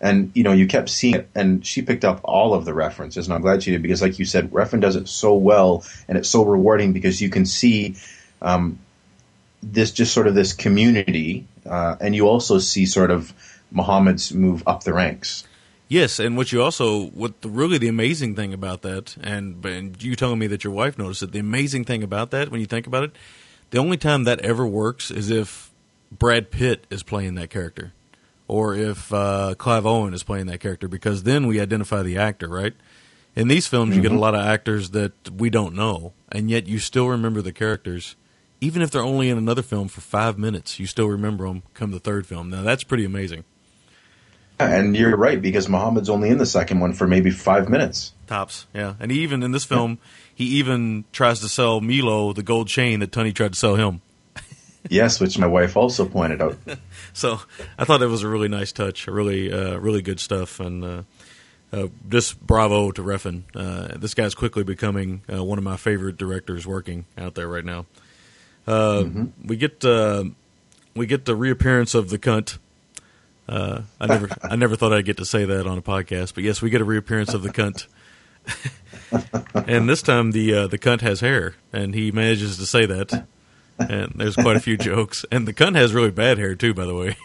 [0.00, 3.26] And you know, you kept seeing it, and she picked up all of the references,
[3.26, 6.18] and I'm glad she did because, like you said, Refn does it so well, and
[6.18, 7.94] it's so rewarding because you can see
[8.42, 8.80] um,
[9.62, 13.32] this just sort of this community, uh, and you also see sort of
[13.70, 15.44] Muhammad's move up the ranks.
[15.90, 20.00] Yes, and what you also what the, really the amazing thing about that, and, and
[20.00, 21.32] you telling me that your wife noticed it.
[21.32, 23.10] The amazing thing about that, when you think about it,
[23.70, 25.72] the only time that ever works is if
[26.16, 27.92] Brad Pitt is playing that character,
[28.46, 32.46] or if uh, Clive Owen is playing that character, because then we identify the actor,
[32.48, 32.74] right?
[33.34, 34.20] In these films, you get a Mhm.
[34.20, 38.14] lot of actors that we don't know, and yet you still remember the characters,
[38.60, 40.78] even if they're only in another film for five minutes.
[40.78, 42.48] You still remember them come the third film.
[42.48, 43.42] Now that's pretty amazing.
[44.68, 48.12] And you're right because Muhammad's only in the second one for maybe five minutes.
[48.26, 48.94] Tops, yeah.
[49.00, 49.98] And he even in this film,
[50.34, 54.00] he even tries to sell Milo the gold chain that Tonny tried to sell him.
[54.88, 56.56] yes, which my wife also pointed out.
[57.12, 57.40] So
[57.76, 61.02] I thought that was a really nice touch, really, uh, really good stuff, and uh,
[61.72, 63.42] uh, just bravo to Refn.
[63.52, 67.64] Uh, this guy's quickly becoming uh, one of my favorite directors working out there right
[67.64, 67.86] now.
[68.66, 69.04] Uh,
[69.44, 70.24] We get uh,
[70.94, 72.58] we get the reappearance of the cunt.
[73.50, 76.44] Uh, I never I never thought I'd get to say that on a podcast, but
[76.44, 77.88] yes, we get a reappearance of the cunt.
[79.66, 83.26] and this time the uh, the cunt has hair, and he manages to say that.
[83.76, 86.84] And there's quite a few jokes, and the cunt has really bad hair too, by
[86.84, 87.16] the way.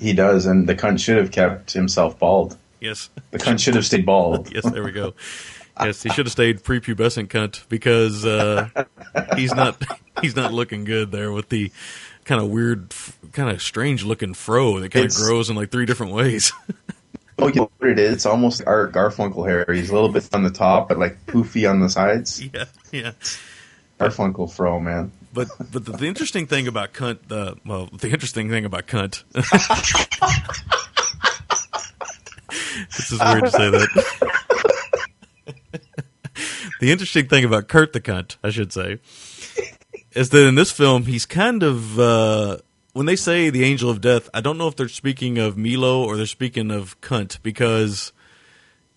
[0.00, 2.56] He does, and the cunt should have kept himself bald.
[2.80, 3.08] Yes.
[3.30, 4.52] The cunt should have stayed bald.
[4.54, 5.14] yes, there we go.
[5.80, 8.70] Yes, he should have stayed prepubescent cunt because uh,
[9.36, 9.80] he's not
[10.20, 11.70] he's not looking good there with the
[12.28, 12.94] kind of weird,
[13.32, 16.52] kind of strange looking fro that kind of grows in like three different ways.
[17.40, 18.14] Oh, you know what it is?
[18.14, 19.64] It's almost like Art Garfunkel hair.
[19.72, 22.42] He's a little bit on the top, but like poofy on the sides.
[22.52, 23.12] yeah, yeah.
[24.00, 25.12] Garfunkel fro, man.
[25.32, 29.22] But but the, the interesting thing about cunt, uh, well, the interesting thing about cunt.
[32.96, 34.48] this is weird to say that.
[36.80, 38.98] the interesting thing about Kurt the cunt, I should say,
[40.18, 42.58] is that in this film he's kind of uh,
[42.92, 46.02] when they say the angel of death, I don't know if they're speaking of Milo
[46.04, 48.12] or they're speaking of cunt because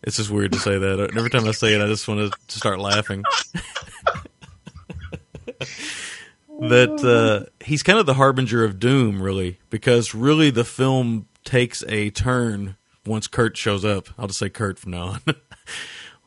[0.01, 1.11] it's just weird to say that.
[1.15, 3.23] Every time I say it, I just want to start laughing.
[6.59, 11.83] that uh, he's kind of the harbinger of doom, really, because really the film takes
[11.87, 14.07] a turn once Kurt shows up.
[14.17, 15.21] I'll just say Kurt from now on.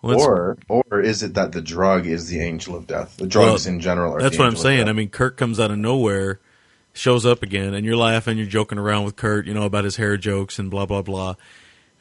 [0.04, 3.16] Once- or or is it that the drug is the angel of death?
[3.16, 4.22] The drugs Well, in general are.
[4.22, 4.88] That's what I'm saying.
[4.88, 6.40] I mean, Kurt comes out of nowhere,
[6.92, 9.96] shows up again, and you're laughing, you're joking around with Kurt, you know, about his
[9.96, 11.34] hair jokes and blah blah blah.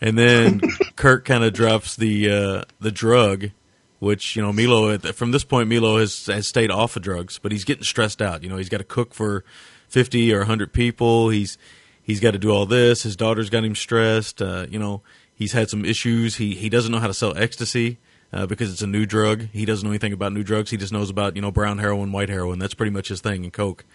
[0.02, 0.62] And then
[0.96, 3.52] Kurt kind of drops the uh, the drug,
[4.00, 4.98] which you know Milo.
[4.98, 8.44] From this point, Milo has has stayed off of drugs, but he's getting stressed out.
[8.44, 9.44] You know, he's got to cook for
[9.88, 11.30] fifty or hundred people.
[11.30, 11.58] He's
[12.02, 13.04] he's got to do all this.
[13.04, 14.42] His daughter's got him stressed.
[14.42, 15.02] Uh, you know,
[15.36, 16.36] he's had some issues.
[16.38, 18.00] He he doesn't know how to sell ecstasy
[18.32, 19.48] uh, because it's a new drug.
[19.52, 20.70] He doesn't know anything about new drugs.
[20.70, 22.60] He just knows about you know brown heroin, white heroin.
[22.60, 23.44] That's pretty much his thing.
[23.44, 23.86] And coke.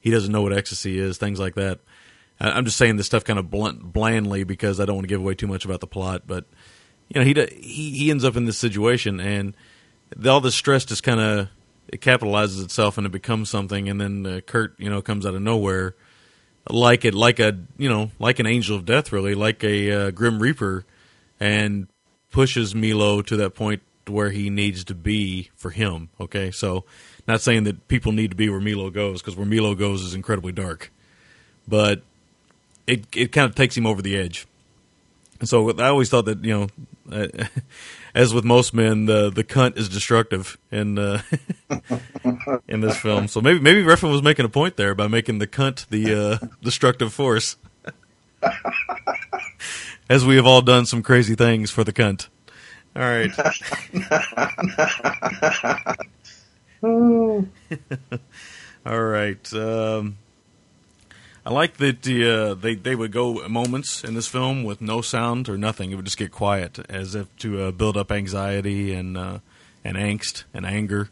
[0.00, 1.16] He doesn't know what ecstasy is.
[1.16, 1.80] Things like that.
[2.38, 5.14] I- I'm just saying this stuff kind of blunt, blandly because I don't want to
[5.14, 6.24] give away too much about the plot.
[6.26, 6.44] But
[7.08, 9.56] you know, he he he ends up in this situation, and
[10.26, 11.48] all this stress just kind of
[11.88, 13.88] it capitalizes itself and it becomes something.
[13.88, 15.94] And then uh, Kurt, you know, comes out of nowhere,
[16.70, 20.10] like it, like a you know, like an angel of death, really, like a uh,
[20.10, 20.84] grim reaper,
[21.38, 21.88] and
[22.30, 26.08] pushes Milo to that point where he needs to be for him.
[26.20, 26.84] Okay, so
[27.26, 30.14] not saying that people need to be where Milo goes because where Milo goes is
[30.14, 30.90] incredibly dark,
[31.68, 32.02] but
[32.86, 34.46] it it kind of takes him over the edge.
[35.40, 36.68] And so I always thought that you know,
[37.12, 37.28] uh,
[38.14, 41.22] as with most men, the the cunt is destructive in uh,
[42.68, 43.28] in this film.
[43.28, 46.46] So maybe maybe Refn was making a point there by making the cunt the uh,
[46.62, 47.56] destructive force.
[50.08, 52.28] as we have all done some crazy things for the cunt.
[52.96, 53.32] All right.
[58.86, 59.52] All right.
[59.54, 60.18] Um,
[61.46, 65.02] I like that the, uh, they they would go moments in this film with no
[65.02, 65.90] sound or nothing.
[65.90, 69.38] It would just get quiet, as if to uh, build up anxiety and uh,
[69.84, 71.10] and angst and anger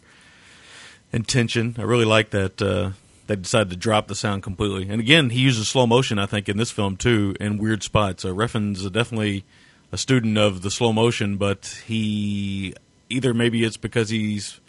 [1.13, 1.77] and tension.
[1.79, 2.93] I really like that uh,
[3.27, 4.89] they decided to drop the sound completely.
[4.89, 8.25] And again, he uses slow motion, I think, in this film too, in weird spots.
[8.25, 9.45] Uh, Refn's definitely
[9.93, 12.75] a student of the slow motion, but he
[13.11, 14.61] either maybe it's because he's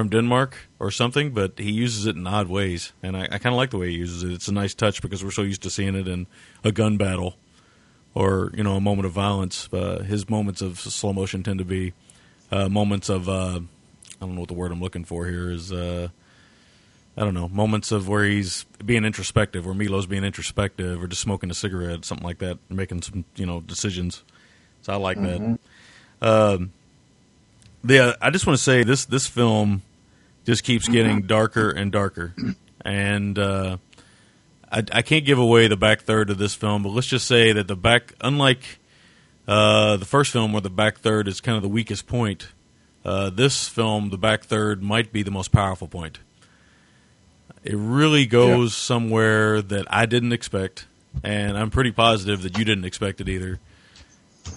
[0.00, 3.52] from Denmark or something, but he uses it in odd ways, and I, I kind
[3.52, 4.32] of like the way he uses it.
[4.32, 6.26] It's a nice touch because we're so used to seeing it in
[6.64, 7.36] a gun battle
[8.14, 9.68] or you know a moment of violence.
[9.70, 11.92] Uh, his moments of slow motion tend to be
[12.50, 13.60] uh, moments of uh,
[14.22, 15.70] I don't know what the word I'm looking for here is.
[15.70, 16.08] Uh,
[17.14, 21.20] I don't know moments of where he's being introspective, where Milo's being introspective, or just
[21.20, 24.22] smoking a cigarette, something like that, making some you know decisions.
[24.80, 25.58] So I like Mhm.
[26.22, 26.26] that.
[26.26, 26.72] Um,
[27.84, 29.82] the I just want to say this this film
[30.50, 32.34] just keeps getting darker and darker,
[32.84, 33.76] and uh,
[34.68, 37.52] I, I can't give away the back third of this film, but let's just say
[37.52, 38.80] that the back, unlike
[39.46, 42.48] uh, the first film where the back third is kind of the weakest point,
[43.04, 46.18] uh, this film the back third might be the most powerful point.
[47.62, 50.88] It really goes somewhere that I didn't expect,
[51.22, 53.60] and I'm pretty positive that you didn't expect it either.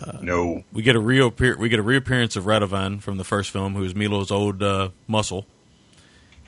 [0.02, 3.52] Uh, no, we get a reappear we get a reappearance of Radovan from the first
[3.52, 5.46] film, who is Milo's old uh, muscle.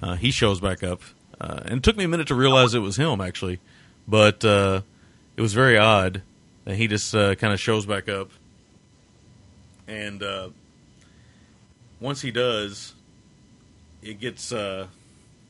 [0.05, 1.01] Uh, he shows back up,
[1.41, 3.59] uh, and it took me a minute to realize it was him actually,
[4.07, 4.81] but uh,
[5.35, 6.21] it was very odd
[6.65, 8.29] that he just uh, kind of shows back up,
[9.87, 10.49] and uh,
[11.99, 12.93] once he does,
[14.03, 14.85] it gets uh,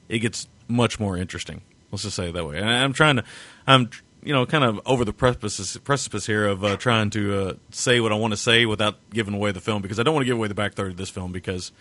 [0.08, 1.60] it gets much more interesting.
[1.92, 2.58] Let's just say it that way.
[2.58, 3.26] And I'm trying to,
[3.68, 3.90] I'm
[4.24, 8.00] you know kind of over the precipice precipice here of uh, trying to uh, say
[8.00, 10.28] what I want to say without giving away the film because I don't want to
[10.28, 11.74] give away the back third of this film because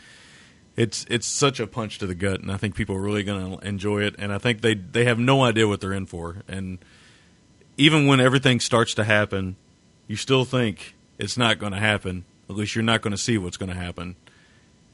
[0.76, 3.58] it's it's such a punch to the gut, and I think people are really going
[3.58, 4.16] to enjoy it.
[4.18, 6.42] And I think they they have no idea what they're in for.
[6.48, 6.78] And
[7.76, 9.56] even when everything starts to happen,
[10.08, 12.24] you still think it's not going to happen.
[12.48, 14.16] At least you're not going to see what's going to happen,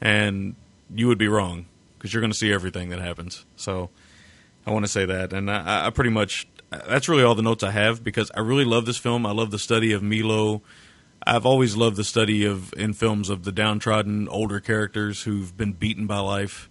[0.00, 0.54] and
[0.94, 1.66] you would be wrong
[1.98, 3.44] because you're going to see everything that happens.
[3.56, 3.90] So
[4.66, 7.62] I want to say that, and I, I pretty much that's really all the notes
[7.62, 9.26] I have because I really love this film.
[9.26, 10.62] I love the study of Milo.
[11.26, 15.72] I've always loved the study of in films of the downtrodden older characters who've been
[15.72, 16.68] beaten by life,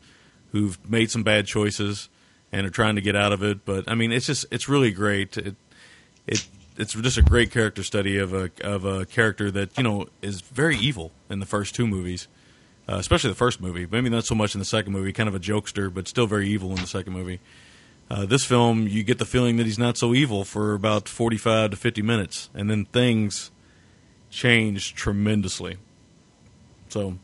[0.51, 2.09] who've made some bad choices
[2.51, 3.63] and are trying to get out of it.
[3.63, 5.37] But I mean, it's just it's really great.
[5.37, 5.55] It
[6.25, 6.47] it
[6.77, 10.41] it's just a great character study of a of a character that you know is
[10.41, 12.27] very evil in the first two movies,
[12.87, 13.85] uh, especially the first movie.
[13.89, 15.13] Maybe not so much in the second movie.
[15.13, 17.39] Kind of a jokester, but still very evil in the second movie.
[18.09, 21.69] Uh, this film, you get the feeling that he's not so evil for about forty-five
[21.69, 23.51] to fifty minutes, and then things
[24.29, 25.77] change tremendously.
[26.89, 27.17] So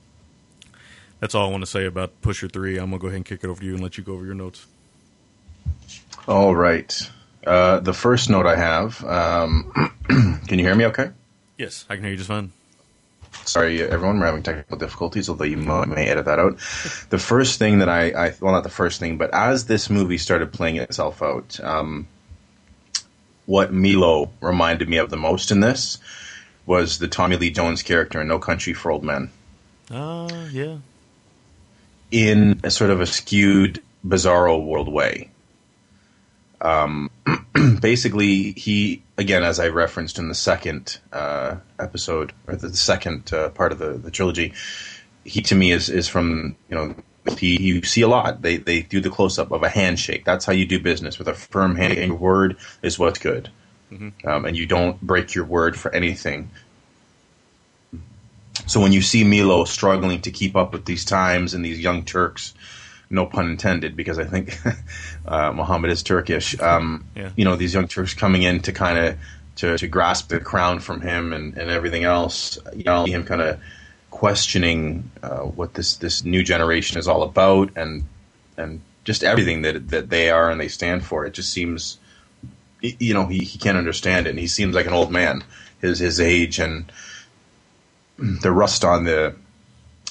[1.19, 2.77] that's all I want to say about Pusher Three.
[2.77, 4.25] I'm gonna go ahead and kick it over to you and let you go over
[4.25, 4.65] your notes.
[6.27, 7.11] All right.
[7.45, 9.03] Uh, the first note I have.
[9.03, 9.71] Um,
[10.47, 10.85] can you hear me?
[10.85, 11.11] Okay.
[11.57, 12.51] Yes, I can hear you just fine.
[13.43, 16.57] Sorry, everyone, we're having technical difficulties, although you may, may edit that out.
[17.09, 20.17] The first thing that I, I, well, not the first thing, but as this movie
[20.17, 22.07] started playing itself out, um,
[23.45, 25.99] what Milo reminded me of the most in this
[26.65, 29.29] was the Tommy Lee Jones character in No Country for Old Men.
[29.91, 30.77] Uh, yeah.
[32.11, 35.29] in a sort of a skewed bizarro world way.
[36.61, 37.11] Um,
[37.81, 43.31] basically, he again, as I referenced in the second uh, episode or the, the second
[43.33, 44.53] uh, part of the, the trilogy,
[45.23, 46.95] he to me is is from you know
[47.37, 48.41] he you see a lot.
[48.41, 50.25] They they do the close up of a handshake.
[50.25, 51.93] That's how you do business with a firm hand.
[51.93, 53.49] And your word is what's good,
[53.91, 54.11] Mhm.
[54.25, 56.49] um, and you don't break your word for anything.
[58.67, 62.03] So when you see Milo struggling to keep up with these times and these young
[62.03, 62.53] Turks,
[63.09, 64.57] no pun intended, because I think
[65.27, 66.59] uh, Muhammad is Turkish.
[66.59, 67.29] Um, Yeah.
[67.35, 69.17] You know, these young Turks coming in to kind of
[69.57, 72.57] to, to grasp the crown from him and, and everything else.
[72.75, 73.59] You know, him kind of
[74.09, 78.03] questioning uh, what this this new generation is all about and
[78.57, 81.25] and just everything that that they are and they stand for.
[81.25, 81.99] It just seems,
[82.81, 85.43] you know, he, he can't understand it, and he seems like an old man.
[85.81, 86.91] His his age and
[88.17, 89.35] the rust on the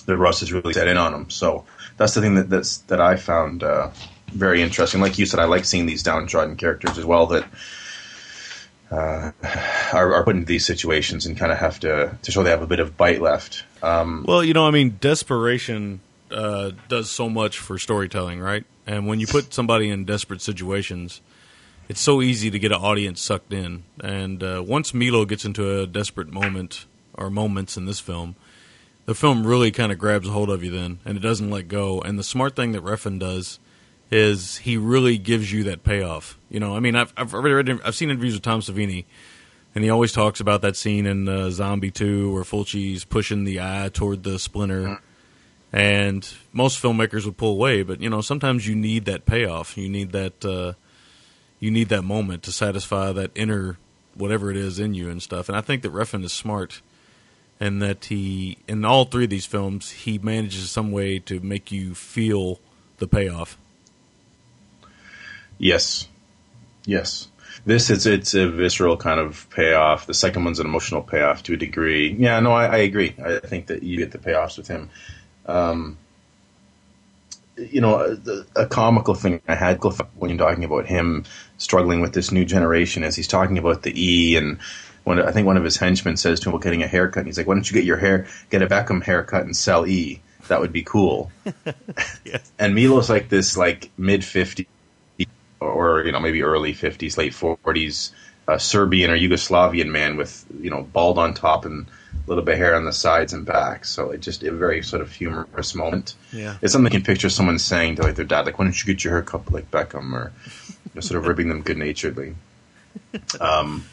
[0.07, 1.31] the rust is really set in on him.
[1.31, 1.65] So
[1.97, 3.91] that's the thing that that's that I found uh,
[4.29, 5.01] very interesting.
[5.01, 7.45] Like you said, I like seeing these downtrodden characters as well that
[8.91, 9.33] uh,
[9.93, 12.63] are, are put into these situations and kind of have to to show they have
[12.63, 13.65] a bit of bite left.
[13.83, 16.01] Um, Well, you know, I mean, desperation
[16.31, 18.65] uh, does so much for storytelling, right?
[18.87, 21.21] And when you put somebody in desperate situations,
[21.89, 23.85] it's so easy to get an audience sucked in.
[24.03, 28.37] And uh, once Milo gets into a desperate moment or moments in this film,
[29.07, 31.69] the film really kind of grabs a hold of you then, and it doesn't let
[31.69, 32.01] go.
[32.01, 33.59] And the smart thing that Refn does
[34.11, 36.39] is he really gives you that payoff.
[36.49, 39.05] You know, I mean, I've I've read, I've seen interviews with Tom Savini,
[39.75, 43.61] and he always talks about that scene in uh, Zombie Two where Fulci's pushing the
[43.61, 45.01] eye toward the splinter.
[45.73, 49.77] And most filmmakers would pull away, but you know sometimes you need that payoff.
[49.77, 50.75] You need that uh,
[51.65, 53.79] you need that moment to satisfy that inner
[54.15, 55.49] whatever it is in you and stuff.
[55.49, 56.83] And I think that Refn is smart,
[57.59, 61.73] and that he in all three of these films he manages some way to make
[61.73, 62.61] you feel
[62.99, 63.57] the payoff.
[65.57, 66.07] Yes,
[66.85, 67.29] yes.
[67.65, 70.05] This is it's a visceral kind of payoff.
[70.05, 72.13] The second one's an emotional payoff to a degree.
[72.13, 73.15] Yeah, no, I, I agree.
[73.25, 74.91] I think that you get the payoffs with him.
[75.47, 75.97] Um,
[77.57, 79.83] you know, a, a comical thing I had
[80.17, 81.25] when you're talking about him
[81.59, 84.59] struggling with this new generation, as he's talking about the E and
[85.05, 87.27] when I think one of his henchmen says to him about getting a haircut, and
[87.27, 90.21] he's like, "Why don't you get your hair, get a Beckham haircut and sell E?
[90.49, 91.31] That would be cool."
[92.59, 94.67] And Milo's like this, like mid 50s
[95.61, 98.11] or you know maybe early 50s, late 40s
[98.49, 102.55] uh, Serbian or Yugoslavian man with you know bald on top and a little bit
[102.55, 103.85] of hair on the sides and back.
[103.85, 106.15] So it just a very sort of humorous moment.
[106.33, 106.57] Yeah.
[106.63, 108.87] It's something you can picture someone saying to like their dad, like, "Why don't you
[108.87, 110.33] get your haircut like Beckham?" or
[111.01, 112.35] sort of ribbing them good naturedly.
[113.41, 113.85] Um,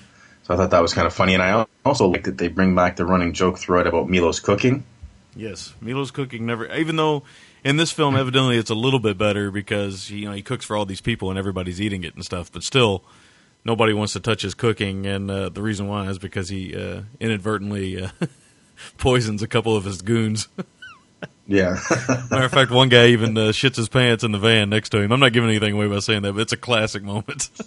[0.43, 2.75] so I thought that was kind of funny, and I also like that they bring
[2.75, 4.83] back the running joke throughout about Milo's cooking.
[5.35, 6.71] Yes, Milo's cooking never.
[6.73, 7.23] Even though
[7.63, 10.75] in this film, evidently it's a little bit better because you know he cooks for
[10.75, 12.51] all these people and everybody's eating it and stuff.
[12.51, 13.03] But still,
[13.63, 17.03] nobody wants to touch his cooking, and uh, the reason why is because he uh,
[17.19, 18.09] inadvertently uh,
[18.97, 20.47] poisons a couple of his goons.
[21.51, 21.77] Yeah.
[22.31, 25.01] Matter of fact, one guy even uh, shits his pants in the van next to
[25.01, 25.11] him.
[25.11, 27.49] I'm not giving anything away by saying that, but it's a classic moment.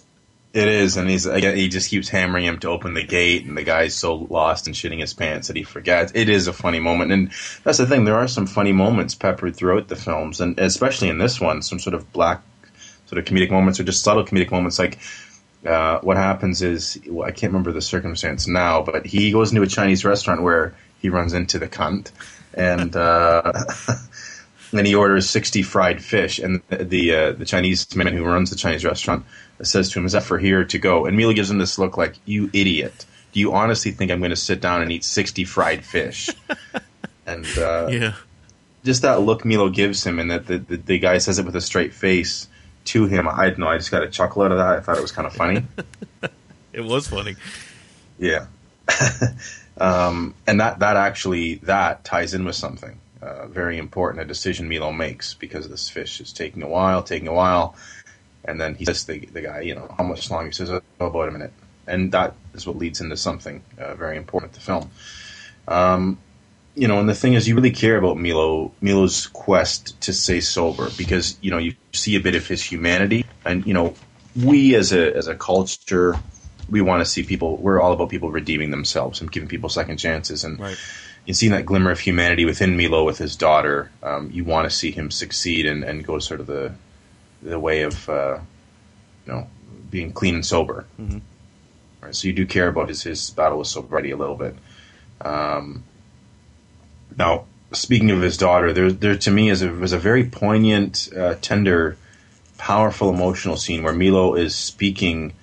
[0.55, 3.57] It is, and he's again, he just keeps hammering him to open the gate, and
[3.57, 6.13] the guy's so lost and shitting his pants that he forgets.
[6.15, 7.31] It is a funny moment, and
[7.65, 8.05] that's the thing.
[8.05, 11.77] There are some funny moments peppered throughout the films, and especially in this one, some
[11.77, 12.41] sort of black,
[13.07, 14.79] sort of comedic moments, or just subtle comedic moments.
[14.79, 14.97] Like
[15.65, 19.61] uh, what happens is, well, I can't remember the circumstance now, but he goes into
[19.61, 22.11] a Chinese restaurant where he runs into the cunt,
[22.55, 22.95] and.
[22.95, 23.51] Uh,
[24.71, 28.49] then he orders 60 fried fish, and the the, uh, the Chinese man who runs
[28.49, 29.25] the Chinese restaurant
[29.61, 31.97] says to him, "Is that for here to go?" And Mila gives him this look
[31.97, 33.05] like, "You idiot!
[33.31, 36.29] Do you honestly think I'm going to sit down and eat 60 fried fish?"
[37.25, 38.13] and uh, yeah,
[38.83, 41.55] just that look Milo gives him, and that the, the the guy says it with
[41.55, 42.47] a straight face
[42.85, 43.27] to him.
[43.27, 43.67] I don't know.
[43.67, 44.77] I just got a chuckle out of that.
[44.77, 45.63] I thought it was kind of funny.
[46.73, 47.35] it was funny.
[48.19, 48.47] Yeah.
[49.77, 54.69] Um, and that, that actually, that ties in with something, uh, very important, a decision
[54.69, 57.75] Milo makes because this fish is taking a while, taking a while.
[58.43, 60.47] And then he says to the, the guy, you know, how much longer?
[60.47, 61.51] He says, oh, about a minute.
[61.87, 64.91] And that is what leads into something uh, very important to the film.
[65.67, 66.19] Um,
[66.75, 70.41] you know, and the thing is, you really care about Milo, Milo's quest to stay
[70.41, 73.25] sober because, you know, you see a bit of his humanity.
[73.45, 73.95] And, you know,
[74.35, 76.19] we as a, as a culture,
[76.69, 77.57] we want to see people.
[77.57, 80.43] We're all about people redeeming themselves and giving people second chances.
[80.43, 80.77] And right.
[81.25, 83.91] you see that glimmer of humanity within Milo with his daughter.
[84.01, 86.73] Um, you want to see him succeed and, and go sort of the
[87.41, 88.39] the way of uh,
[89.25, 89.47] you know
[89.89, 90.85] being clean and sober.
[90.99, 91.21] Mhm.
[92.01, 92.15] Right.
[92.15, 94.55] So you do care about his his battle with sobriety a little bit.
[95.21, 95.83] Um,
[97.17, 101.09] now, speaking of his daughter, there there to me is a, was a very poignant,
[101.15, 101.97] uh, tender,
[102.57, 105.33] powerful, emotional scene where Milo is speaking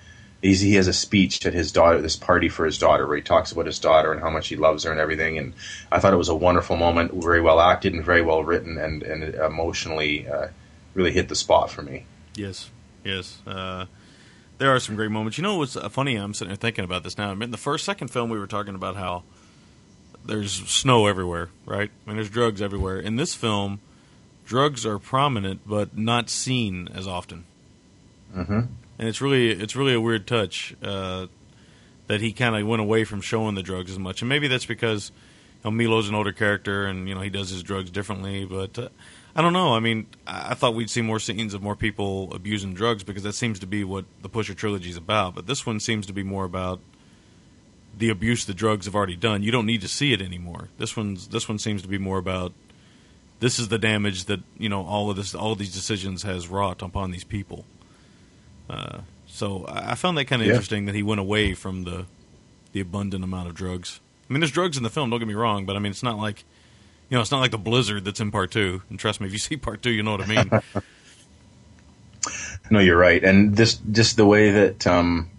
[0.43, 3.23] he's, he has a speech at his daughter, this party for his daughter, where he
[3.23, 5.39] talks about his daughter and how much he loves her and everything.
[5.39, 5.53] And
[5.91, 9.01] I thought it was a wonderful moment, very well acted and very well written, and
[9.01, 10.49] and emotionally uh,
[10.93, 12.05] really hit the spot for me.
[12.35, 12.69] Yes,
[13.03, 13.39] yes.
[13.47, 13.85] Uh,
[14.59, 15.37] there are some great moments.
[15.37, 16.15] You know what's uh, funny?
[16.15, 17.31] I'm sitting there thinking about this now.
[17.31, 19.23] I mean, the first, second film, we were talking about how
[20.25, 21.89] there's snow everywhere, right?
[22.05, 22.99] I mean, there's drugs everywhere.
[22.99, 23.81] In this film,
[24.45, 27.45] drugs are prominent but not seen as often.
[28.35, 28.61] Mm-hmm.
[28.99, 31.27] And it's really, it's really a weird touch uh,
[32.07, 34.21] that he kind of went away from showing the drugs as much.
[34.21, 35.11] And maybe that's because
[35.63, 38.45] you know, Milo's an older character and you know he does his drugs differently.
[38.45, 38.89] But uh,
[39.35, 39.73] I don't know.
[39.73, 43.23] I mean, I I thought we'd see more scenes of more people abusing drugs because
[43.23, 45.35] that seems to be what the Pusher trilogy is about.
[45.35, 46.79] But this one seems to be more about
[47.97, 49.43] the abuse the drugs have already done.
[49.43, 50.69] You don't need to see it anymore.
[50.77, 52.53] This one's this one seems to be more about
[53.39, 56.47] this is the damage that you know all of this all of these decisions has
[56.47, 57.65] wrought upon these people.
[58.69, 60.53] Uh, so I I found that kind of Yeah.
[60.53, 62.05] interesting that he went away from the
[62.71, 63.99] the abundant amount of drugs.
[64.29, 65.09] I mean, there's drugs in the film.
[65.09, 66.43] Don't get me wrong, but I mean, it's not like
[67.09, 68.81] you know, it's not like the blizzard that's in part two.
[68.89, 70.51] And trust me, if you see part two, you know what I mean.
[72.71, 75.29] No, you're right, and this just the way that um,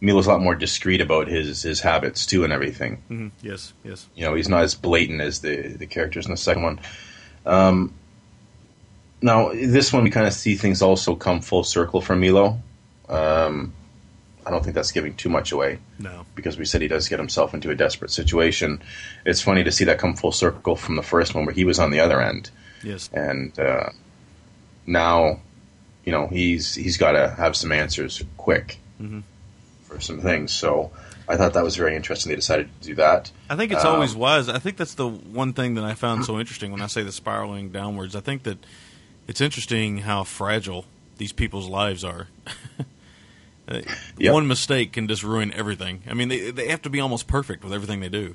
[0.00, 2.96] Milo's a lot more discreet about his his habits too and everything.
[3.08, 4.06] hmm Yes, yes.
[4.14, 6.80] You know, he's not as blatant as the the characters in the second one.
[7.44, 7.92] Um,
[9.22, 12.60] now, this one we kind of see things also come full circle for Milo.
[13.08, 13.72] Um,
[14.44, 16.26] I don't think that's giving too much away No.
[16.34, 18.82] because we said he does get himself into a desperate situation.
[19.24, 21.78] It's funny to see that come full circle from the first one where he was
[21.78, 22.50] on the other end,
[22.82, 23.08] Yes.
[23.12, 23.90] and uh,
[24.86, 25.40] now,
[26.04, 29.22] you know, he's he's got to have some answers quick Mhm.
[29.84, 30.52] for some things.
[30.52, 30.90] So
[31.28, 32.30] I thought that was very interesting.
[32.30, 33.30] They decided to do that.
[33.48, 34.48] I think it's Um, always wise.
[34.48, 37.12] I think that's the one thing that I found so interesting when I say the
[37.12, 38.16] spiraling downwards.
[38.16, 38.58] I think that
[39.28, 40.84] it's interesting how fragile
[41.18, 42.28] these people's lives are.
[43.68, 43.80] Uh,
[44.18, 44.34] Yep.
[44.34, 46.02] One mistake can just ruin everything.
[46.10, 48.34] I mean, they they have to be almost perfect with everything they do.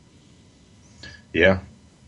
[1.34, 1.59] Yeah,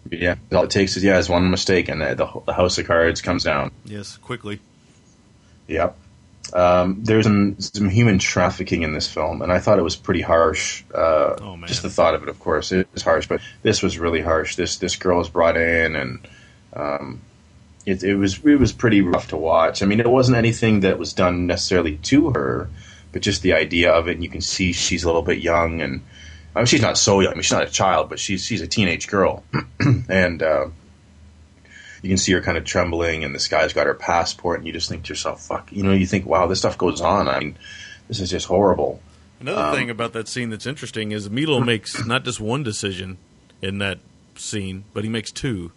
[0.09, 0.35] yeah.
[0.53, 3.21] All it takes is yeah, is one mistake, and the, the, the house of cards
[3.21, 3.71] comes down.
[3.83, 4.61] Yes, quickly.
[5.67, 5.97] Yep.
[6.53, 10.21] Um, there's some, some human trafficking in this film, and I thought it was pretty
[10.21, 10.83] harsh.
[10.95, 11.67] Uh, Oh, man.
[11.67, 14.55] Just the thought of it, of course, it was harsh, but this was really harsh.
[14.55, 16.19] This this girl was brought in, and
[16.73, 17.21] um,
[17.85, 19.81] it, it was it was pretty rough to watch.
[19.81, 22.69] I mean, it wasn't anything that was done necessarily to her,
[23.11, 24.13] but just the idea of it.
[24.13, 26.01] And you can see she's a little bit young, and
[26.55, 27.31] I mean, she's not so young.
[27.31, 29.43] I mean, she's not a child, but she's she's a teenage girl,
[30.09, 30.41] and.
[30.43, 30.67] Uh,
[32.01, 34.71] you can see her kind of trembling, and this guy's got her passport, and you
[34.71, 37.39] just think to yourself, "Fuck!" You know, you think, "Wow, this stuff goes on." I
[37.39, 37.57] mean,
[38.07, 39.01] this is just horrible.
[39.41, 43.17] Another Um, thing about that scene that's interesting is Milo makes not just one decision
[43.61, 43.99] in that
[44.37, 45.73] scene, but he makes two.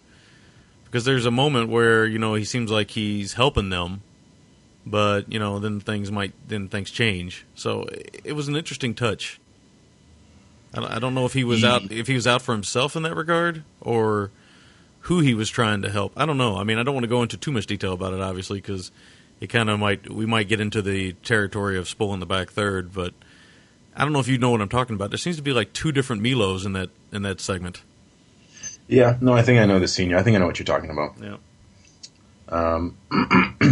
[0.92, 4.02] Because there's a moment where you know he seems like he's helping them,
[4.84, 7.46] but you know then things might then things change.
[7.54, 9.40] So it- it was an interesting touch.
[10.74, 12.52] I don't, I don't know if he was He- out if he was out for
[12.52, 14.30] himself in that regard or
[15.06, 16.12] who he was trying to help.
[16.14, 16.56] I don't know.
[16.58, 18.90] I mean, I don't want to go into too much detail about it, obviously, because
[19.40, 22.92] it kind of might we might get into the territory of spoiling the back third,
[22.92, 23.14] but.
[23.94, 25.10] I don't know if you know what I'm talking about.
[25.10, 27.82] There seems to be like two different Milos in that in that segment.
[28.88, 30.16] Yeah, no, I think I know the senior.
[30.16, 31.14] I think I know what you're talking about.
[31.20, 31.36] Yeah.
[32.48, 32.98] Um,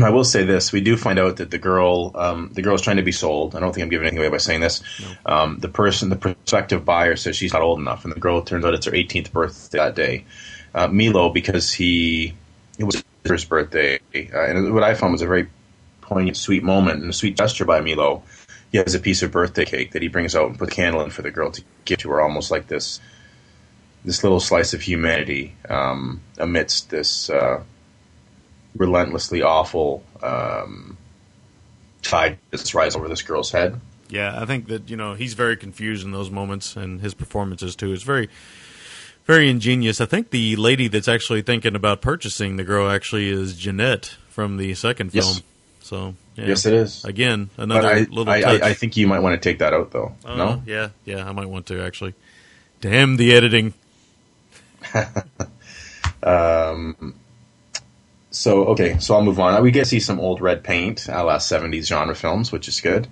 [0.03, 2.81] I will say this: we do find out that the girl, um, the girl is
[2.81, 3.55] trying to be sold.
[3.55, 4.82] I don't think I'm giving anything away by saying this.
[5.27, 8.65] Um, the person, the prospective buyer, says she's not old enough, and the girl turns
[8.65, 10.24] out it's her 18th birthday that day.
[10.74, 12.35] Uh, Milo, because he
[12.78, 15.49] it was his birthday, uh, and what I found was a very
[16.01, 18.23] poignant, sweet moment and a sweet gesture by Milo.
[18.73, 21.03] He has a piece of birthday cake that he brings out and puts a candle
[21.03, 23.01] in for the girl to give to her, almost like this
[24.05, 27.62] this little slice of humanity um, amidst this uh,
[28.77, 30.97] relentlessly awful um,
[32.02, 33.81] tide that's rising over this girl's head.
[34.09, 37.77] Yeah, I think that you know he's very confused in those moments, and his performances
[37.77, 38.28] too is very,
[39.24, 40.01] very ingenious.
[40.01, 44.56] I think the lady that's actually thinking about purchasing the girl actually is Jeanette from
[44.56, 45.24] the second film.
[45.27, 45.43] Yes.
[45.81, 46.47] So yeah.
[46.47, 47.05] Yes, it is.
[47.05, 48.62] Again, another I, little I, touch.
[48.62, 50.14] I, I think you might want to take that out, though.
[50.24, 52.14] Oh, no, yeah, yeah, I might want to actually.
[52.81, 53.74] Damn the editing.
[56.22, 57.14] Um,
[58.30, 59.62] so okay, so I'll move on.
[59.62, 62.80] We get to see some old red paint, a la '70s genre films, which is
[62.82, 63.08] good.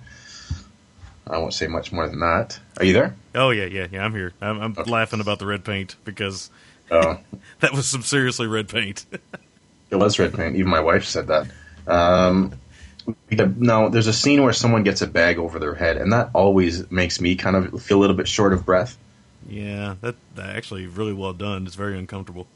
[1.25, 2.59] I won't say much more than that.
[2.77, 3.15] Are you there?
[3.33, 4.05] Oh yeah, yeah, yeah.
[4.05, 4.33] I'm here.
[4.41, 6.51] I'm, I'm laughing about the red paint because
[6.91, 7.19] Oh.
[7.59, 9.05] that was some seriously red paint.
[9.89, 10.55] It was red paint.
[10.55, 11.47] Even my wife said that.
[11.87, 12.53] Um,
[13.31, 16.89] now, there's a scene where someone gets a bag over their head, and that always
[16.91, 18.97] makes me kind of feel a little bit short of breath.
[19.49, 21.65] Yeah, that, that actually really well done.
[21.65, 22.47] It's very uncomfortable.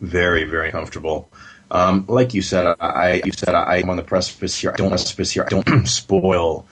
[0.00, 1.28] Very, very comfortable.
[1.70, 4.72] Um, like you said, I, you said I'm on the precipice here.
[4.72, 5.44] I don't precipice here.
[5.44, 6.66] I don't spoil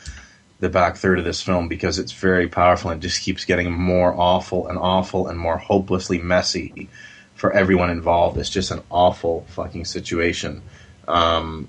[0.58, 4.14] the back third of this film because it's very powerful and just keeps getting more
[4.14, 6.88] awful and awful and more hopelessly messy
[7.34, 8.36] for everyone involved.
[8.36, 10.62] It's just an awful fucking situation.
[11.08, 11.68] Um,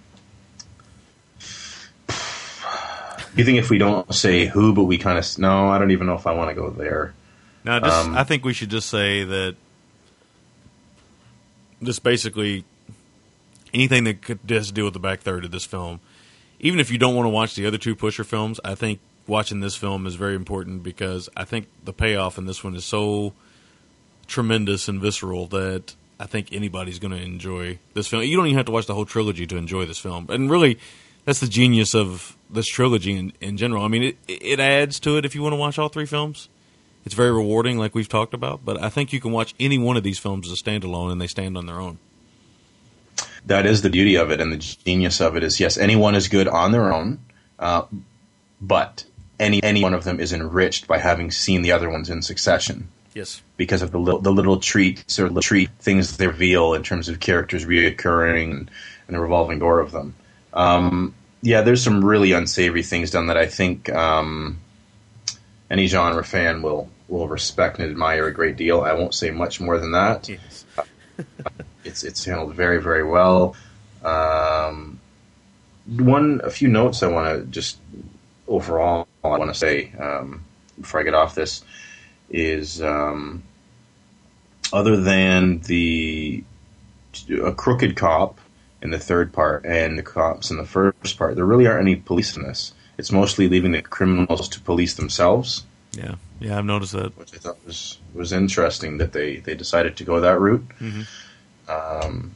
[3.36, 6.08] you think if we don't say who, but we kind of no, I don't even
[6.08, 7.14] know if I want to go there.
[7.64, 9.56] Now, just, Um, I think we should just say that
[11.84, 12.64] just basically
[13.74, 15.99] anything that could, has to do with the back third of this film,
[16.60, 19.62] even if you don't want to watch the other two Pusher films, I think watching
[19.62, 23.34] this film is very important because I think the payoff in this one is so
[24.28, 28.24] tremendous and visceral that I think anybody's going to enjoy this film.
[28.24, 30.78] You don't even have to watch the whole trilogy to enjoy this film, and really,
[31.26, 33.84] that's the genius of this trilogy in, in general.
[33.84, 36.49] I mean, it it adds to it if you want to watch all three films.
[37.06, 38.64] It's very rewarding, like we've talked about.
[38.64, 41.19] But I think you can watch any one of these films as a standalone, and
[41.19, 41.98] they stand on their own.
[43.45, 46.28] that is the beauty of it and the genius of it is yes anyone is
[46.28, 47.18] good on their own
[47.60, 47.82] uh,
[48.61, 49.03] but
[49.40, 52.88] any any one of them is enriched by having seen the other ones in succession
[53.14, 53.41] Yes.
[53.57, 57.10] because of the little, the little treats or little treat things they reveal in terms
[57.10, 58.72] of characters reoccurring and,
[59.07, 60.14] and the revolving door of them
[60.53, 64.59] um, yeah, there's some really unsavory things done that I think um,
[65.69, 68.81] any genre fan will will respect and admire a great deal.
[68.81, 70.30] I won't say much more than that.
[70.30, 70.65] Yes.
[71.84, 73.55] It's it's handled very very well.
[74.03, 74.99] Um,
[75.88, 77.80] one a few notes I want to just
[78.47, 80.45] overall I want to say um,
[80.80, 81.63] before I get off this
[82.30, 83.41] is um,
[84.72, 86.43] other than the
[87.43, 88.39] a crooked cop
[88.82, 91.95] in the third part and the cops in the first part, there really aren't any
[91.95, 92.74] police in this.
[92.98, 95.64] It's mostly leaving the criminals to police themselves,
[95.94, 97.18] Yeah, yeah, I've noticed that.
[97.18, 100.66] which I thought was was interesting that they, they decided to go that route.
[100.80, 101.06] Mhm.
[101.70, 102.32] Um,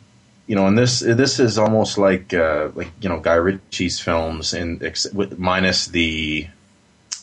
[0.48, 4.54] you know, and this this is almost like uh, like you know Guy Ritchie's films,
[4.54, 6.48] in ex- with, minus the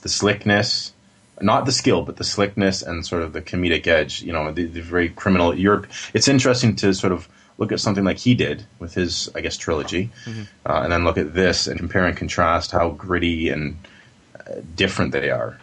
[0.03, 0.93] the slickness,
[1.40, 4.23] not the skill, but the slickness and sort of the comedic edge.
[4.23, 5.86] You know, the, the very criminal Europe.
[6.15, 7.28] It's interesting to sort of
[7.62, 10.47] look at something like he did with his, I guess, trilogy, Mhm.
[10.66, 13.76] uh, and then look at this and compare and contrast how gritty and
[14.39, 15.59] uh, different they are.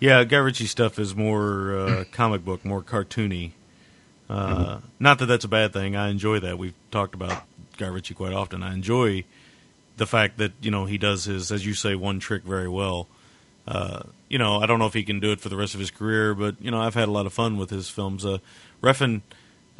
[0.00, 3.52] Yeah, Guy Ritchie stuff is more uh, comic book, more cartoony.
[4.28, 5.96] Uh, Not that that's a bad thing.
[5.96, 6.58] I enjoy that.
[6.58, 7.42] We've talked about
[7.78, 8.62] Guy Ritchie quite often.
[8.62, 9.24] I enjoy
[9.96, 13.08] the fact that you know he does his, as you say, one trick very well.
[13.66, 15.80] Uh, you know, I don't know if he can do it for the rest of
[15.80, 18.24] his career, but you know, I've had a lot of fun with his films.
[18.24, 18.38] Uh,
[18.82, 19.22] Refn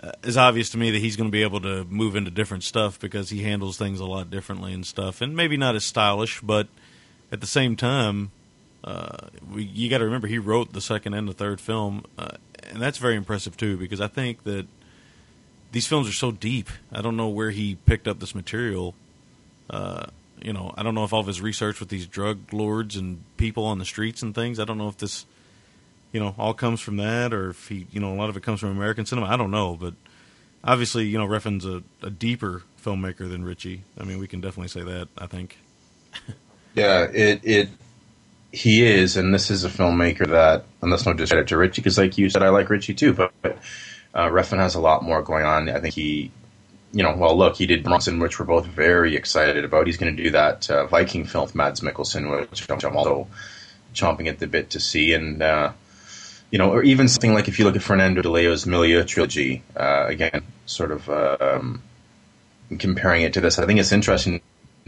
[0.03, 2.65] uh, is obvious to me that he's going to be able to move into different
[2.65, 6.41] stuff because he handles things a lot differently and stuff, and maybe not as stylish,
[6.41, 6.69] but
[7.33, 8.31] at the same time,
[8.83, 12.37] uh, we, you got to remember he wrote the second and the third film, uh,
[12.71, 13.77] and that's very impressive too.
[13.77, 14.67] Because I think that
[15.73, 16.69] these films are so deep.
[16.93, 18.95] I don't know where he picked up this material.
[19.69, 20.07] Uh,
[20.43, 23.23] you know, I don't know if all of his research with these drug lords and
[23.37, 24.59] people on the streets and things.
[24.59, 25.27] I don't know if this,
[26.13, 28.43] you know, all comes from that, or if he, you know, a lot of it
[28.43, 29.29] comes from American cinema.
[29.29, 29.95] I don't know, but
[30.65, 33.83] obviously, you know, Refn's a, a deeper filmmaker than Ritchie.
[33.99, 35.09] I mean, we can definitely say that.
[35.19, 35.59] I think.
[36.73, 37.69] Yeah, it it
[38.53, 41.99] he is, and this is a filmmaker that, and that's no discredit to Ritchie, because
[41.99, 43.59] like you said, I like Ritchie too, but, but
[44.15, 45.69] uh, Refn has a lot more going on.
[45.69, 46.31] I think he,
[46.93, 49.87] you know, well, look, he did Bronson, which we're both very excited about.
[49.87, 53.29] He's going to do that uh, Viking film with Mads Mikkelsen, which I'm also
[53.95, 55.73] chomping at the bit to see, and uh,
[56.51, 59.63] you know, or even something like if you look at Fernando Di Leo's Milieu trilogy,
[59.77, 61.83] uh, again, sort of uh, um,
[62.79, 64.41] comparing it to this, I think it's interesting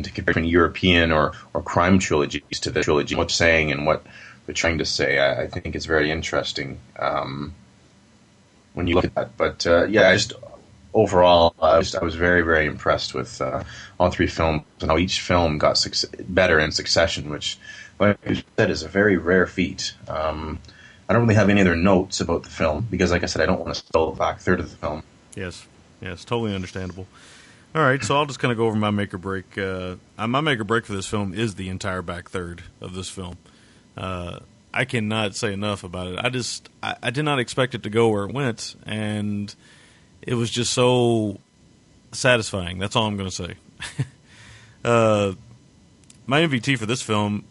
[0.02, 4.04] to compare European or, or crime trilogies to the trilogy, what's saying and what
[4.46, 5.18] they're trying to say.
[5.18, 7.54] I, I think it's very interesting um,
[8.74, 9.36] when you look at that.
[9.36, 10.32] But uh, yeah, I just
[10.94, 13.62] overall, I was, I was very, very impressed with uh,
[14.00, 17.58] all three films and how each film got suc- better in succession, which,
[17.98, 19.94] like you said, is a very rare feat.
[20.08, 20.58] Um,
[21.12, 23.46] I don't really have any other notes about the film because, like I said, I
[23.46, 25.02] don't want to spoil the back third of the film.
[25.36, 25.66] Yes,
[26.00, 27.06] yes, totally understandable.
[27.74, 29.58] All right, so I'll just kind of go over my make or break.
[29.58, 32.94] Uh, uh, my make or break for this film is the entire back third of
[32.94, 33.36] this film.
[33.94, 34.38] Uh,
[34.72, 36.18] I cannot say enough about it.
[36.18, 39.54] I just I, I did not expect it to go where it went, and
[40.22, 41.40] it was just so
[42.12, 42.78] satisfying.
[42.78, 43.54] That's all I'm going to say.
[44.86, 45.32] uh,
[46.24, 47.44] my MVT for this film,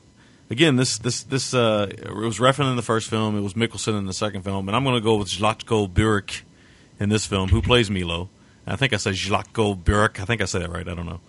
[0.52, 3.98] again, this this this uh, it was Refn in the first film, it was Mikkelsen
[3.98, 6.42] in the second film, and I'm going to go with Zlatko Burek
[7.00, 8.30] in this film, who plays Milo.
[8.68, 10.20] I think I said Zlatko Burek.
[10.20, 10.88] I think I said that right.
[10.88, 11.22] I don't know.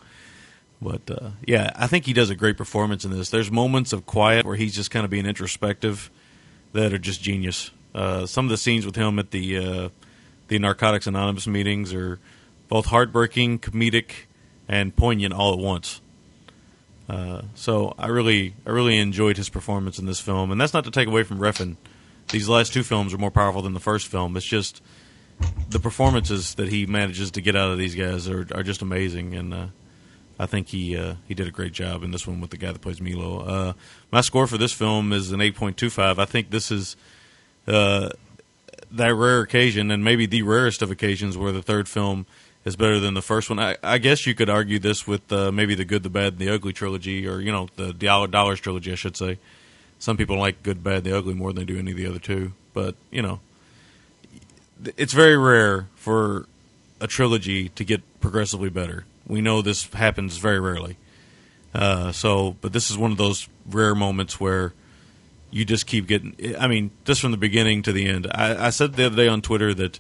[0.82, 3.31] But uh, yeah, I think he does a great performance in this.
[3.31, 6.11] There's moments of quiet where he's just kind of being introspective
[6.73, 7.70] that are just genius.
[7.94, 9.89] Uh, some of the scenes with him at the uh,
[10.49, 12.19] the Narcotics Anonymous meetings are
[12.69, 14.27] both heartbreaking, comedic,
[14.69, 16.02] and poignant all at once.
[17.09, 20.85] Uh, so I really, I really enjoyed his performance in this film, and that's not
[20.85, 21.77] to take away from Refn.
[22.31, 24.37] These last two films are more powerful than the first film.
[24.37, 24.81] It's just
[25.69, 29.35] the performances that he manages to get out of these guys are, are just amazing,
[29.35, 29.66] and uh,
[30.39, 32.73] I think he uh, he did a great job in this one with the guy
[32.73, 33.41] that plays Milo.
[33.41, 33.73] Uh,
[34.11, 36.19] my score for this film is an eight point two five.
[36.19, 36.97] I think this is
[37.66, 38.11] uh,
[38.93, 42.27] that rare occasion, and maybe the rarest of occasions, where the third film
[42.64, 43.59] is better than the first one.
[43.59, 46.39] I, I guess you could argue this with uh, maybe the Good, the Bad, and
[46.39, 49.39] the Ugly trilogy, or you know the Dollar Dollars trilogy, I should say.
[49.98, 52.18] Some people like Good, Bad, the Ugly more than they do any of the other
[52.18, 53.40] two, but you know
[54.97, 56.47] it's very rare for
[57.01, 59.05] a trilogy to get progressively better.
[59.26, 60.97] We know this happens very rarely.
[61.74, 64.74] Uh, so, but this is one of those rare moments where
[65.51, 66.36] you just keep getting.
[66.59, 68.26] I mean, just from the beginning to the end.
[68.30, 69.98] I, I said the other day on Twitter that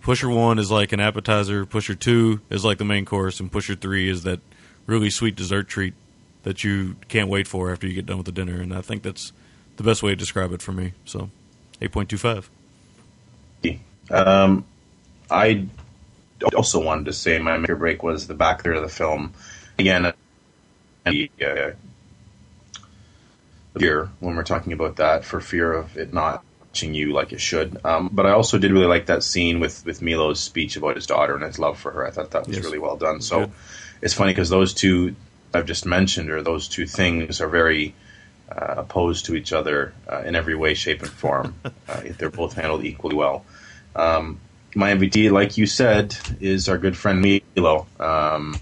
[0.00, 3.74] Pusher One is like an appetizer, Pusher Two is like the main course, and Pusher
[3.74, 4.40] Three is that
[4.86, 5.94] really sweet dessert treat
[6.44, 8.60] that you can't wait for after you get done with the dinner.
[8.60, 9.32] And I think that's
[9.76, 10.92] the best way to describe it for me.
[11.04, 11.30] So,
[11.80, 12.48] eight point two five.
[14.10, 14.64] Um,
[15.30, 15.66] I
[16.54, 19.34] also wanted to say my make or break was the back third of the film.
[19.78, 20.12] Again, uh,
[23.78, 26.44] fear when we're talking about that for fear of it not
[26.78, 27.84] touching you like it should.
[27.84, 31.06] Um, but I also did really like that scene with with Milo's speech about his
[31.06, 32.06] daughter and his love for her.
[32.06, 32.64] I thought that was Yes.
[32.64, 33.20] really well done.
[33.20, 33.50] So Good.
[34.02, 35.16] it's funny because those two
[35.52, 37.94] I've just mentioned, or those two things, are very
[38.50, 41.54] uh, opposed to each other uh, in every way, shape, and form.
[41.64, 43.44] uh, they're both handled equally well.
[43.96, 44.38] Um,
[44.74, 47.20] my MVP, like you said, is our good friend
[47.56, 47.86] Milo.
[47.98, 48.60] Um,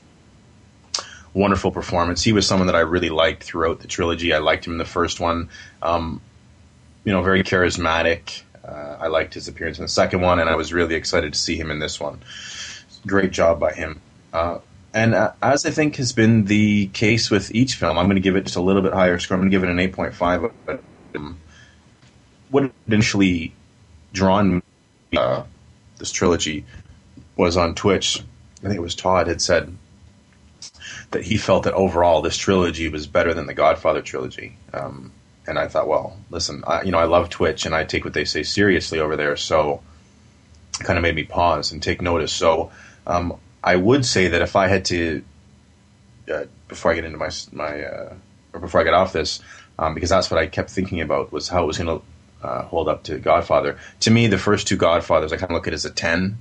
[1.34, 2.22] wonderful performance.
[2.22, 4.32] He was someone that I really liked throughout the trilogy.
[4.32, 5.51] I liked him in the first one.
[5.82, 6.20] Um,
[7.07, 8.43] you know, very charismatic.
[8.62, 11.39] Uh, I liked his appearance in the second one, and I was really excited to
[11.39, 12.20] see him in this one.
[13.07, 14.03] Great job by him.
[14.33, 14.59] Uh,
[14.93, 18.20] and uh, as I think has been the case with each film, I'm going to
[18.20, 19.37] give it just a little bit higher score.
[19.37, 20.53] I'm going to give it an 8.5.
[20.66, 20.83] But
[21.15, 21.39] um,
[22.51, 23.55] what initially
[24.12, 24.62] drawn
[25.16, 25.45] uh,
[25.99, 26.65] this trilogy
[27.37, 28.20] was on Twitch.
[28.59, 29.77] I think it was Todd had said
[31.12, 34.57] that he felt that overall this trilogy was better than the Godfather trilogy.
[34.74, 35.12] Um,
[35.47, 38.14] and I thought, well, listen, I, you know, I love Twitch and I take what
[38.14, 39.82] they say seriously over there, so
[40.81, 42.32] it kind of made me pause and take notice.
[42.32, 42.70] So
[43.06, 45.24] um, I would say that if I had to,
[46.32, 48.14] uh, before I get into my my uh,
[48.52, 49.40] or before I get off this,
[49.78, 52.62] um, because that's what I kept thinking about was how it was going to uh,
[52.62, 53.78] hold up to Godfather.
[54.01, 56.39] To me, the first two Godfathers, I kind of look at as a ten.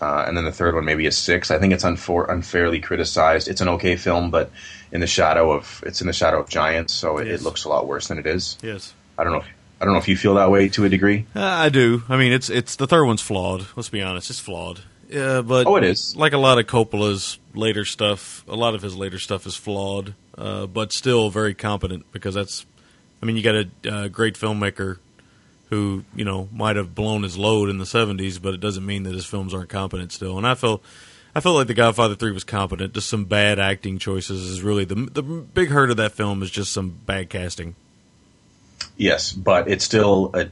[0.00, 1.50] Uh, and then the third one maybe a six.
[1.50, 3.48] I think it's unfor- unfairly criticized.
[3.48, 4.50] It's an okay film, but
[4.92, 7.40] in the shadow of it's in the shadow of giants, so it, Yes.
[7.40, 8.58] it looks a lot worse than it is.
[8.62, 8.92] Yes.
[9.18, 9.38] I don't know.
[9.40, 9.46] If,
[9.80, 11.26] I don't know if you feel that way to a degree.
[11.34, 12.02] Uh, I do.
[12.08, 13.66] I mean, it's it's the third one's flawed.
[13.76, 14.80] Let's be honest, it's flawed.
[15.08, 16.16] Yeah, but Oh, it is.
[16.16, 20.14] Like a lot of Coppola's later stuff, a lot of his later stuff is flawed,
[20.36, 22.66] uh, but still very competent because that's.
[23.22, 24.98] I mean, you got a uh, great filmmaker
[25.70, 29.02] who you know might have blown his load in the '70s, but it doesn't mean
[29.04, 30.36] that his films aren't competent still.
[30.38, 30.82] And I felt.
[31.34, 32.94] I felt like The Godfather Three was competent.
[32.94, 36.50] Just some bad acting choices is really the the big hurt of that film is
[36.50, 37.74] just some bad casting.
[38.96, 40.48] Yes, but it's still a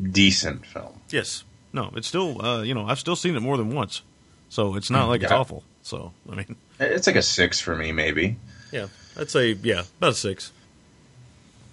[0.00, 1.00] decent film.
[1.10, 1.42] Yes.
[1.72, 4.02] No, it's still uh, you know I've still seen it more than once,
[4.48, 5.64] so it's not Mm, like it's awful.
[5.82, 8.36] So I mean, It's like a six for me, maybe
[8.70, 8.86] yeah,
[9.18, 10.52] I'd say yeah, about a six.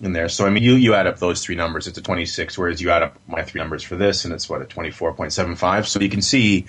[0.02, 0.30] In there.
[0.30, 2.58] So I mean, you you add up those three numbers, it's a twenty six.
[2.58, 5.14] Whereas you add up my three numbers for this, and it's what a twenty four
[5.14, 5.88] point seven five.
[5.88, 6.66] So you can see,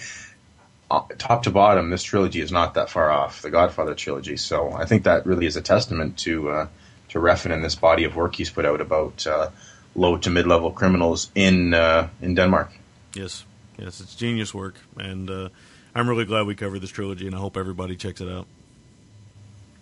[0.90, 4.36] uh, top to bottom, this trilogy is not that far off the Godfather trilogy.
[4.36, 6.69] So I think that really is a testament to uh,
[7.11, 9.51] to Refn and this body of work he's put out about uh,
[9.94, 12.73] low to mid level criminals in uh, in Denmark.
[13.15, 13.44] Yes,
[13.78, 15.48] yes, it's genius work, and uh,
[15.94, 18.47] I'm really glad we covered this trilogy, and I hope everybody checks it out.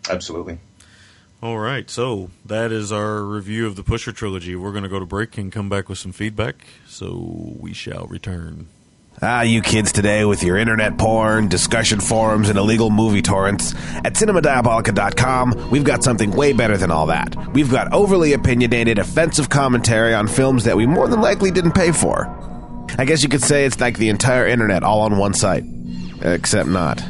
[0.08, 0.58] Absolutely.
[1.40, 4.56] All right, so that is our review of the Pusher trilogy.
[4.56, 6.66] We're going to go to break and come back with some feedback.
[6.88, 8.66] So we shall return.
[9.22, 13.72] Ah, you kids today with your internet porn, discussion forums, and illegal movie torrents.
[14.04, 17.36] At cinemadiabolica.com, we've got something way better than all that.
[17.52, 21.92] We've got overly opinionated, offensive commentary on films that we more than likely didn't pay
[21.92, 22.26] for.
[22.98, 25.62] I guess you could say it's like the entire internet all on one site.
[26.22, 27.00] Except not.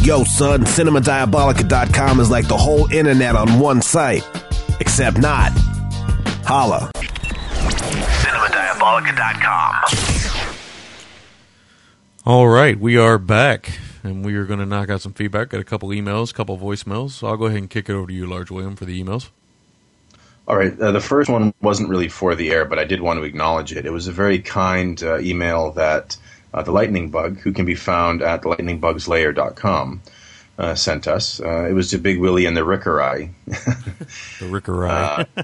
[0.00, 4.26] Yo, son, cinemadiabolica.com is like the whole internet on one site.
[4.80, 5.52] Except not.
[6.44, 6.90] Holla.
[6.94, 9.74] cinemadiabolica.com.
[12.24, 15.48] All right, we are back, and we are going to knock out some feedback.
[15.48, 17.10] Got a couple emails, a couple voicemails.
[17.10, 19.30] So I'll go ahead and kick it over to you, Large William, for the emails.
[20.46, 20.78] All right.
[20.78, 23.72] Uh, the first one wasn't really for the air, but I did want to acknowledge
[23.72, 23.86] it.
[23.86, 26.16] It was a very kind uh, email that
[26.54, 30.02] uh, the Lightning Bug, who can be found at lightningbugslair.com,
[30.58, 31.40] uh, sent us.
[31.40, 33.30] Uh, it was to Big Willie and the Rickerai.
[34.38, 35.26] The Rickerai.
[35.36, 35.42] Uh,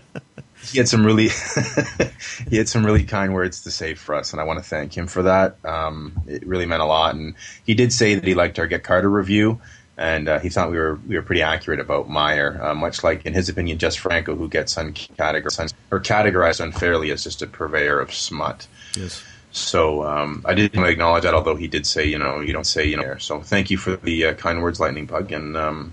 [0.71, 1.29] he had some really
[2.51, 4.97] he had some really kind words to say for us, and I want to thank
[4.97, 5.57] him for that.
[5.65, 8.83] Um, it really meant a lot, and he did say that he liked our Get
[8.83, 9.61] Carter review,
[9.97, 13.25] and uh, he thought we were we were pretty accurate about Meyer, uh, much like
[13.25, 17.99] in his opinion, Jess Franco, who gets uncategorized or categorized unfairly as just a purveyor
[18.01, 18.67] of smut.
[18.95, 19.23] yes.
[19.59, 22.53] So um, I did want to acknowledge that, although he did say, you know, you
[22.53, 23.17] don't say, you know.
[23.19, 25.93] So thank you for the uh, kind words, Lightning Bug, and um,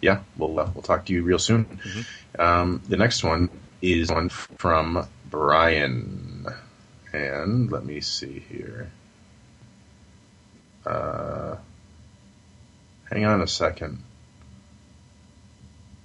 [0.00, 1.66] yeah, we'll uh, we'll talk to you real soon.
[2.38, 3.48] Um, the next one
[3.82, 6.46] is one from Brian,
[7.12, 8.90] and let me see here.
[10.86, 11.56] Uh,
[13.10, 14.02] hang on a second.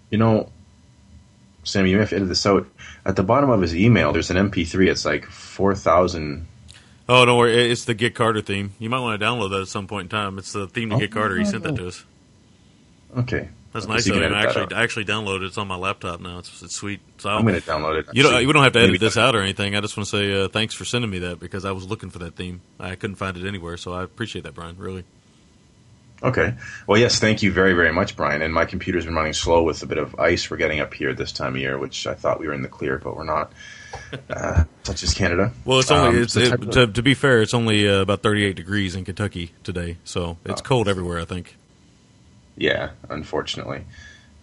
[0.09, 0.49] You know,
[1.63, 2.67] Sam, you may have to edit this out.
[3.05, 4.89] At the bottom of his email, there's an MP3.
[4.89, 6.47] It's like four thousand.
[7.11, 7.71] Oh, don't worry.
[7.71, 8.73] It's the Get Carter theme.
[8.77, 10.37] You might want to download that at some point in time.
[10.37, 11.37] It's the theme to Get Carter.
[11.37, 12.05] He sent that to us.
[13.17, 14.31] Okay, That's nice of him.
[14.31, 15.47] I actually, I actually downloaded it.
[15.47, 16.37] It's on my laptop now.
[16.37, 16.99] It's, it's sweet.
[17.17, 18.05] So I'm going to download it.
[18.13, 18.39] You don't.
[18.45, 19.75] You don't have to edit this out or anything.
[19.75, 22.11] I just want to say uh, thanks for sending me that because I was looking
[22.11, 22.61] for that theme.
[22.79, 24.77] I couldn't find it anywhere, so I appreciate that, Brian.
[24.77, 25.03] Really.
[26.21, 26.53] Okay.
[26.85, 28.43] Well, yes, thank you very, very much, Brian.
[28.43, 31.13] And my computer's been running slow with a bit of ice we're getting up here
[31.13, 33.51] this time of year, which I thought we were in the clear, but we're not.
[34.29, 35.51] Uh, such as Canada.
[35.65, 38.21] Well, it's only Um, it's it, of- to, to be fair, it's only uh, about
[38.21, 41.19] 38 degrees in Kentucky today, so it's cold everywhere.
[41.19, 41.55] I think.
[42.57, 43.83] Yeah, unfortunately.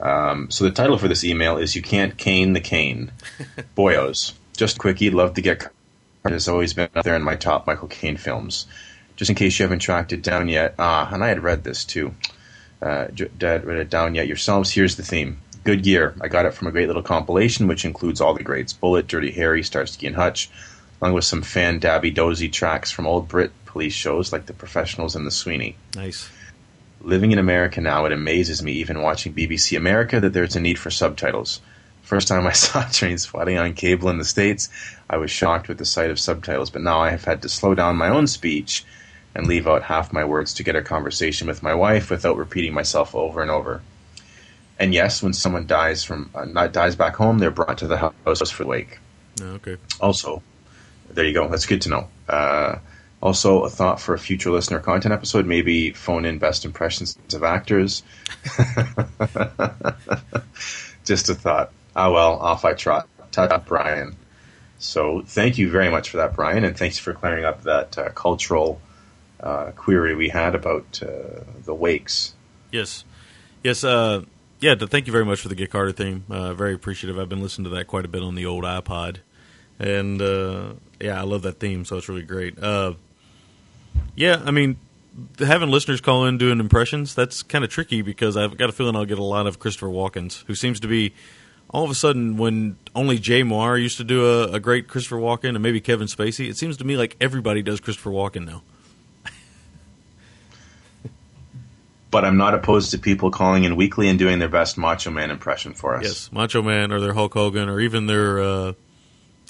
[0.00, 3.12] Um, so the title for this email is "You Can't Cane the Cane."
[3.76, 5.10] Boyos, just quickie.
[5.10, 5.66] Love to get.
[6.24, 8.66] Has always been up there in my top Michael Caine films.
[9.16, 11.84] Just in case you haven't tracked it down yet, ah, and I had read this
[11.84, 12.14] too.
[12.82, 13.06] Uh,
[13.40, 14.70] read it down yet yourselves.
[14.70, 15.38] Here's the theme.
[15.66, 16.14] Good gear.
[16.20, 19.32] I got it from a great little compilation, which includes all the greats: Bullitt, Dirty
[19.32, 20.48] Harry, Starsky and Hutch,
[21.02, 25.16] along with some fan dabby dozy tracks from old Brit police shows like The Professionals
[25.16, 25.74] and The Sweeney.
[25.96, 26.30] Nice.
[27.00, 30.78] Living in America now, it amazes me, even watching BBC America, that there's a need
[30.78, 31.60] for subtitles.
[32.02, 34.68] First time I saw Trainspotting on cable in the States,
[35.10, 37.74] I was shocked with the sight of subtitles, but now I have had to slow
[37.74, 38.84] down my own speech
[39.34, 42.72] and leave out half my words to get a conversation with my wife without repeating
[42.72, 43.82] myself over and over.
[44.78, 47.96] And yes, when someone dies from uh, not dies back home, they're brought to the
[47.96, 48.98] house for the wake.
[49.40, 49.76] Oh, okay.
[50.00, 50.42] Also,
[51.10, 51.48] there you go.
[51.48, 52.08] That's good to know.
[52.28, 52.78] Uh,
[53.22, 57.42] also, a thought for a future listener content episode: maybe phone in best impressions of
[57.42, 58.02] actors.
[61.04, 61.72] Just a thought.
[61.94, 63.08] Ah, well, off I trot.
[63.32, 64.16] Ta Brian.
[64.78, 68.10] So, thank you very much for that, Brian, and thanks for clearing up that uh,
[68.10, 68.78] cultural
[69.40, 72.34] uh, query we had about uh, the wakes.
[72.70, 73.04] Yes,
[73.62, 73.82] yes.
[74.60, 74.74] Yeah.
[74.74, 76.24] th- Thank you very much for the Get Carter theme.
[76.30, 77.18] Uh, very appreciative.
[77.18, 79.18] I've been listening to that quite a bit on the old iPod,
[79.78, 81.84] and uh, yeah, I love that theme.
[81.84, 82.58] So it's really great.
[82.62, 82.94] Uh,
[84.14, 84.76] yeah, I mean,
[85.38, 88.96] having listeners call in doing impressions that's kind of tricky because I've got a feeling
[88.96, 91.14] I'll get a lot of Christopher Walken's, who seems to be
[91.70, 95.16] all of a sudden when only Jay Mohr used to do a, a great Christopher
[95.16, 96.48] Walken and maybe Kevin Spacey.
[96.48, 98.62] It seems to me like everybody does Christopher Walken now.
[102.16, 105.30] But I'm not opposed to people calling in weekly and doing their best Macho Man
[105.30, 106.04] impression for us.
[106.04, 108.72] Yes, Macho Man or their Hulk Hogan or even their uh,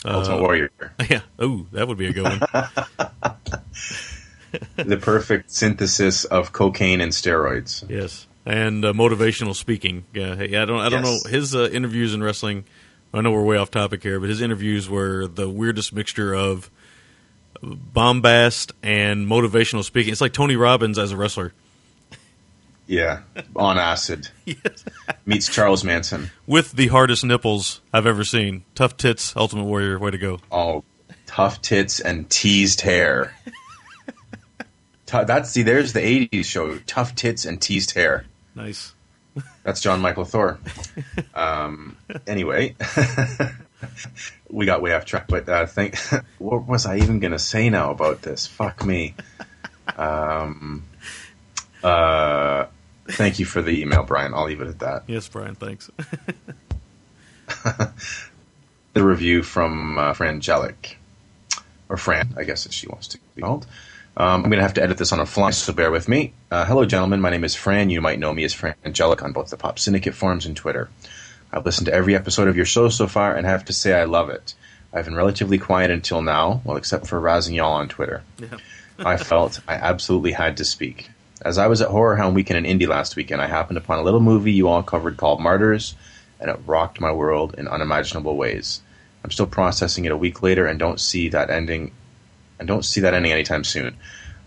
[0.05, 0.71] Ultimate uh, Warrior.
[1.09, 1.21] Yeah.
[1.39, 2.41] Oh, that would be a good one.
[4.77, 7.89] the perfect synthesis of cocaine and steroids.
[7.89, 10.05] yes, and uh, motivational speaking.
[10.13, 10.81] Yeah, hey, I don't.
[10.81, 11.25] I don't Yes.
[11.25, 12.65] know his uh, interviews in wrestling.
[13.15, 16.69] I know we're way off topic here, but his interviews were the weirdest mixture of
[17.63, 20.11] bombast and motivational speaking.
[20.11, 21.53] It's like Tony Robbins as a wrestler.
[22.87, 23.21] Yeah,
[23.57, 24.29] on acid.
[25.27, 26.31] Meets Charles Manson.
[26.47, 28.65] with the hardest nipples I've ever seen.
[28.77, 29.99] Tough tits, Ultimate Warrior.
[29.99, 30.39] Way to go.
[30.53, 30.85] Oh,
[31.27, 33.35] tough tits and teased hair.
[35.07, 35.63] Tu- That's see.
[35.63, 36.79] There's the '80s show.
[36.87, 38.25] Tough tits and teased hair.
[38.55, 38.93] Nice.
[39.63, 40.59] That's Jon Mikl Thor.
[41.35, 41.97] Um,
[42.27, 42.75] anyway,
[44.49, 45.27] we got way off track.
[45.29, 45.99] But uh, think,
[46.39, 48.47] what was I even going to say now about this?
[48.47, 49.15] Fuck me.
[49.97, 50.85] Um,
[51.85, 52.67] uh,
[53.09, 54.35] thank you for the email, Brian.
[54.35, 55.05] I'll leave it at that.
[55.07, 55.55] Yes, Brian.
[55.55, 55.91] Thanks.
[58.95, 60.95] the review from uh, Frangelic,
[61.89, 63.67] or Fran, I guess as she wants to be called.
[64.17, 66.33] Um, I'm going to have to edit this on a fly, so bear with me.
[66.51, 67.21] Uh, hello, gentlemen.
[67.21, 67.91] My name is Fran.
[67.91, 70.89] You might know me as Frangelic on both the Pop Syndicate forums and Twitter.
[71.53, 74.05] I've listened to every episode of your show so far and have to say I
[74.05, 74.55] love it.
[74.93, 78.23] I've been relatively quiet until now, well, except for razzing y'all on Twitter.
[78.99, 81.11] I felt I absolutely had to speak.
[81.43, 84.21] As I was at HorrorHound Weekend in Indy last weekend, I happened upon a little
[84.21, 85.95] movie you all covered called Martyrs,
[86.41, 88.81] and it rocked my world in unimaginable ways.
[89.23, 91.93] I'm still processing it a week later and don't see that ending
[92.59, 93.99] and don't see that ending anytime soon.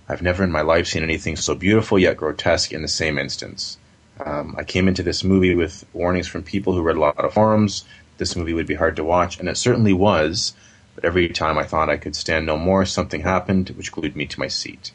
[0.07, 3.77] I've never in my life seen anything so beautiful yet grotesque in the same instance.
[4.19, 7.33] Um, I came into this movie with warnings from people who read a lot of
[7.35, 7.85] forums.
[8.17, 10.53] This movie would be hard to watch, and it certainly was.
[10.95, 14.25] But every time I thought I could stand no more, something happened which glued me
[14.25, 14.91] to my seat.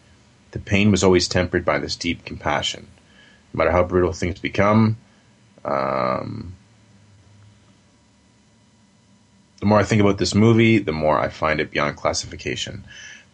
[0.55, 2.87] The pain was always tempered by this deep compassion.
[3.53, 4.97] No matter how brutal things become,
[5.65, 6.55] um,
[9.59, 12.85] the more I think about this movie, the more I find it beyond classification.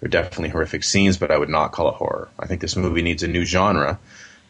[0.01, 2.31] There are definitely horrific scenes, but I would not call it horror.
[2.39, 3.99] I think this movie needs a new genre,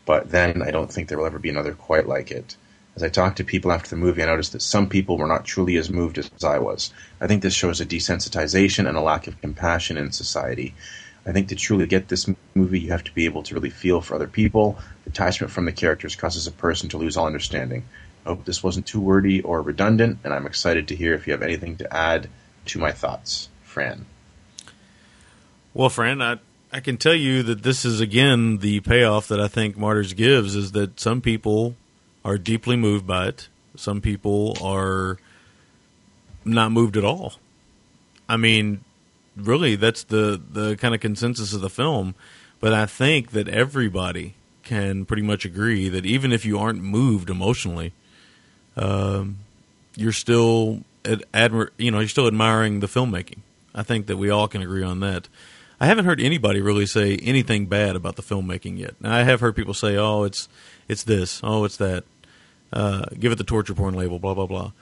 [0.06, 2.54] but then I don't think there will ever be another quite like it.
[2.94, 5.44] As I talked to people after the movie, I noticed that some people were not
[5.44, 6.92] truly as moved as I was.
[7.20, 10.74] I think this shows a desensitization and a lack of compassion in society.
[11.26, 14.00] I think to truly get this movie, you have to be able to really feel
[14.00, 14.78] for other people.
[15.04, 17.84] Detachment from the characters causes a person to lose all understanding.
[18.24, 21.32] I hope this wasn't too wordy or redundant, and I'm excited to hear if you
[21.32, 22.28] have anything to add
[22.66, 23.48] to my thoughts.
[23.62, 24.06] Fran.
[25.74, 26.38] Well, Fran, I
[26.72, 30.54] I can tell you that this is again the payoff that I think Martyrs gives
[30.54, 31.74] is that some people
[32.24, 33.48] are deeply moved by it.
[33.76, 35.18] Some people are
[36.44, 37.34] not moved at all.
[38.28, 38.84] I mean,
[39.46, 42.14] really, that's the the kind of consensus of the film.
[42.60, 47.30] But I think that everybody can pretty much agree that even if you aren't moved
[47.30, 47.92] emotionally,
[48.76, 49.38] um,
[49.96, 53.38] you're still ad- admir- you know you're still admiring the filmmaking.
[53.74, 55.28] I think that we all can agree on that.
[55.80, 58.94] I haven't heard anybody really say anything bad about the filmmaking yet.
[59.00, 60.48] Now, I have heard people say, "Oh, it's
[60.88, 61.40] it's this.
[61.42, 62.04] Oh, it's that.
[62.72, 64.72] Uh, give it the torture porn label." Blah blah blah.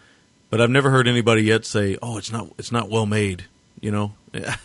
[0.50, 3.44] But I've never heard anybody yet say, "Oh, it's not it's not well made."
[3.80, 4.56] You know, and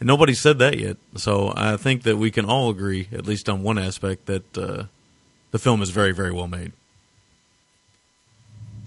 [0.00, 0.96] nobody said that yet.
[1.16, 4.84] So I think that we can all agree, at least on one aspect, that uh,
[5.50, 6.72] the film is very very well made.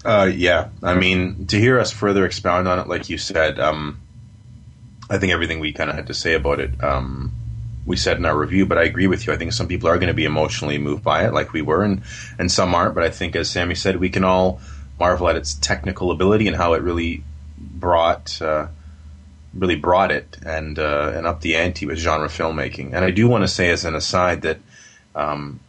[0.04, 4.00] Uh, yeah, I mean, to hear us further expound on it, like you said, um,
[5.10, 7.32] I think everything we kind of had to say about it, um,
[7.84, 8.64] we said in our review.
[8.64, 9.32] But I agree with you.
[9.32, 11.82] I think some people are going to be emotionally moved by it, like we were,
[11.82, 12.02] and
[12.38, 12.94] and some aren't.
[12.94, 14.60] But I think, as Sammy said, we can all
[14.98, 17.22] marvel at its technical ability and how it really
[17.58, 18.40] brought.
[18.40, 18.68] Uh,
[19.54, 22.92] really brought it and uh, and up the ante with genre filmmaking.
[22.92, 24.58] And I do want to say, as an aside, that
[25.14, 25.60] um,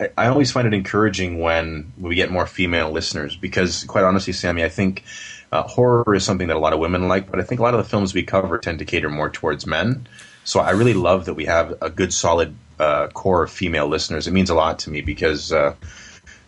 [0.00, 4.32] I, I always find it encouraging when we get more female listeners because, quite honestly,
[4.32, 5.04] Sammy, I think
[5.50, 7.74] uh, horror is something that a lot of women like, but I think a lot
[7.74, 10.06] of the films we cover tend to cater more towards men.
[10.44, 14.28] So I really love that we have a good, solid uh, core of female listeners.
[14.28, 15.52] It means a lot to me because.
[15.52, 15.74] Uh,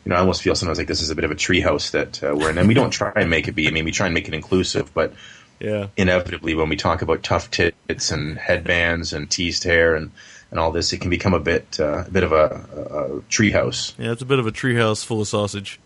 [0.04, 2.22] you know, I almost feel sometimes like this is a bit of a treehouse that
[2.22, 3.68] uh, we're in, and we don't try and make it be.
[3.68, 5.12] I mean, we try and make it inclusive, but
[5.60, 5.88] Yeah.
[5.96, 10.12] inevitably when we talk about tough tits and headbands and teased hair and,
[10.50, 13.94] and all this, it can become a bit uh, a bit of a, a, treehouse.
[13.98, 15.80] Yeah, it's a bit of a treehouse full of sausage.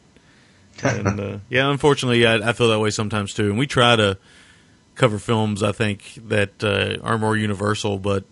[0.83, 3.51] And uh, yeah, unfortunately, yeah, I, I feel that way sometimes too.
[3.51, 4.19] And we try to
[4.95, 7.99] cover films, I think, that uh, are more universal.
[7.99, 8.25] But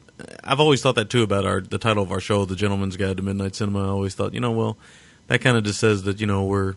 [0.44, 3.16] I've always thought that too about our the title of our show, "The Gentleman's Guide
[3.16, 4.76] to Midnight Cinema." I always thought, you know, well,
[5.28, 6.76] that kind of just says that you know we're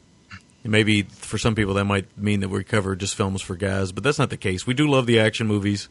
[0.64, 4.04] maybe for some people that might mean that we cover just films for guys, but
[4.04, 4.66] that's not the case.
[4.66, 5.90] We do love the action movies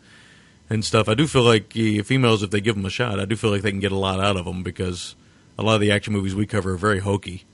[0.71, 1.09] and stuff.
[1.09, 3.63] I do feel like females, if they give them a shot, I do feel like
[3.63, 5.15] they can get a lot out of them because
[5.59, 7.45] a lot of the action movies we cover are very hokey.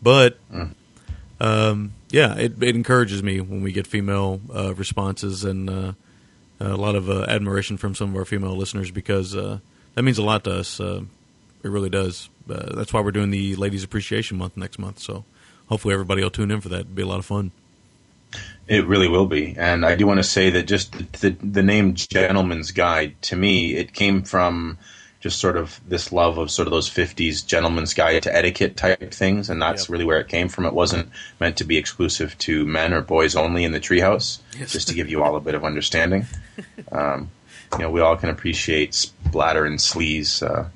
[0.00, 0.38] But
[1.40, 5.92] um, yeah, it, it encourages me when we get female uh, responses and uh,
[6.60, 9.58] a lot of uh, admiration from some of our female listeners because uh,
[9.94, 10.80] that means a lot to us.
[10.80, 11.02] Uh,
[11.62, 12.28] it really does.
[12.48, 14.98] Uh, that's why we're doing the Ladies Appreciation Month next month.
[15.00, 15.24] So
[15.68, 16.80] hopefully everybody will tune in for that.
[16.80, 17.52] It'll be a lot of fun.
[18.66, 21.94] It really will be, and I do want to say that just the the name
[21.94, 24.76] "Gentleman's Guide" to me, it came from
[25.20, 29.12] just sort of this love of sort of those '50s gentleman's guide to etiquette type
[29.12, 30.66] things, and that's really where it came from.
[30.66, 34.38] It wasn't meant to be exclusive to men or boys only in the treehouse.
[34.58, 34.72] Yes.
[34.72, 36.26] Just to give you all a bit of understanding,
[36.92, 37.30] um,
[37.72, 40.68] you know, we all can appreciate splatter and sleaze, uh,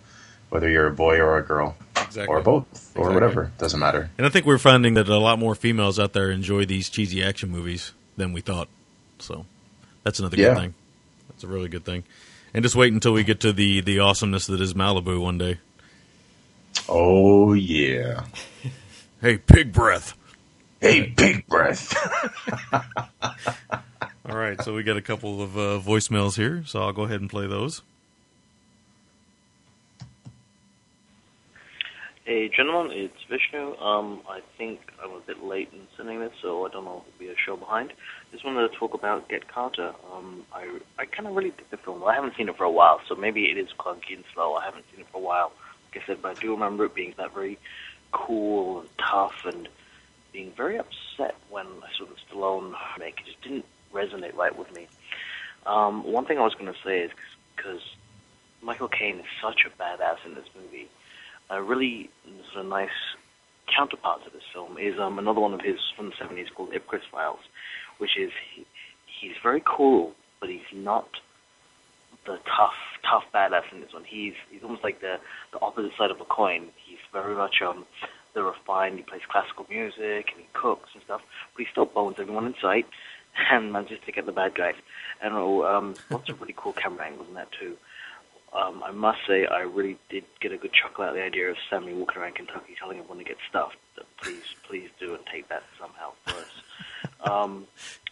[0.51, 2.26] whether you're a boy or a girl, Exactly.
[2.34, 2.64] or both,
[2.96, 3.14] or Exactly.
[3.14, 3.52] whatever.
[3.58, 4.10] Doesn't matter.
[4.18, 7.22] And I think we're finding that a lot more females out there enjoy these cheesy
[7.22, 8.68] action movies than we thought.
[9.18, 9.46] So
[10.02, 10.54] that's another Yeah.
[10.54, 10.74] good thing.
[11.28, 12.04] That's a really good thing.
[12.54, 15.58] And just wait until we get to the the awesomeness that is Malibu one day.
[16.88, 18.24] Oh yeah.
[19.20, 20.14] Hey, pig breath.
[20.80, 21.94] Hey, pig breath.
[24.28, 27.20] All right, so we got a couple of uh, voicemails here, so I'll go ahead
[27.20, 27.82] and play those.
[32.24, 33.76] Hey, gentlemen, it's Vishnu.
[33.78, 37.14] Um, I think I'm a bit late in sending this, so I don't know if
[37.14, 37.92] it'll be a show behind.
[38.30, 39.92] Just wanted to talk about Get Carter.
[40.14, 42.04] Um, I, I kind of really dig the film.
[42.04, 44.54] I haven't seen it for a while, so maybe it is clunky and slow.
[44.54, 45.50] I haven't seen it for a while,
[45.90, 47.58] like I said, but I do remember it being that very
[48.12, 49.68] cool and tough and
[50.32, 53.18] being very upset when I saw the Stallone make.
[53.18, 54.86] It just didn't resonate right with me.
[55.66, 57.10] Um, one thing I was going to say is
[57.56, 57.80] because
[58.62, 60.88] Michael Caine is such a badass in this movie.
[61.51, 62.10] A really
[62.52, 62.89] sort of nice
[63.74, 67.02] counterpart to this film is um, another one of his from the 70s called Ipcress
[67.10, 67.40] Files,
[67.98, 68.66] which is he,
[69.06, 71.09] he's very cool, but he's not
[72.24, 72.74] the tough,
[73.09, 74.05] tough badass in this one.
[74.05, 75.19] He's he's almost like the
[75.52, 76.69] the opposite side of a coin.
[76.85, 77.85] He's very much um
[78.35, 78.98] the refined.
[78.98, 81.23] He plays classical music and he cooks and stuff,
[81.55, 82.86] but he still bones everyone in sight
[83.51, 84.74] and manages to get the bad guys.
[85.23, 87.77] And oh, um, lots of really cool camera angles in that too.
[88.54, 91.50] Um, I must say, I really did get a good chuckle out of the idea
[91.50, 93.76] of Sammy walking around Kentucky telling everyone to get stuffed.
[94.20, 96.46] Please, please do and take that somehow for us.
[97.24, 97.66] Um,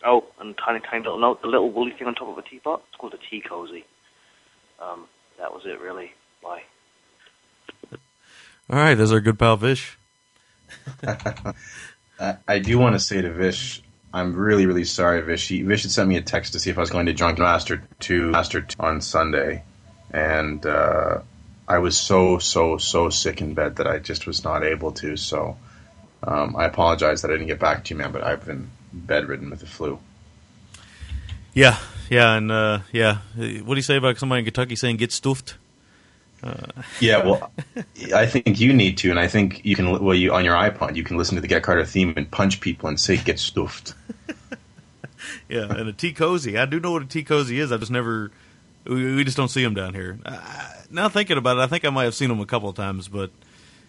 [0.06, 2.82] oh, and tiny, tiny little note: the little woolly thing on top of a teapot.
[2.88, 3.84] It's called a tea cozy.
[4.80, 5.06] Um,
[5.36, 6.12] that was it, really.
[6.40, 6.62] Bye.
[8.70, 9.98] All right, there's our good pal Vish.
[12.20, 15.48] I, I do want to say to Vish, I'm really, really sorry, Vish.
[15.48, 17.42] He, Vish had sent me a text to see if I was going to Drunken
[17.42, 19.64] Master 2 Master 2 on Sunday.
[20.12, 21.20] And uh,
[21.68, 25.16] I was so, so, so sick in bed that I just was not able to.
[25.16, 25.56] So
[26.22, 29.50] um, I apologize that I didn't get back to you, man, but I've been bedridden
[29.50, 29.98] with the flu.
[31.54, 31.78] Yeah,
[32.08, 33.18] yeah, and uh, yeah.
[33.36, 35.56] What do you say about somebody in Kentucky saying "get stuffed"?
[37.00, 37.52] Yeah, well,
[38.14, 40.02] I think you need to, and I think you can.
[40.02, 42.60] Well, you on your iPod, you can listen to the Get Carter theme and punch
[42.60, 43.94] people and say "Get stuffed."
[45.48, 46.56] Yeah, and a tea cozy.
[46.56, 47.72] I do know what a tea cozy is.
[47.72, 48.30] I just never.
[48.84, 50.18] We, we just don't see them down here.
[50.24, 50.38] Uh,
[50.90, 53.08] now thinking about it, I think I might have seen them a couple of times,
[53.08, 53.30] but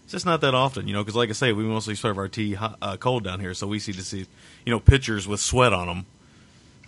[0.04, 1.02] it's just not that often, you know.
[1.02, 3.68] Because like I say, we mostly serve our tea hot, uh, cold down here, so
[3.68, 4.26] we see to see,
[4.66, 6.06] you know, pitchers with sweat on them.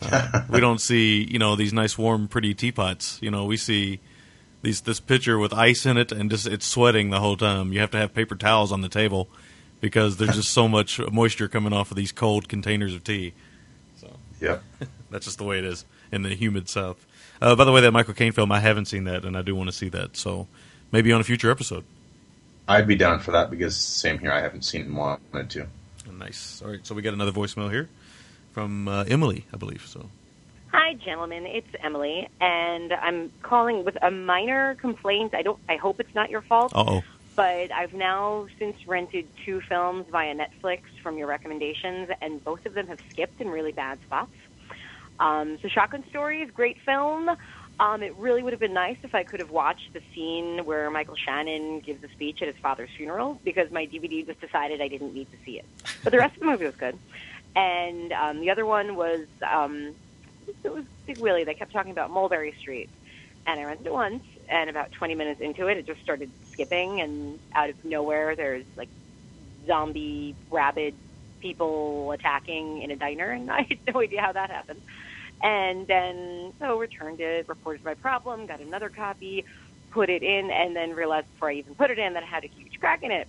[0.02, 3.22] Uh, we don't see, you know, these nice warm, pretty teapots.
[3.22, 4.00] You know, we see
[4.62, 7.72] these this pitcher with ice in it and just it's sweating the whole time.
[7.72, 9.30] You have to have paper towels on the table
[9.82, 13.34] because there's just so much moisture coming off of these cold containers of tea.
[13.98, 14.12] So
[14.42, 14.60] yeah,
[15.12, 17.06] that's just the way it is in the humid South.
[17.44, 19.54] Uh, by the way, that Michael Caine film, I haven't seen that, and I do
[19.54, 20.16] want to see that.
[20.16, 20.48] So
[20.94, 21.84] maybe on a future episode.
[22.70, 24.32] I'd be down for that because same here.
[24.32, 25.68] I haven't seen it and wanted to.
[26.10, 26.62] Nice.
[26.64, 27.90] All right, so we got another voicemail here
[28.54, 29.86] from uh, Emily, I believe.
[29.86, 30.10] So
[30.72, 31.46] Hi, gentlemen.
[31.46, 35.36] It's Emily, and I'm calling with a minor complaint.
[35.36, 35.60] I don't.
[35.68, 36.72] I hope it's not your fault.
[36.74, 37.04] uh oh.
[37.36, 42.74] But I've now since rented two films via Netflix from your recommendations, and both of
[42.74, 44.32] them have skipped in really bad spots.
[45.20, 47.30] Um, so, Shotgun Stories, great film.
[47.80, 50.90] Um, it really would have been nice if I could have watched the scene where
[50.92, 54.88] Michael Shannon gives a speech at his father's funeral because my DVD just decided I
[54.88, 55.66] didn't need to see it.
[56.04, 56.98] But the rest of the movie was good.
[57.56, 59.96] And um, the other one was um,
[60.64, 61.44] it was Big Willie.
[61.44, 62.90] They kept talking about Mulberry Street,
[63.46, 64.24] and I rented it once.
[64.50, 68.66] And about 20 minutes into it, it just started skipping, and out of nowhere, there's
[68.76, 68.90] like
[69.66, 70.94] zombie rabid
[71.40, 74.82] people attacking in a diner, and I had no idea how that happened.
[75.44, 79.46] And then so returned it, reported my problem, got another copy,
[79.92, 82.46] put it in, and then realized before I even put it in that it had
[82.46, 83.28] a huge crack in it.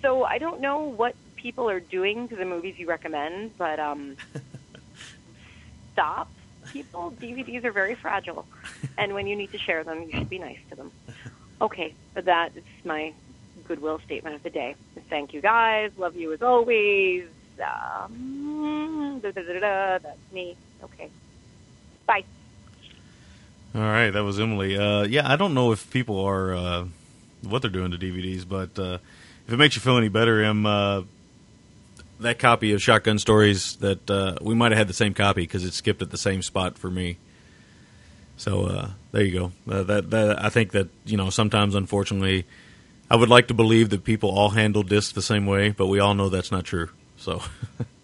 [0.00, 4.16] So I don't know what people are doing to the movies you recommend, but um,
[5.92, 6.30] stop.
[6.72, 8.44] People, DVDs are very fragile,
[8.98, 10.90] and when you need to share them, you should be nice to them.
[11.60, 13.12] Okay, that is my
[13.66, 14.74] goodwill statement of the day.
[15.08, 15.92] Thank you, guys.
[15.96, 17.28] Love you as always.
[17.64, 20.56] Um, da, da, da, da, that's me.
[20.82, 21.10] Okay.
[22.06, 22.24] Bye.
[23.74, 24.76] All right, that was Emily.
[24.76, 26.84] Uh, yeah, I don't know if people are uh,
[27.42, 28.98] what they're doing to DVDs, but uh,
[29.46, 31.02] if it makes you feel any better, Em, uh,
[32.20, 35.64] that copy of Shotgun Stories that uh, we might have had the same copy because
[35.64, 37.18] it skipped at the same spot for me.
[38.38, 39.82] So uh, there you go.
[39.84, 42.46] That that I think that you know sometimes, unfortunately,
[43.10, 46.00] I would like to believe that people all handle discs the same way, but we
[46.00, 46.90] all know that's not true.
[47.16, 47.42] So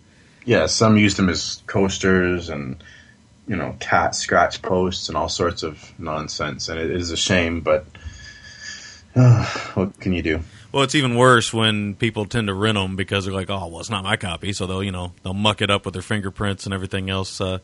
[0.45, 2.83] Yeah, some used them as coasters and
[3.47, 7.61] you know cat scratch posts and all sorts of nonsense, and it is a shame.
[7.61, 7.87] But
[9.15, 9.45] uh,
[9.75, 10.41] what can you do?
[10.73, 13.81] Well, it's even worse when people tend to rent them because they're like, "Oh, well,
[13.81, 16.65] it's not my copy," so they'll you know they'll muck it up with their fingerprints
[16.65, 17.41] and everything else.
[17.41, 17.59] Uh,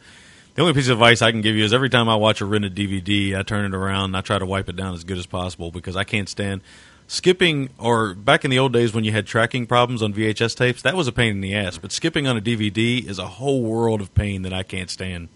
[0.55, 2.45] the only piece of advice I can give you is every time I watch a
[2.45, 5.17] rented DVD, I turn it around and I try to wipe it down as good
[5.17, 6.63] as possible because I can't stand
[7.09, 7.71] skipping.
[7.79, 10.95] Or back in the old days when you had tracking problems on VHS tapes, that
[10.95, 11.77] was a pain in the ass.
[11.79, 15.29] But skipping on a DVD is a whole world of pain that I can't stand.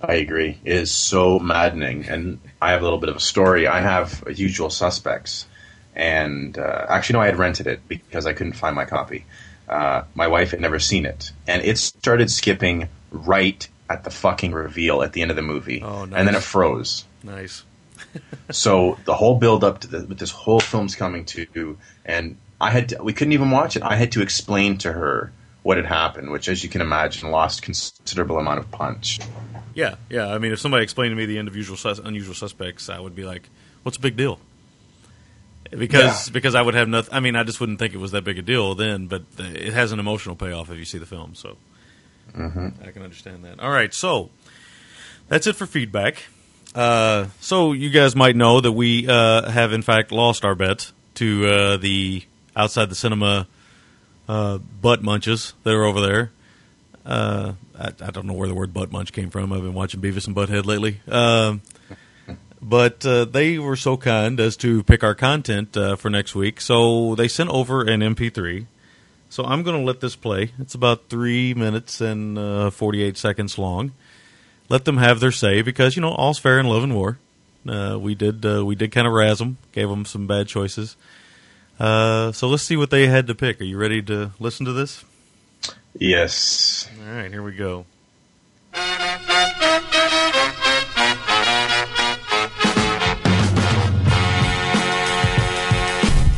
[0.00, 0.56] I agree.
[0.64, 3.66] It is so maddening, and I have a little bit of a story.
[3.66, 5.44] I have a Usual Suspects,
[5.96, 9.24] and uh, actually, no, I had rented it because I couldn't find my copy.
[9.68, 14.52] Uh, my wife had never seen it, and it started skipping right at the fucking
[14.52, 16.16] reveal at the end of the movie, Oh, nice.
[16.16, 17.04] and then it froze.
[17.24, 17.64] Nice.
[18.50, 22.70] So the whole build up to the, what this whole film's coming to, and I
[22.70, 23.82] had to, we couldn't even watch it.
[23.82, 25.32] I had to explain to her
[25.62, 29.18] what had happened, which, as you can imagine, lost considerable amount of punch.
[29.74, 30.28] Yeah, yeah.
[30.28, 32.98] I mean, if somebody explained to me the end of Usual Sus- Unusual Suspects, I
[32.98, 33.48] would be like,
[33.82, 34.40] "What's a big deal?"
[35.70, 37.12] Because because I would have nothing.
[37.12, 39.06] I mean, I just wouldn't think it was that big a deal then.
[39.06, 41.34] But uh, it has an emotional payoff if you see the film.
[41.34, 41.58] So
[42.34, 42.86] Mhm.
[42.86, 43.60] I can understand that.
[43.60, 44.30] All right, so
[45.28, 46.24] that's it for feedback.
[46.74, 50.92] Uh, so you guys might know that we uh, have in fact lost our bet
[51.14, 52.22] to uh, the
[52.54, 53.46] outside the cinema
[54.28, 56.30] uh, butt munches that are over there.
[57.04, 59.52] Uh, I, I don't know where the word butt munch came from.
[59.52, 61.00] I've been watching Beavis and Butthead lately.
[61.08, 61.62] Um,
[62.60, 66.60] but uh, they were so kind as to pick our content for next week.
[66.60, 68.66] So they sent over an MP3.
[69.30, 70.52] So I'm going to let this play.
[70.58, 73.92] It's about three minutes and uh, 48 seconds long.
[74.68, 77.18] Let them have their say because you know all's fair in love and war.
[77.66, 80.96] Uh, we did uh, we did kind of razz them, gave them some bad choices.
[81.80, 83.60] Uh, so let's see what they had to pick.
[83.60, 85.04] Are you ready to listen to this?
[85.98, 86.88] Yes.
[87.00, 87.86] All right, here we go.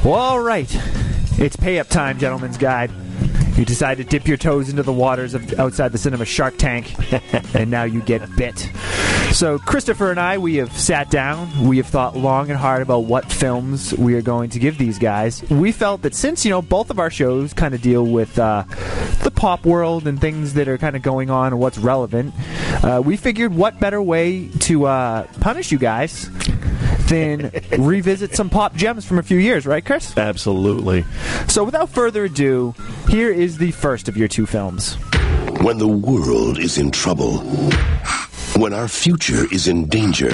[0.05, 0.69] All right.
[1.39, 2.91] It's pay up time, gentlemen's guide.
[3.61, 6.95] You decide to dip your toes into the waters of outside the cinema Shark Tank,
[7.55, 8.59] and now you get bit.
[9.33, 11.69] So, Christopher and I, we have sat down.
[11.69, 14.99] We have thought long and hard about what films we are going to give these
[14.99, 15.43] guys.
[15.51, 18.65] We felt that since, you know, both of our shows kind of deal with uh,
[19.25, 22.33] the pop world and things that are kind of going on and what's relevant,
[22.83, 26.31] uh, we figured what better way to uh, punish you guys
[27.11, 30.17] than revisit some pop gems from a few years, right, Chris?
[30.17, 31.05] Absolutely.
[31.49, 32.75] So, without further ado,
[33.09, 34.95] here is the first of your two films.
[35.61, 37.39] When the world is in trouble,
[38.57, 40.31] when our future is in danger,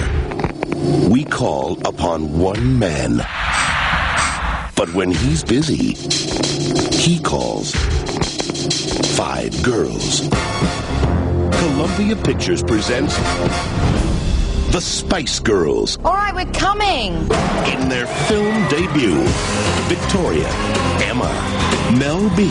[1.08, 3.16] we call upon one man.
[4.76, 5.94] But when he's busy,
[6.94, 7.72] he calls
[9.16, 10.28] five girls.
[11.58, 13.16] Columbia Pictures presents
[14.72, 17.14] The Spice Girls All right, we're coming.
[17.72, 19.22] in their film debut.
[19.88, 20.48] Victoria,
[21.02, 21.30] Emma,
[21.98, 22.44] Mel B,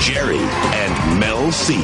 [0.00, 1.74] Geri, and Mel C.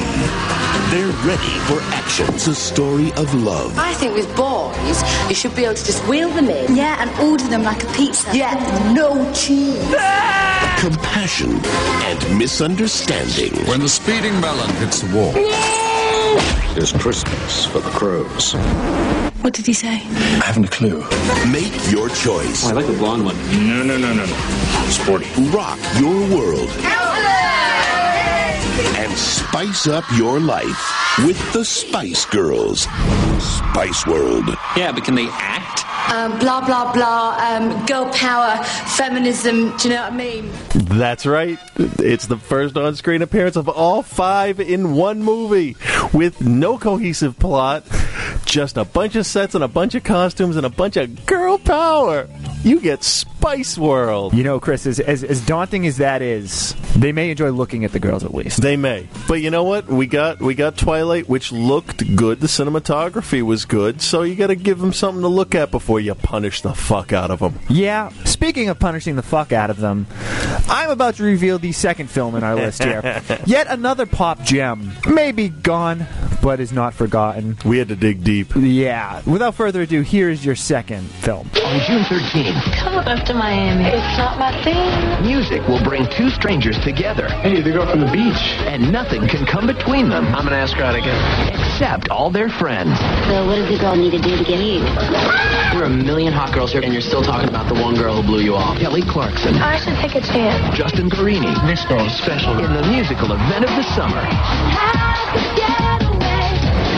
[0.91, 2.27] They're ready for action.
[2.35, 6.05] It's a story of love, I think with boys, you should be able to just
[6.07, 6.75] wheel them in.
[6.75, 8.29] Yeah, and order them like a pizza.
[8.35, 8.53] Yeah,
[8.93, 9.83] no cheese.
[10.79, 11.51] compassion,
[12.05, 13.53] and misunderstanding.
[13.67, 15.33] When the speeding melon hits the wall,
[16.77, 18.55] it's Christmas for the crows.
[19.41, 19.87] What did he say?
[19.87, 20.99] I haven't a clue.
[21.51, 22.63] Make your choice.
[22.63, 23.35] Oh, I like the blonde one.
[23.67, 24.35] No, no, no, no, no.
[24.89, 25.25] Sporty.
[25.49, 26.69] Rock your world
[28.97, 32.85] and spice up your life with the Spice Girls.
[33.41, 34.47] Spice World.
[34.77, 35.85] Yeah, but can they act?
[36.11, 37.37] Um, blah, blah, blah.
[37.39, 39.75] Um, girl power, feminism.
[39.77, 40.51] Do you know what I mean?
[40.73, 41.57] That's right.
[41.75, 45.77] It's the first on screen appearance of all five in one movie
[46.13, 47.83] with no cohesive plot,
[48.45, 51.57] just a bunch of sets and a bunch of costumes and a bunch of girl
[51.57, 52.27] power.
[52.63, 54.33] You get Spice World.
[54.33, 57.91] You know, Chris, as, as, as daunting as that is, they may enjoy looking at
[57.91, 58.61] the girls at least.
[58.61, 59.07] They may.
[59.27, 59.87] But you know what?
[59.87, 62.39] We got we got Twilight which looked good.
[62.39, 64.01] The cinematography was good.
[64.01, 67.13] So you got to give them something to look at before you punish the fuck
[67.13, 67.59] out of them.
[67.69, 70.07] Yeah, speaking of punishing the fuck out of them,
[70.67, 73.21] I'm about to reveal the second film in our list here.
[73.45, 74.91] Yet another pop gem.
[75.07, 76.05] Maybe gone,
[76.41, 77.57] but is not forgotten.
[77.63, 78.53] We had to dig deep.
[78.55, 79.21] Yeah.
[79.25, 81.47] Without further ado, here is your second film.
[81.63, 83.85] On June 13th, Come up to Miami.
[83.85, 85.25] It's not my thing.
[85.25, 87.29] music will bring two strangers together.
[87.29, 88.41] Hey, they go from the beach.
[88.65, 90.25] And nothing can come between them.
[90.33, 91.53] I'm gonna ask her out again.
[91.53, 92.97] Except all their friends.
[93.29, 94.79] So what does the girl need to do to get you?
[94.79, 98.21] There are a million hot girls here, and you're still talking about the one girl
[98.21, 98.77] who blew you off.
[98.77, 99.55] Kelly Clarkson.
[99.55, 100.77] I should take a chance.
[100.77, 101.53] Justin Guarini.
[101.65, 102.57] This girl is special.
[102.59, 104.21] In the musical event of the summer.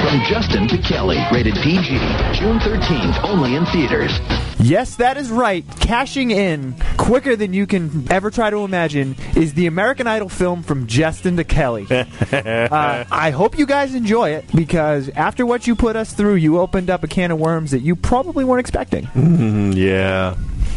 [0.04, 1.18] From Justin to Kelly.
[1.32, 1.98] Rated PG.
[2.34, 3.24] June 13th.
[3.24, 4.12] Only in theaters.
[4.60, 5.64] Yes, that is right.
[5.80, 10.62] Cashing in quicker than you can ever try to imagine is the American Idol film
[10.62, 11.88] from Justin to Kelly.
[11.90, 12.06] uh,
[13.10, 16.90] I hope you guys enjoy it because after what you put us through, you opened
[16.90, 19.06] up a can of worms that you probably weren't expecting.
[19.06, 20.36] Mm, yeah.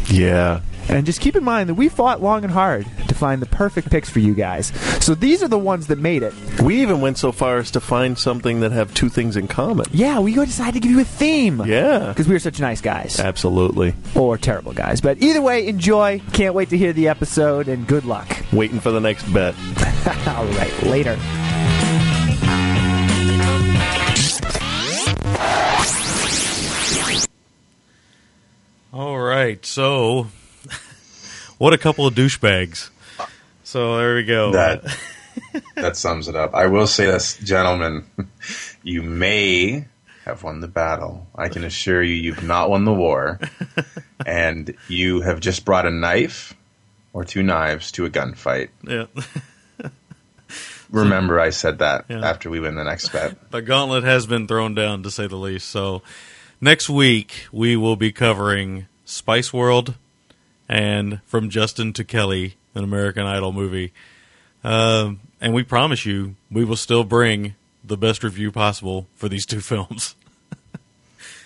[0.09, 0.61] Yeah.
[0.89, 3.89] And just keep in mind that we fought long and hard to find the perfect
[3.89, 4.67] picks for you guys.
[5.03, 6.33] So these are the ones that made it.
[6.61, 9.85] We even went so far as to find something that have two things in common.
[9.91, 11.61] Yeah, we decided to give you a theme.
[11.65, 12.09] Yeah.
[12.09, 13.19] Because we are such nice guys.
[13.19, 13.93] Absolutely.
[14.15, 15.01] Or terrible guys.
[15.01, 16.21] But either way, enjoy.
[16.33, 18.27] Can't wait to hear the episode, and good luck.
[18.53, 19.55] Waiting for the next bet.
[20.27, 21.17] All right, later.
[28.93, 30.27] All right, so
[31.57, 32.89] what a couple of douchebags.
[33.63, 34.51] So there we go.
[34.51, 34.83] That
[35.75, 36.53] that sums it up.
[36.55, 38.05] I will say this, gentlemen,
[38.83, 39.85] you may
[40.25, 41.27] have won the battle.
[41.35, 43.39] I can assure you, you've not won the war,
[44.25, 46.53] and you have just brought a knife
[47.13, 48.69] or two knives to a gunfight.
[48.87, 49.05] Yeah.
[50.89, 52.21] Remember, I said that Yeah.
[52.25, 53.51] after we win the next bet.
[53.51, 55.67] the gauntlet has been thrown down to say the least.
[55.69, 56.01] So
[56.61, 59.95] next week we will be covering Spice World
[60.69, 63.93] and From Justin to Kelly, an American Idol movie.
[64.63, 69.45] Um, and we promise you, we will still bring the best review possible for these
[69.45, 70.15] two films.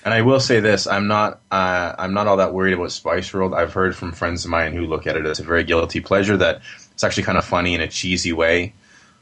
[0.03, 3.31] And I will say this: I'm not, uh, I'm not all that worried about Spice
[3.33, 3.53] World.
[3.53, 6.37] I've heard from friends of mine who look at it as a very guilty pleasure
[6.37, 6.61] that
[6.93, 8.73] it's actually kind of funny in a cheesy way.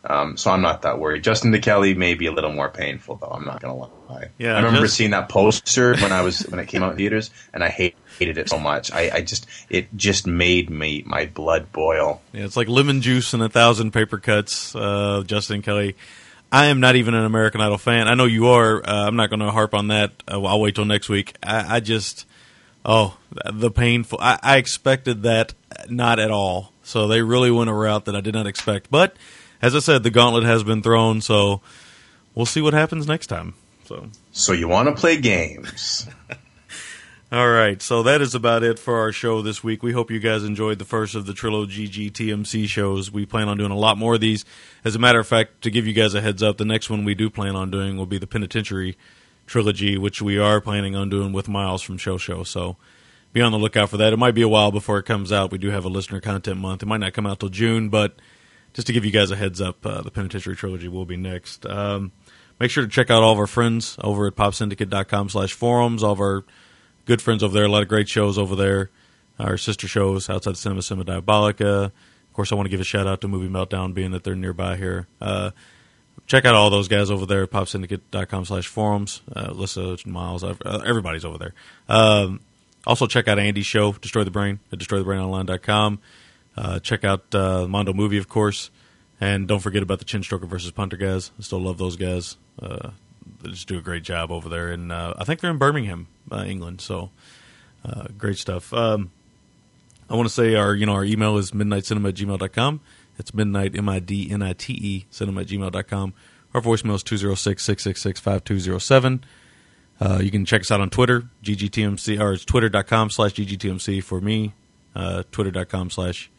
[0.05, 1.25] Um, so I'm not that worried.
[1.25, 3.27] Justin to Kelly may be a little more painful, though.
[3.27, 4.29] I'm not gonna lie.
[4.37, 6.97] Yeah, I remember just- seeing that poster when I was when it came out in
[6.97, 8.91] theaters, and I hate, hated it so much.
[8.91, 12.21] I, I just it just made me my blood boil.
[12.33, 14.75] Yeah, it's like lemon juice and a thousand paper cuts.
[14.75, 15.95] Uh, Justin Kelly.
[16.51, 18.07] I am not even an American Idol fan.
[18.07, 18.81] I know you are.
[18.81, 20.11] Uh, I'm not going to harp on that.
[20.27, 21.35] Uh, I'll wait till next week.
[21.43, 22.25] I, I just,
[22.83, 23.17] oh,
[23.53, 24.17] the painful.
[24.19, 25.53] I, I expected that
[25.89, 26.73] not at all.
[26.81, 28.89] So they really went a route that I did not expect.
[28.89, 29.15] But
[29.61, 31.61] as I said, the gauntlet has been thrown, so
[32.33, 33.53] we'll see what happens next time.
[33.85, 36.07] So, so you want to play games?
[37.31, 39.83] All right, so that is about it for our show this week.
[39.83, 43.11] We hope you guys enjoyed the first of the Trilogy GTMC shows.
[43.11, 44.45] We plan on doing a lot more of these.
[44.83, 47.05] As a matter of fact, to give you guys a heads up, the next one
[47.05, 48.97] we do plan on doing will be the Penitentiary
[49.45, 52.41] Trilogy, which we are planning on doing with Miles from Show Show.
[52.41, 52.77] So
[53.31, 54.11] be on the lookout for that.
[54.11, 55.51] It might be a while before it comes out.
[55.51, 56.81] We do have a listener content month.
[56.81, 58.15] It might not come out till June, but
[58.73, 61.67] just to give you guys a heads up, uh, the Penitentiary Trilogy will be next.
[61.67, 62.11] Um,
[62.59, 66.13] make sure to check out all of our friends over at popsyndicate.com slash forums, all
[66.13, 66.43] of our
[67.09, 67.65] good friends over there.
[67.65, 68.91] A lot of great shows over there.
[69.39, 71.85] Our sister shows outside the cinema, Cinema Diabolica.
[71.85, 74.35] Of course, I want to give a shout out to Movie Meltdown, being that they're
[74.35, 75.07] nearby here.
[75.19, 75.49] Uh,
[76.27, 79.23] check out all those guys over there at popsyndicate.com slash forums.
[79.35, 80.53] Uh, Alyssa, Miles, uh,
[80.85, 81.53] everybody's over there.
[81.87, 82.41] Um,
[82.85, 85.99] also, check out Andy's show, Destroy the Brain, at destroythebrainonline.com.
[86.55, 88.69] Uh, check out uh, Mondo Movie, of course.
[89.19, 91.31] And don't forget about the Chin Stroker versus Punter guys.
[91.39, 92.37] I still love those guys.
[92.61, 92.91] Uh,
[93.41, 94.69] they just do a great job over there.
[94.69, 96.81] And uh, I think they're in Birmingham, uh, England.
[96.81, 97.09] So
[97.85, 98.73] uh, great stuff.
[98.73, 99.11] Um,
[100.09, 102.81] I want to say our you know our email is midnitecinema at gmail.com.
[103.17, 106.13] It's midnight, M I D N I T E, cinema at gmail.com.
[106.53, 109.23] Our voicemail is 206 666 5207.
[110.01, 114.21] Uh, you can check us out on Twitter, GGTMC, or it's twitter.com slash GGTMC for
[114.21, 114.53] me,
[114.95, 116.31] uh, twitter.com slash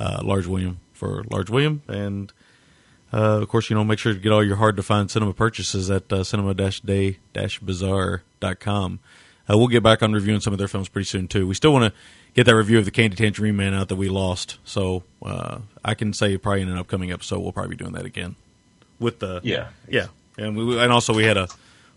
[0.00, 1.82] uh, Large William for Large William.
[1.86, 2.32] And,
[3.14, 5.32] uh, of course, you know, make sure to get all your hard to find cinema
[5.32, 8.98] purchases at uh, cinema day bazaar.com.
[9.48, 11.46] Uh, we'll get back on reviewing some of their films pretty soon, too.
[11.46, 12.00] We still want to
[12.34, 14.58] get that review of the Candy Tangerine Man out that we lost.
[14.64, 18.04] So uh, I can say probably in an upcoming episode, we'll probably be doing that
[18.04, 18.34] again.
[18.98, 19.40] With the.
[19.44, 19.68] Yeah.
[19.88, 20.06] Yeah.
[20.36, 21.46] And, we, and also, we had a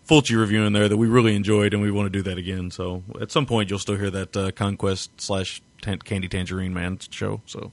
[0.08, 2.70] Fulci review in there that we really enjoyed, and we want to do that again.
[2.70, 7.40] So at some point, you'll still hear that uh, Conquest slash Candy Tangerine Man show.
[7.46, 7.72] So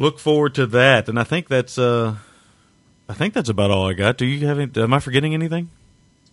[0.00, 1.08] look forward to that.
[1.08, 2.16] And I think that's uh,
[3.08, 4.16] I think that's about all I got.
[4.16, 4.58] Do you have?
[4.58, 5.70] Any, am I forgetting anything?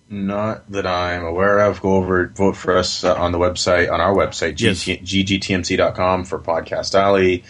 [0.10, 1.82] Not that I'm aware of.
[1.82, 4.86] Go over, vote for us uh, on the website, on our website, Yes.
[4.86, 7.44] GT- ggtmc.com for Podcast Alley,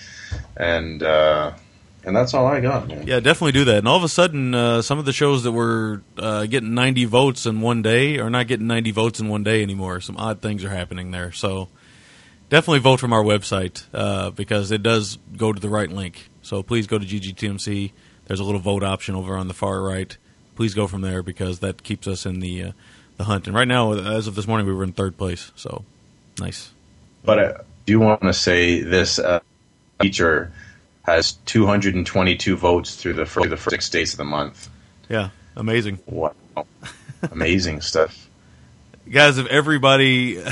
[0.56, 1.52] and uh,
[2.04, 2.88] and that's all I got.
[2.88, 3.06] Man.
[3.06, 3.78] Yeah, definitely do that.
[3.78, 7.06] And all of a sudden, uh, some of the shows that were uh, getting 90
[7.06, 10.02] votes in one day are not getting 90 votes in one day anymore.
[10.02, 11.32] Some odd things are happening there.
[11.32, 11.68] So
[12.50, 16.30] definitely vote from our website uh, because it does go to the right link.
[16.42, 17.92] So please go to GGTMC.
[18.26, 20.16] There's a little vote option over on the far right.
[20.56, 22.72] Please go from there because that keeps us in the uh,
[23.18, 23.48] the hunt.
[23.48, 25.52] And right now, as of this morning, we were in third place.
[25.56, 25.84] So
[26.40, 26.72] nice.
[27.24, 29.40] But I do want to say this uh,
[30.00, 30.52] feature
[31.04, 34.70] has 222 votes through the first, through the first six days of the month.
[35.10, 36.00] Yeah, amazing.
[36.06, 36.34] Wow,
[37.32, 38.30] amazing stuff.
[39.10, 40.44] guys if everybody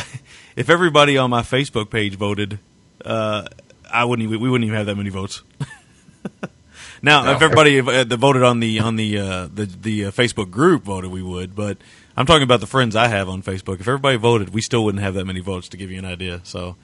[0.55, 2.59] if everybody on my facebook page voted
[3.03, 3.45] uh
[3.91, 5.41] i wouldn't even, we wouldn't even have that many votes
[7.01, 7.31] now No.
[7.33, 10.83] if everybody uh, that voted on the on the uh the the uh, facebook group
[10.83, 11.77] voted we would but
[12.17, 15.03] i'm talking about the friends i have on facebook if everybody voted we still wouldn't
[15.03, 16.75] have that many votes to give you an idea so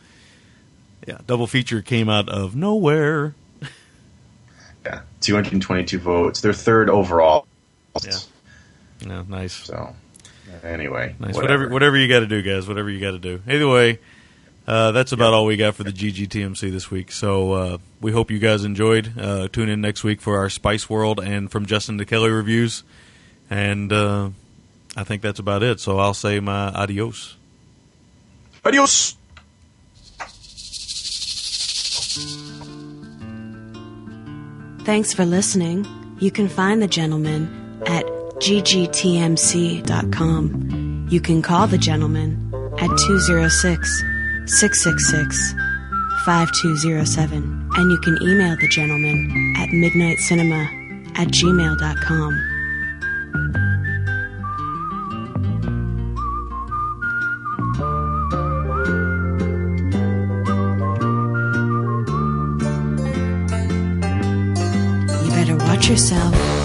[1.08, 3.36] yeah double feature came out of nowhere
[4.84, 6.42] Yeah, 222 votes.
[6.42, 7.46] They're third overall.
[8.04, 8.18] Yeah.
[9.06, 9.54] Yeah, nice.
[9.54, 9.96] So,
[10.64, 11.34] anyway, Nice.
[11.36, 11.42] whatever.
[11.64, 12.68] Whatever, whatever you got to do, guys.
[12.68, 13.42] Whatever you got to do.
[13.48, 14.00] Either way,
[14.68, 17.12] uh, that's about all we got for the GGTMC this week.
[17.12, 19.14] So uh, we hope you guys enjoyed.
[19.18, 22.84] Uh, tune in next week for our Spice World and from Justin to Kelly reviews.
[23.50, 24.30] And uh,
[24.96, 25.80] I think that's about it.
[25.80, 27.36] So I'll say my adios.
[28.64, 29.16] Adios.
[34.84, 35.86] Thanks for listening.
[36.20, 38.06] You can find the gentleman at
[38.42, 39.88] ggtmc.com.
[41.10, 44.04] You can call the gentleman at 206
[44.48, 45.54] 666
[46.26, 47.70] 5207.
[47.74, 50.66] And you can email the gentleman at midnitecinema
[51.18, 52.34] at gmail.com.
[65.24, 66.61] You better watch yourself.